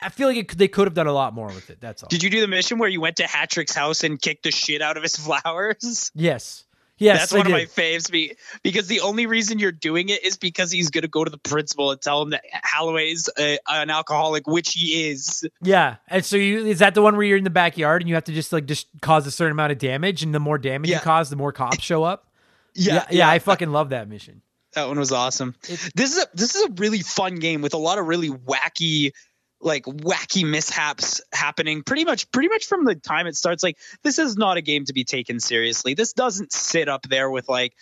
[0.02, 1.80] I feel like it, they could have done a lot more with it.
[1.82, 2.10] That's all.
[2.10, 4.82] Did you do the mission where you went to Hattrick's house and kicked the shit
[4.82, 5.15] out of his
[5.52, 6.11] flowers?
[6.14, 6.65] yes,
[6.99, 8.11] yes, That's I one of my faves.
[8.11, 11.38] Be because the only reason you're doing it is because he's gonna go to the
[11.40, 15.48] principal and tell him that Galloway's a, an alcoholic, which he is.
[15.61, 18.15] Yeah, and so you is that the one where you're in the backyard and you
[18.15, 20.90] have to just like just cause a certain amount of damage, and the more damage
[20.91, 22.30] you cause, the more cops show up.
[22.76, 24.44] yeah, yeah, I fucking love that mission.
[24.74, 25.56] That one was awesome.
[25.68, 28.30] It- this is a this is a really fun game with a lot of really
[28.30, 29.11] wacky
[29.60, 34.20] like wacky mishaps happening pretty much pretty much from the time it starts like this
[34.20, 35.94] is not a game to be taken seriously.
[35.96, 37.74] This doesn't sit up there with like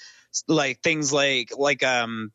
[0.47, 2.31] like things like like um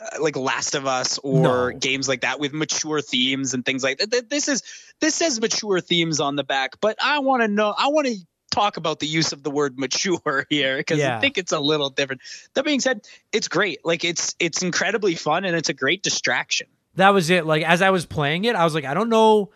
[0.00, 1.78] uh, like Last of Us or No.
[1.78, 4.30] games like that with mature themes and things like that.
[4.30, 4.62] This is
[5.00, 8.16] this says mature themes on the back, but I want to know I want to
[8.52, 11.16] talk about the use of the word mature here because Yeah.
[11.16, 12.20] I think it's a little different.
[12.54, 13.00] That being said,
[13.32, 13.84] it's great.
[13.84, 16.68] Like it's it's incredibly fun and it's a great distraction.
[17.00, 17.46] That was it.
[17.46, 19.50] Like as I was playing it, I was like, I don't know.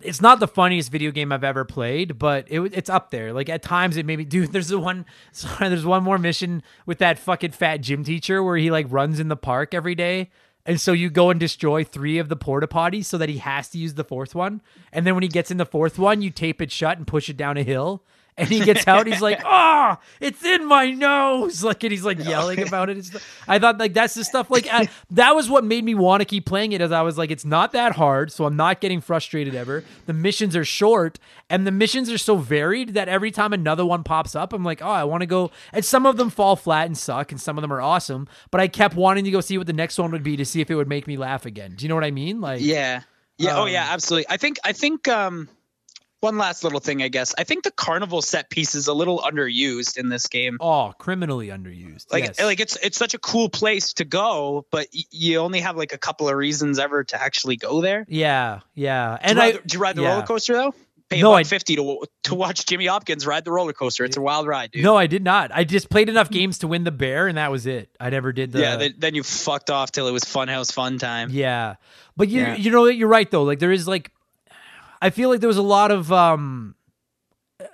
[0.00, 3.32] It's not the funniest video game I've ever played, but it, it's up there.
[3.32, 4.52] Like at times it made me dude.
[4.52, 5.06] There's the one.
[5.32, 9.20] Sorry, there's one more mission with that fucking fat gym teacher where he like runs
[9.20, 10.30] in the park every day.
[10.64, 13.68] And so you go and destroy three of the porta potties so that he has
[13.70, 14.60] to use the fourth one.
[14.92, 17.28] And then when he gets in the fourth one, you tape it shut and push
[17.28, 18.04] it down a hill.
[18.38, 22.18] And he gets out, he's like, "Ah, it's in my nose!" Like, and he's like
[22.24, 23.10] yelling about it.
[23.46, 24.50] I thought like that's the stuff.
[24.50, 26.80] Like I, that was what made me want to keep playing it.
[26.80, 29.84] As I was like, it's not that hard, so I'm not getting frustrated ever.
[30.06, 31.18] The missions are short,
[31.50, 34.80] and the missions are so varied that every time another one pops up, I'm like,
[34.80, 37.58] "Oh, I want to go." And some of them fall flat and suck, and some
[37.58, 38.28] of them are awesome.
[38.50, 40.60] But I kept wanting to go see what the next one would be to see
[40.62, 41.74] if it would make me laugh again.
[41.76, 42.40] Do you know what I mean?
[42.40, 43.02] Like, Yeah.
[43.36, 43.58] Yeah.
[43.58, 44.26] oh Um, yeah, absolutely.
[44.30, 45.48] I think I think um
[46.22, 47.34] one last little thing, I guess.
[47.36, 50.56] I think the carnival set piece is a little underused in this game.
[50.60, 52.12] oh, criminally underused.
[52.12, 52.40] Like, yes.
[52.40, 55.92] like it's it's such a cool place to go, but y- you only have like
[55.92, 58.06] a couple of reasons ever to actually go there.
[58.08, 59.18] yeah, yeah.
[59.20, 60.12] And do you I, ride, do you ride the yeah.
[60.14, 60.74] roller coaster though?
[61.10, 64.04] Pay No, I- fifty to to watch Jimmy Hopkins ride the roller coaster.
[64.04, 64.82] It's a wild ride, dude.
[64.84, 65.50] No, I did not.
[65.52, 67.90] I just played enough games to win the bear, and that was it.
[68.00, 68.60] I never did the.
[68.60, 71.28] yeah, then, then you fucked off till it was Funhouse Fun Time.
[71.32, 71.74] yeah.
[72.16, 72.54] But you Yeah.
[72.56, 73.42] you know you're right though.
[73.42, 74.10] Like there is like,
[75.02, 76.76] I feel like there was a lot of um,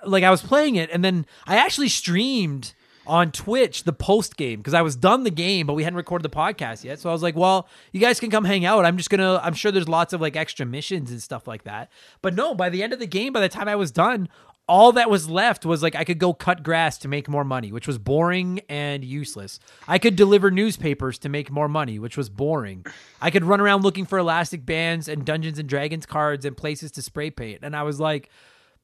[0.03, 2.73] like I was playing it, and then I actually streamed
[3.05, 6.23] on Twitch the post game because I was done the game, but we hadn't recorded
[6.23, 6.99] the podcast yet.
[6.99, 8.83] So I was like, well, you guys can come hang out.
[8.83, 9.39] I'm just gonna.
[9.43, 11.91] I'm sure there's lots of like extra missions and stuff like that.
[12.23, 14.27] But no, by the end of the game, by the time I was done,
[14.69, 17.71] all that was left was like I could go cut grass to make more money,
[17.71, 19.59] which was boring and useless.
[19.87, 22.85] I could deliver newspapers to make more money, which was boring.
[23.19, 26.91] I could run around looking for elastic bands and Dungeons and Dragons cards and places
[26.91, 27.61] to spray paint.
[27.63, 28.29] And I was like,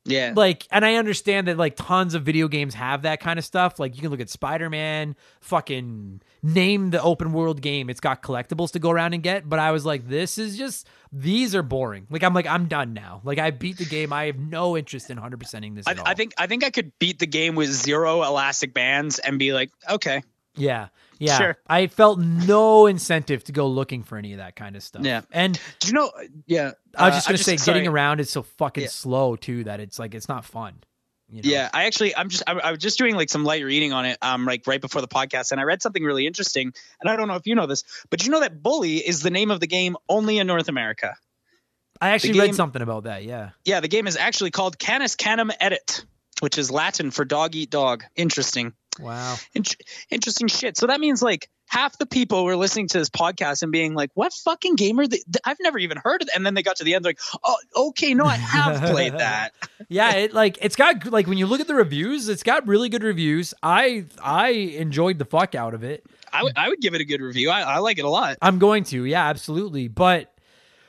[0.07, 0.33] Yeah.
[0.35, 3.79] like and i understand that like tons of video games have that kind of stuff.
[3.79, 7.89] Like you can look at spider-man fucking name the open world game.
[7.89, 10.87] It's got collectibles to go around and get but i was like this is just
[11.11, 12.05] these are boring.
[12.09, 13.21] Like i'm like i'm done now.
[13.23, 14.13] Like i beat the game.
[14.13, 15.95] I have no interest in 100%ing this I.
[16.05, 19.53] I think I think I could beat the game with zero elastic bands and be
[19.53, 20.21] like, okay,
[20.55, 20.87] yeah
[21.19, 21.57] yeah Sure.
[21.67, 25.21] i felt no incentive to go looking for any of that kind of stuff Yeah.
[25.31, 26.11] and do you know?
[26.45, 27.75] Yeah, i was uh, just gonna say sorry.
[27.75, 28.89] getting around is so fucking Yeah.
[28.89, 30.83] slow too that it's like it's not fun
[31.27, 31.49] you know?
[31.49, 34.05] Yeah, I actually, I'm just, I, I was just doing like some light reading on
[34.05, 36.71] it, um, like right before the podcast, and I read something really interesting.
[37.01, 39.31] And I don't know if you know this, but you know that Bully is the
[39.31, 41.15] name of the game only in North America.
[41.99, 45.15] i actually The read something about that yeah Yeah, the game is actually called Canis
[45.15, 46.05] Canem Edit,
[46.41, 48.03] which is Latin for dog eat dog.
[48.15, 49.75] Interesting, wow Int-
[50.09, 50.77] interesting shit.
[50.77, 54.11] So that means like half the people were listening to this podcast and being like,
[54.13, 55.21] "What fucking game are they?
[55.43, 56.35] I've never even heard of." It.
[56.35, 57.57] And then they got to the end, like, "Oh,
[57.89, 59.53] okay, no, I have played that."
[59.89, 62.87] yeah it like it's got like when you look at the reviews it's got really
[62.89, 66.95] good reviews i i enjoyed the fuck out of it I would, I would give
[66.95, 67.49] it a good review.
[67.49, 68.37] I, I like it a lot.
[68.41, 70.33] i'm going to yeah absolutely but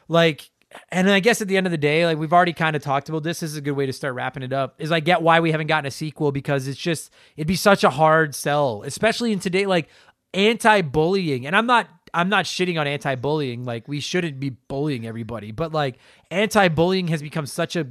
[0.09, 0.49] like
[0.90, 3.09] and i guess at the end of the day like we've already kind of talked
[3.09, 5.23] about this this is a good way to start wrapping it up is i get
[5.23, 8.82] why we haven't gotten a sequel because it's just it'd be such a hard sell
[8.85, 9.89] especially in today like
[10.35, 15.51] anti-bullying and i'm not i'm not shitting on anti-bullying like we shouldn't be bullying everybody
[15.51, 15.98] but like
[16.31, 17.86] anti-bullying has become such a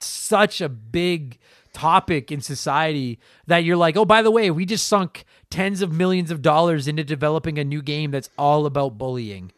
[0.00, 1.38] such a big
[1.76, 5.92] topic in society that you're like, oh, by the way, we just sunk tens of
[5.92, 9.52] millions of dollars into developing a new game that's all about bullying.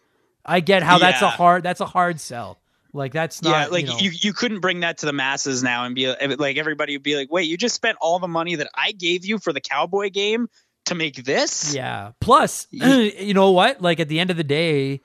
[0.45, 2.59] I get how that's a hard that's a hard sell.
[2.93, 5.63] Like that's not yeah, like you, know, you, you couldn't bring that to the masses
[5.63, 8.29] now and be eh, like everybody would be like, wait, you just spent all the
[8.29, 10.49] money that I gave you for the cowboy game
[10.87, 11.75] to make this?
[11.75, 12.13] Yeah.
[12.21, 13.83] Plus, you know what?
[13.83, 15.03] Like at the end of the day,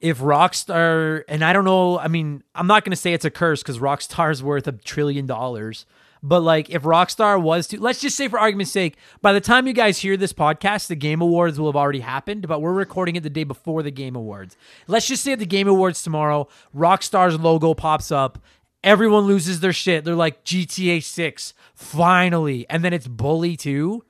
[0.00, 3.30] if Rockstar and I don't know, I mean, I'm not going to say it's a
[3.30, 5.84] curse because Rockstar's worth a trillion dollars.
[6.22, 9.66] But like, if Rockstar was to, let's just say for argument's sake, by the time
[9.66, 12.46] you guys hear this podcast, the Game Awards will have already happened.
[12.46, 14.56] But we're recording it the day before the Game Awards.
[14.86, 18.38] Let's just say at the Game Awards tomorrow, Rockstar's logo pops up.
[18.84, 20.04] Everyone loses their shit.
[20.04, 24.04] They're like GTA Six, finally, and then it's Bully Two.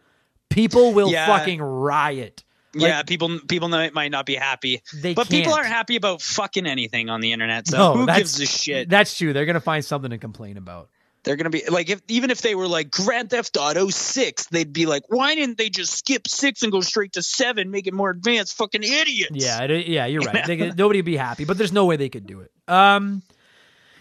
[0.48, 1.26] People will Yeah.
[1.26, 2.44] fucking riot.
[2.74, 5.64] Like- yeah, people people might, not be happy, They but people can't.
[5.64, 7.66] aren't happy about fucking anything on the internet.
[7.66, 8.88] So No, who gives a shit?
[8.88, 9.32] That's true.
[9.32, 10.88] They're gonna find something to complain about.
[11.22, 14.72] They're gonna be like, if even if they were like Grand Theft Auto Six, they'd
[14.72, 17.92] be like, why didn't they just skip six and go straight to seven, make it
[17.92, 18.56] more advanced?
[18.56, 19.30] Fucking idiots.
[19.34, 20.44] Yeah, it, yeah, you're right.
[20.46, 22.50] They, could- nobody would be happy, but there's no way they could do it.
[22.68, 23.22] Um,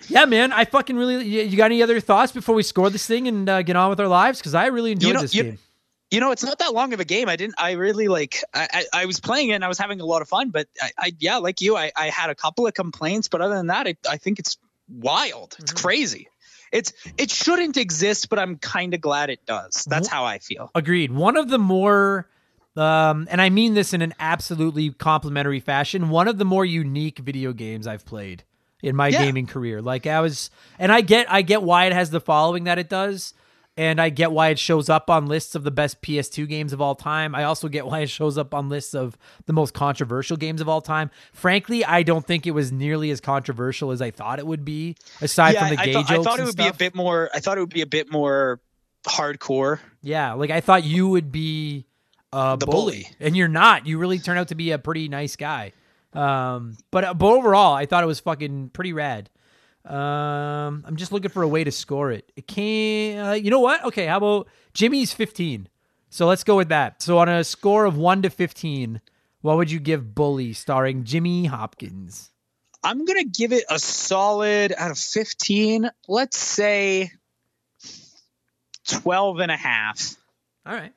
[0.07, 1.25] yeah, man, I fucking really.
[1.25, 3.89] You you got any other thoughts before we score this thing and uh, get on
[3.89, 4.39] with our lives?
[4.39, 5.57] Because I really enjoyed know- this you- game.
[6.11, 7.27] you know, it's not that long of a game.
[7.27, 7.55] I didn't.
[7.57, 8.41] I really like.
[8.53, 10.51] I I, I was playing it and I was having a lot of fun.
[10.51, 13.27] But I, I yeah, like you, I, I had a couple of complaints.
[13.27, 15.57] But other than that, I, I think it's wild.
[15.59, 15.85] It's Mm-hmm.
[15.85, 16.27] crazy.
[16.71, 19.85] It's it shouldn't exist, but I'm kind of glad it does.
[19.85, 20.69] That's how I feel.
[20.75, 21.11] Agreed.
[21.11, 22.27] One of the more,
[22.75, 26.09] um, and I mean this in an absolutely complimentary fashion.
[26.09, 28.43] One of the more unique video games I've played
[28.81, 29.23] in my Yeah.
[29.25, 29.81] gaming career.
[29.81, 32.87] Like I was, and I get, I get why it has the following that it
[32.89, 33.33] does,
[33.80, 36.81] and I get why it shows up on lists of the best PS2 games of
[36.81, 37.34] all time.
[37.34, 40.68] I also get why it shows up on lists of the most controversial games of
[40.68, 41.10] all time.
[41.31, 44.97] Frankly, I don't think it was nearly as controversial as I thought it would be.
[45.22, 46.93] Aside yeah, from the I, gay thought, jokes I thought it would be a bit
[46.93, 47.30] more.
[47.34, 48.60] I thought it would be a bit more
[49.06, 49.80] hardcore.
[50.01, 51.85] Yeah, like I thought you would be
[52.34, 53.07] a The bully, bully.
[53.22, 53.88] and you're not.
[53.88, 55.72] You really turn out to be a pretty nice guy.
[56.11, 59.30] Um, but but overall, I thought it was fucking pretty rad.
[59.85, 62.31] Um, I'm just looking for a way to score it.
[62.35, 63.30] It can't.
[63.30, 63.84] Uh, you know what?
[63.85, 65.68] Okay, how about Jimmy's 15?
[66.10, 67.01] So let's go with that.
[67.01, 69.01] So on a score of one to 15,
[69.41, 72.31] what would you give Bully, starring Jimmy Hopkins?
[72.84, 75.89] I'm gonna give it a solid out of 15.
[76.07, 77.11] Let's say
[78.88, 80.15] 12 and a half.
[80.65, 80.93] All right.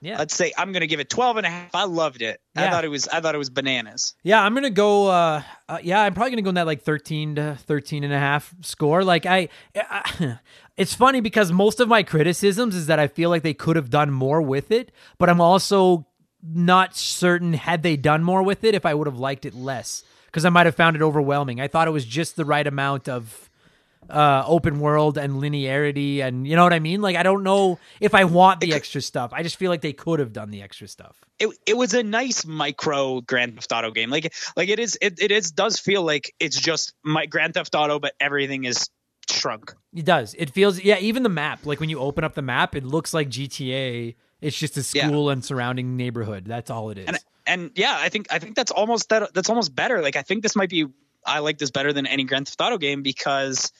[0.00, 0.18] Yeah.
[0.18, 1.74] Let's say I'm gonna give it 12 and a half.
[1.74, 2.40] I loved it.
[2.56, 3.06] I thought it was.
[3.08, 4.14] I thought it was bananas.
[4.22, 5.08] Yeah, I'm gonna go.
[5.08, 8.18] Uh, uh, yeah, I'm probably gonna go in that like 13 to 13 and a
[8.18, 9.04] half score.
[9.04, 10.38] Like I, I,
[10.76, 13.90] it's funny because most of my criticisms is that I feel like they could have
[13.90, 16.06] done more with it, but I'm also
[16.42, 20.02] not certain had they done more with it if I would have liked it less
[20.26, 21.60] because I might have found it overwhelming.
[21.60, 23.49] I thought it was just the right amount of
[24.10, 27.00] uh open world and linearity and you know what I mean?
[27.00, 29.32] Like I don't know if I want the extra stuff.
[29.32, 31.16] I just feel like they could have done the extra stuff.
[31.38, 34.10] It, it was a nice micro Grand Theft Auto game.
[34.10, 34.98] Like like it is.
[35.00, 38.90] It, it is does feel like it's just my Grand Theft Auto, but everything is
[39.30, 39.72] shrunk.
[39.94, 40.34] It does.
[40.34, 43.14] It feels yeah, even the map, like when you open up the map, it looks
[43.14, 44.16] like GTA.
[44.40, 45.06] It's just a Yeah.
[45.06, 46.44] school and surrounding neighborhood.
[46.46, 47.06] That's all it is.
[47.08, 50.02] and and yeah, I think I think that's almost that that's almost better.
[50.02, 50.86] Like I think this might be
[51.24, 53.72] I like this better than any Grand Theft Auto game because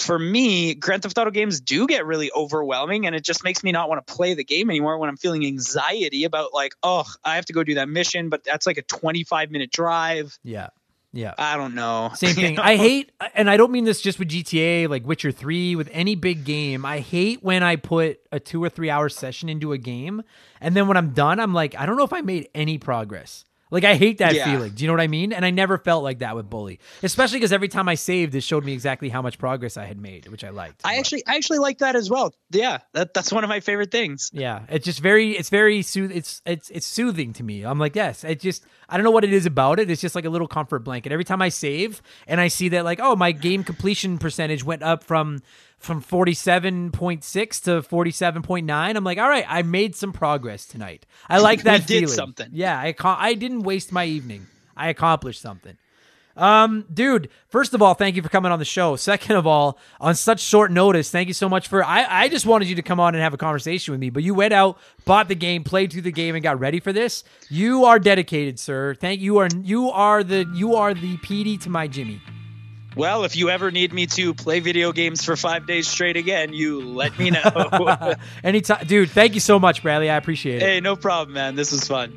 [0.00, 3.72] for me, Grand Theft Auto games do get really overwhelming and it just makes me
[3.72, 7.36] not want to play the game anymore when I'm feeling anxiety about like, oh, I
[7.36, 10.38] have to go do that mission, but that's like a 25 minute drive.
[10.42, 10.68] yeah.
[11.12, 11.32] Yeah.
[11.38, 12.10] I don't know.
[12.14, 12.54] Same thing.
[12.56, 12.62] know?
[12.62, 16.14] I hate, and I don't mean this just with GTA, like Witcher 3, with any
[16.14, 16.84] big game.
[16.84, 20.22] I hate when I put a two or three hour session into a game,
[20.60, 23.46] and then when I'm done, I'm like, I don't know if I made any progress.
[23.70, 24.44] Like, I hate that Yeah.
[24.50, 24.72] feeling.
[24.72, 25.32] Do you know what I mean?
[25.32, 28.42] And I never felt like that with Bully, especially because every time I saved, it
[28.42, 30.80] showed me exactly how much progress I had made, which I liked.
[30.84, 32.34] I But- actually I actually like that as well.
[32.50, 34.30] Yeah, that, that's one of my favorite things.
[34.32, 36.10] Yeah, it's just very, it's very sooth.
[36.14, 37.62] It's it's it's soothing to me.
[37.64, 39.90] I'm like, yes, it just, I don't know what it is about it.
[39.90, 41.12] It's just like a little comfort blanket.
[41.12, 44.82] Every time I save and I see that, like, oh, my game completion percentage went
[44.82, 45.42] up from
[45.78, 48.96] from 47.6 to 47.9.
[48.96, 51.06] I'm like, all right, I made some progress tonight.
[51.28, 52.14] I like that did feeling.
[52.14, 52.48] something.
[52.52, 54.46] Yeah, I I didn't waste my evening.
[54.76, 55.76] I accomplished something.
[56.38, 58.94] Um, dude, first of all, thank you for coming on the show.
[58.94, 62.46] Second of all, on such short notice, thank you so much for I, I just
[62.46, 64.78] wanted you to come on and have a conversation with me, but you went out,
[65.04, 67.24] bought the game, played through the game, and got ready for this.
[67.48, 68.94] You are dedicated, sir.
[68.94, 72.22] Thank you are you are the you are the Petey to my Jimmy.
[72.98, 76.52] Well, if you ever need me to play video games for five days straight again,
[76.52, 78.14] you let me know.
[78.42, 80.10] Anytime dude, thank you so much, Bradley.
[80.10, 80.62] I appreciate it.
[80.62, 81.54] hey, no problem, man.
[81.54, 82.12] This was fun.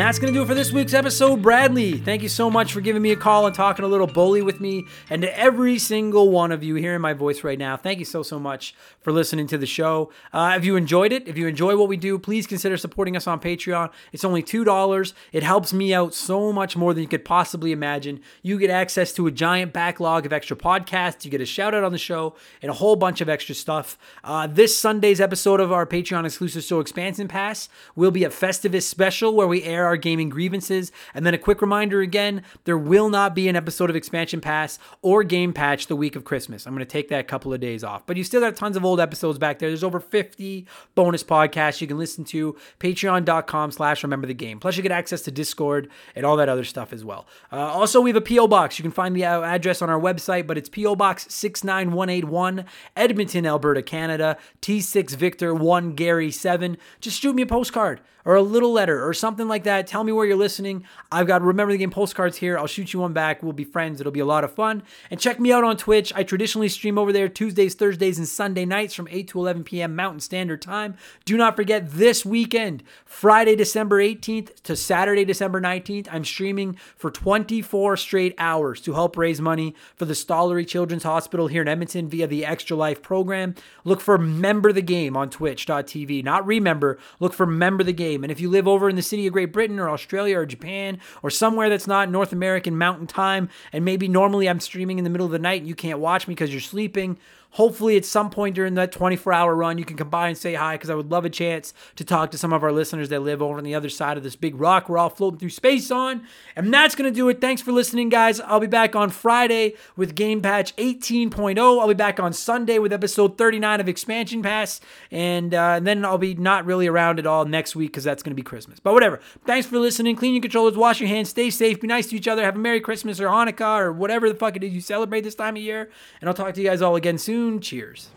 [0.00, 1.42] That's going to do it for this week's episode.
[1.42, 4.40] Bradley, thank you so much for giving me a call and talking a little bully
[4.40, 4.86] with me.
[5.10, 8.22] And to every single one of you hearing my voice right now, thank you so,
[8.22, 10.10] so much for listening to the show.
[10.32, 13.26] Uh, if you enjoyed it, if you enjoy what we do, please consider supporting us
[13.26, 13.90] on Patreon.
[14.12, 15.12] It's only $2.
[15.32, 18.20] It helps me out so much more than you could possibly imagine.
[18.42, 21.84] You get access to a giant backlog of extra podcasts, you get a shout out
[21.84, 23.98] on the show, and a whole bunch of extra stuff.
[24.24, 28.84] Uh, this Sunday's episode of our Patreon exclusive show Expansion Pass will be a Festivus
[28.84, 30.92] special where we air our gaming grievances.
[31.12, 34.78] And then a quick reminder again there will not be an episode of Expansion Pass
[35.02, 36.66] or Game Patch the week of Christmas.
[36.66, 38.06] I'm going to take that couple of days off.
[38.06, 39.68] But you still got tons of old episodes back there.
[39.68, 42.56] There's over 50 bonus podcasts you can listen to.
[42.78, 44.60] Patreon.com slash remember the game.
[44.60, 47.26] Plus, you get access to Discord and all that other stuff as well.
[47.52, 48.46] Uh, also, we have a P.O.
[48.48, 48.78] Box.
[48.78, 50.96] You can find the uh, address on our website, but it's P.O.
[50.96, 52.64] Box 69181,
[52.96, 56.76] Edmonton, Alberta, Canada, T6 Victor 1 Gary 7.
[57.00, 58.00] Just shoot me a postcard
[58.30, 59.88] or a little letter or something like that.
[59.88, 60.84] Tell me where you're listening.
[61.10, 62.56] I've got Remember the Game postcards here.
[62.56, 63.42] I'll shoot you one back.
[63.42, 64.00] We'll be friends.
[64.00, 64.84] It'll be a lot of fun.
[65.10, 66.12] And check me out on Twitch.
[66.14, 69.96] I traditionally stream over there Tuesdays, Thursdays, and Sunday nights from 8 to 11 p.m.
[69.96, 70.94] Mountain Standard Time.
[71.24, 77.10] Do not forget this weekend, Friday, December 18th to Saturday, December 19th, I'm streaming for
[77.10, 82.08] 24 straight hours to help raise money for the Stollery Children's Hospital here in Edmonton
[82.08, 83.56] via the Extra Life program.
[83.82, 86.22] Look for Member the Game on twitch.tv.
[86.22, 88.19] Not remember, look for Member the Game.
[88.24, 90.98] And if you live over in the city of Great Britain or Australia or Japan
[91.22, 95.10] or somewhere that's not North American Mountain Time, and maybe normally I'm streaming in the
[95.10, 97.18] middle of the night and you can't watch me because you're sleeping,
[97.50, 100.54] hopefully at some point during that 24 hour run you can come by and say
[100.54, 103.20] hi because i would love a chance to talk to some of our listeners that
[103.20, 105.90] live over on the other side of this big rock we're all floating through space
[105.90, 106.22] on.
[106.56, 107.40] And that's going to do it.
[107.40, 108.40] Thanks for listening guys.
[108.40, 112.92] I'll be back on friday with game patch 18.0 i'll be back on sunday with
[112.92, 114.80] episode 39 of expansion pass.
[115.10, 118.22] And, uh, and then i'll be not really around at all next week because that's
[118.22, 118.80] going to be christmas.
[118.80, 119.20] But whatever.
[119.44, 120.16] Thanks for listening.
[120.16, 122.58] Clean your controllers wash your hands stay safe be nice to each other have a
[122.58, 125.62] merry christmas or hanukkah or whatever the fuck it is you celebrate this time of
[125.62, 125.90] year.
[126.20, 128.10] And i'll talk to you guys all again soon Cheers.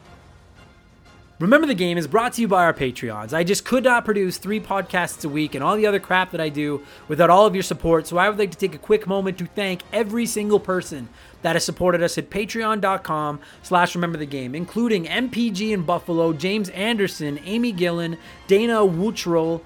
[1.40, 3.34] Remember the Game is brought to you by our Patreons.
[3.34, 6.40] I just could not produce three podcasts a week and all the other crap that
[6.40, 9.08] I do without all of your support, so I would like to take a quick
[9.08, 11.10] moment to thank every single person
[11.42, 16.70] that has supported us at patreon.com slash remember the game, including MPG in Buffalo, James
[16.70, 18.18] Anderson, Amy Gillen,
[18.48, 19.62] Dana Wutrell,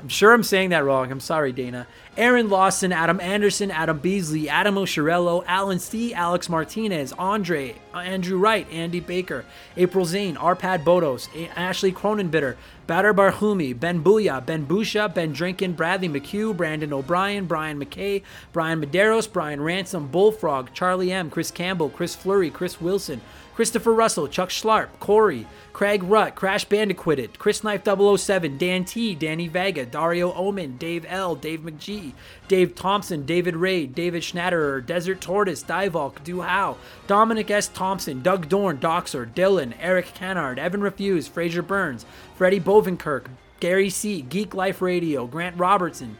[0.00, 1.10] I'm sure I'm saying that wrong.
[1.10, 1.86] I'm sorry, Dana.
[2.16, 8.38] Aaron Lawson, Adam Anderson, Adam Beasley, Adam Oshirello, Alan C., Alex Martinez, Andre, uh, Andrew
[8.38, 9.44] Wright, Andy Baker,
[9.76, 16.08] April Zane, Arpad Bodos, Ashley Cronenbitter, Batter Barhumi, Ben Booya, Ben Busha, Ben Drinkin, Bradley
[16.08, 18.22] McCue, Brandon O'Brien, Brian McKay,
[18.52, 23.22] Brian Medeiros, Brian Ransom, Bullfrog, Charlie M., Chris Campbell, Chris Flurry, Chris Wilson,
[23.54, 29.48] Christopher Russell, Chuck Schlarp, Corey, Craig Rutt, Crash Bandicooted, Chris Knife 007, Dan T, Danny
[29.48, 32.12] Vega, Dario Omen, Dave L, Dave McGee,
[32.46, 36.76] Dave Thompson, David Ray, David Schnatterer, Desert Tortoise, Divalk, Du Howe,
[37.06, 37.68] Dominic S.
[37.68, 42.04] Thompson, Doug Dorn, Doxer, Dylan, Eric Cannard, Evan Refuse, Fraser Burns,
[42.36, 43.26] Freddie Bovenkirk,
[43.58, 46.18] Gary C., Geek Life Radio, Grant Robertson,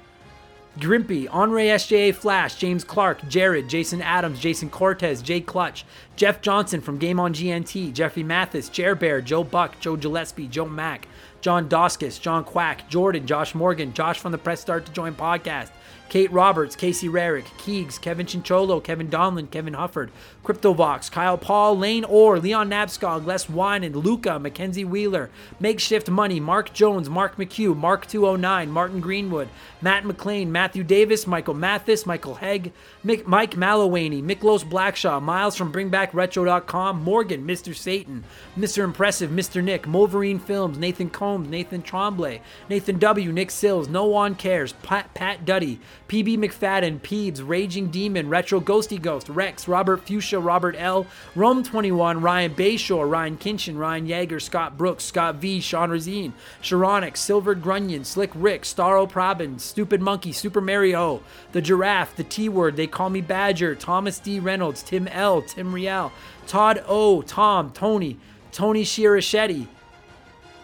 [0.78, 5.84] Grimpy, Henri SJA Flash, James Clark, Jared, Jason Adams, Jason Cortez, Jay Clutch,
[6.16, 10.66] Jeff Johnson from Game on GNT, Jeffrey Mathis, Chair Bear, Joe Buck, Joe Gillespie, Joe
[10.66, 11.08] Mack,
[11.42, 15.70] John Doskis, John Quack, Jordan, Josh Morgan, Josh from the Press Start to Join podcast,
[16.08, 20.10] Kate Roberts, Casey Rarick, Keegs, Kevin Chincholo, Kevin Donlin, Kevin Hufford,
[20.44, 26.74] Cryptovox, Kyle Paul, Lane Orr, Leon Nabskog, Les Winan, Luca, Mackenzie Wheeler, Makeshift Money, Mark
[26.74, 29.48] Jones, Mark McHugh, Mark209, Martin Greenwood,
[29.82, 32.72] Matt McLean, Matthew Davis, Michael Mathis, Michael Hegg,
[33.04, 37.74] Mick, Mike Mallowaney, Miklos Blackshaw, Miles from BringBackRetro.com, Morgan, Mr.
[37.74, 38.24] Satan,
[38.56, 38.84] Mr.
[38.84, 39.62] Impressive, Mr.
[39.62, 45.12] Nick, Wolverine Films, Nathan Combs, Nathan Tremblay, Nathan W., Nick Sills, No One Cares, Pat,
[45.14, 51.06] Pat Duddy, PB McFadden, Peebs, Raging Demon, Retro Ghosty Ghost, Rex, Robert Fuchsia, Robert L.,
[51.34, 56.32] Rome 21, Ryan Bayshore, Ryan Kinchin, Ryan Yeager, Scott Brooks, Scott V, Sean Razine,
[56.62, 61.22] Sharonix, Silver Grunion, Slick Rick, Starro Probin, Stupid Monkey, Super Mario,
[61.52, 64.38] The Giraffe, The T Word, They Call Me Badger, Thomas D.
[64.38, 66.12] Reynolds, Tim L., Tim Riel,
[66.46, 68.18] Todd O., Tom, Tony,
[68.52, 69.68] Tony Shirachetti,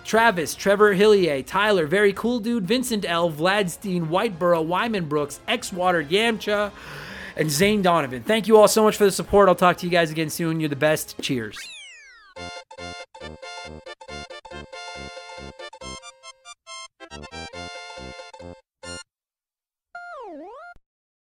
[0.04, 6.04] Travis, Trevor Hillier, Tyler, Very Cool Dude, Vincent L., Vladstein, Whiteboro, Wyman Brooks, X Water,
[6.04, 6.70] Yamcha,
[7.34, 8.22] and Zane Donovan.
[8.22, 9.48] Thank you all so much for the support.
[9.48, 10.60] I'll talk to you guys again soon.
[10.60, 11.18] You're the best.
[11.22, 11.77] Cheers.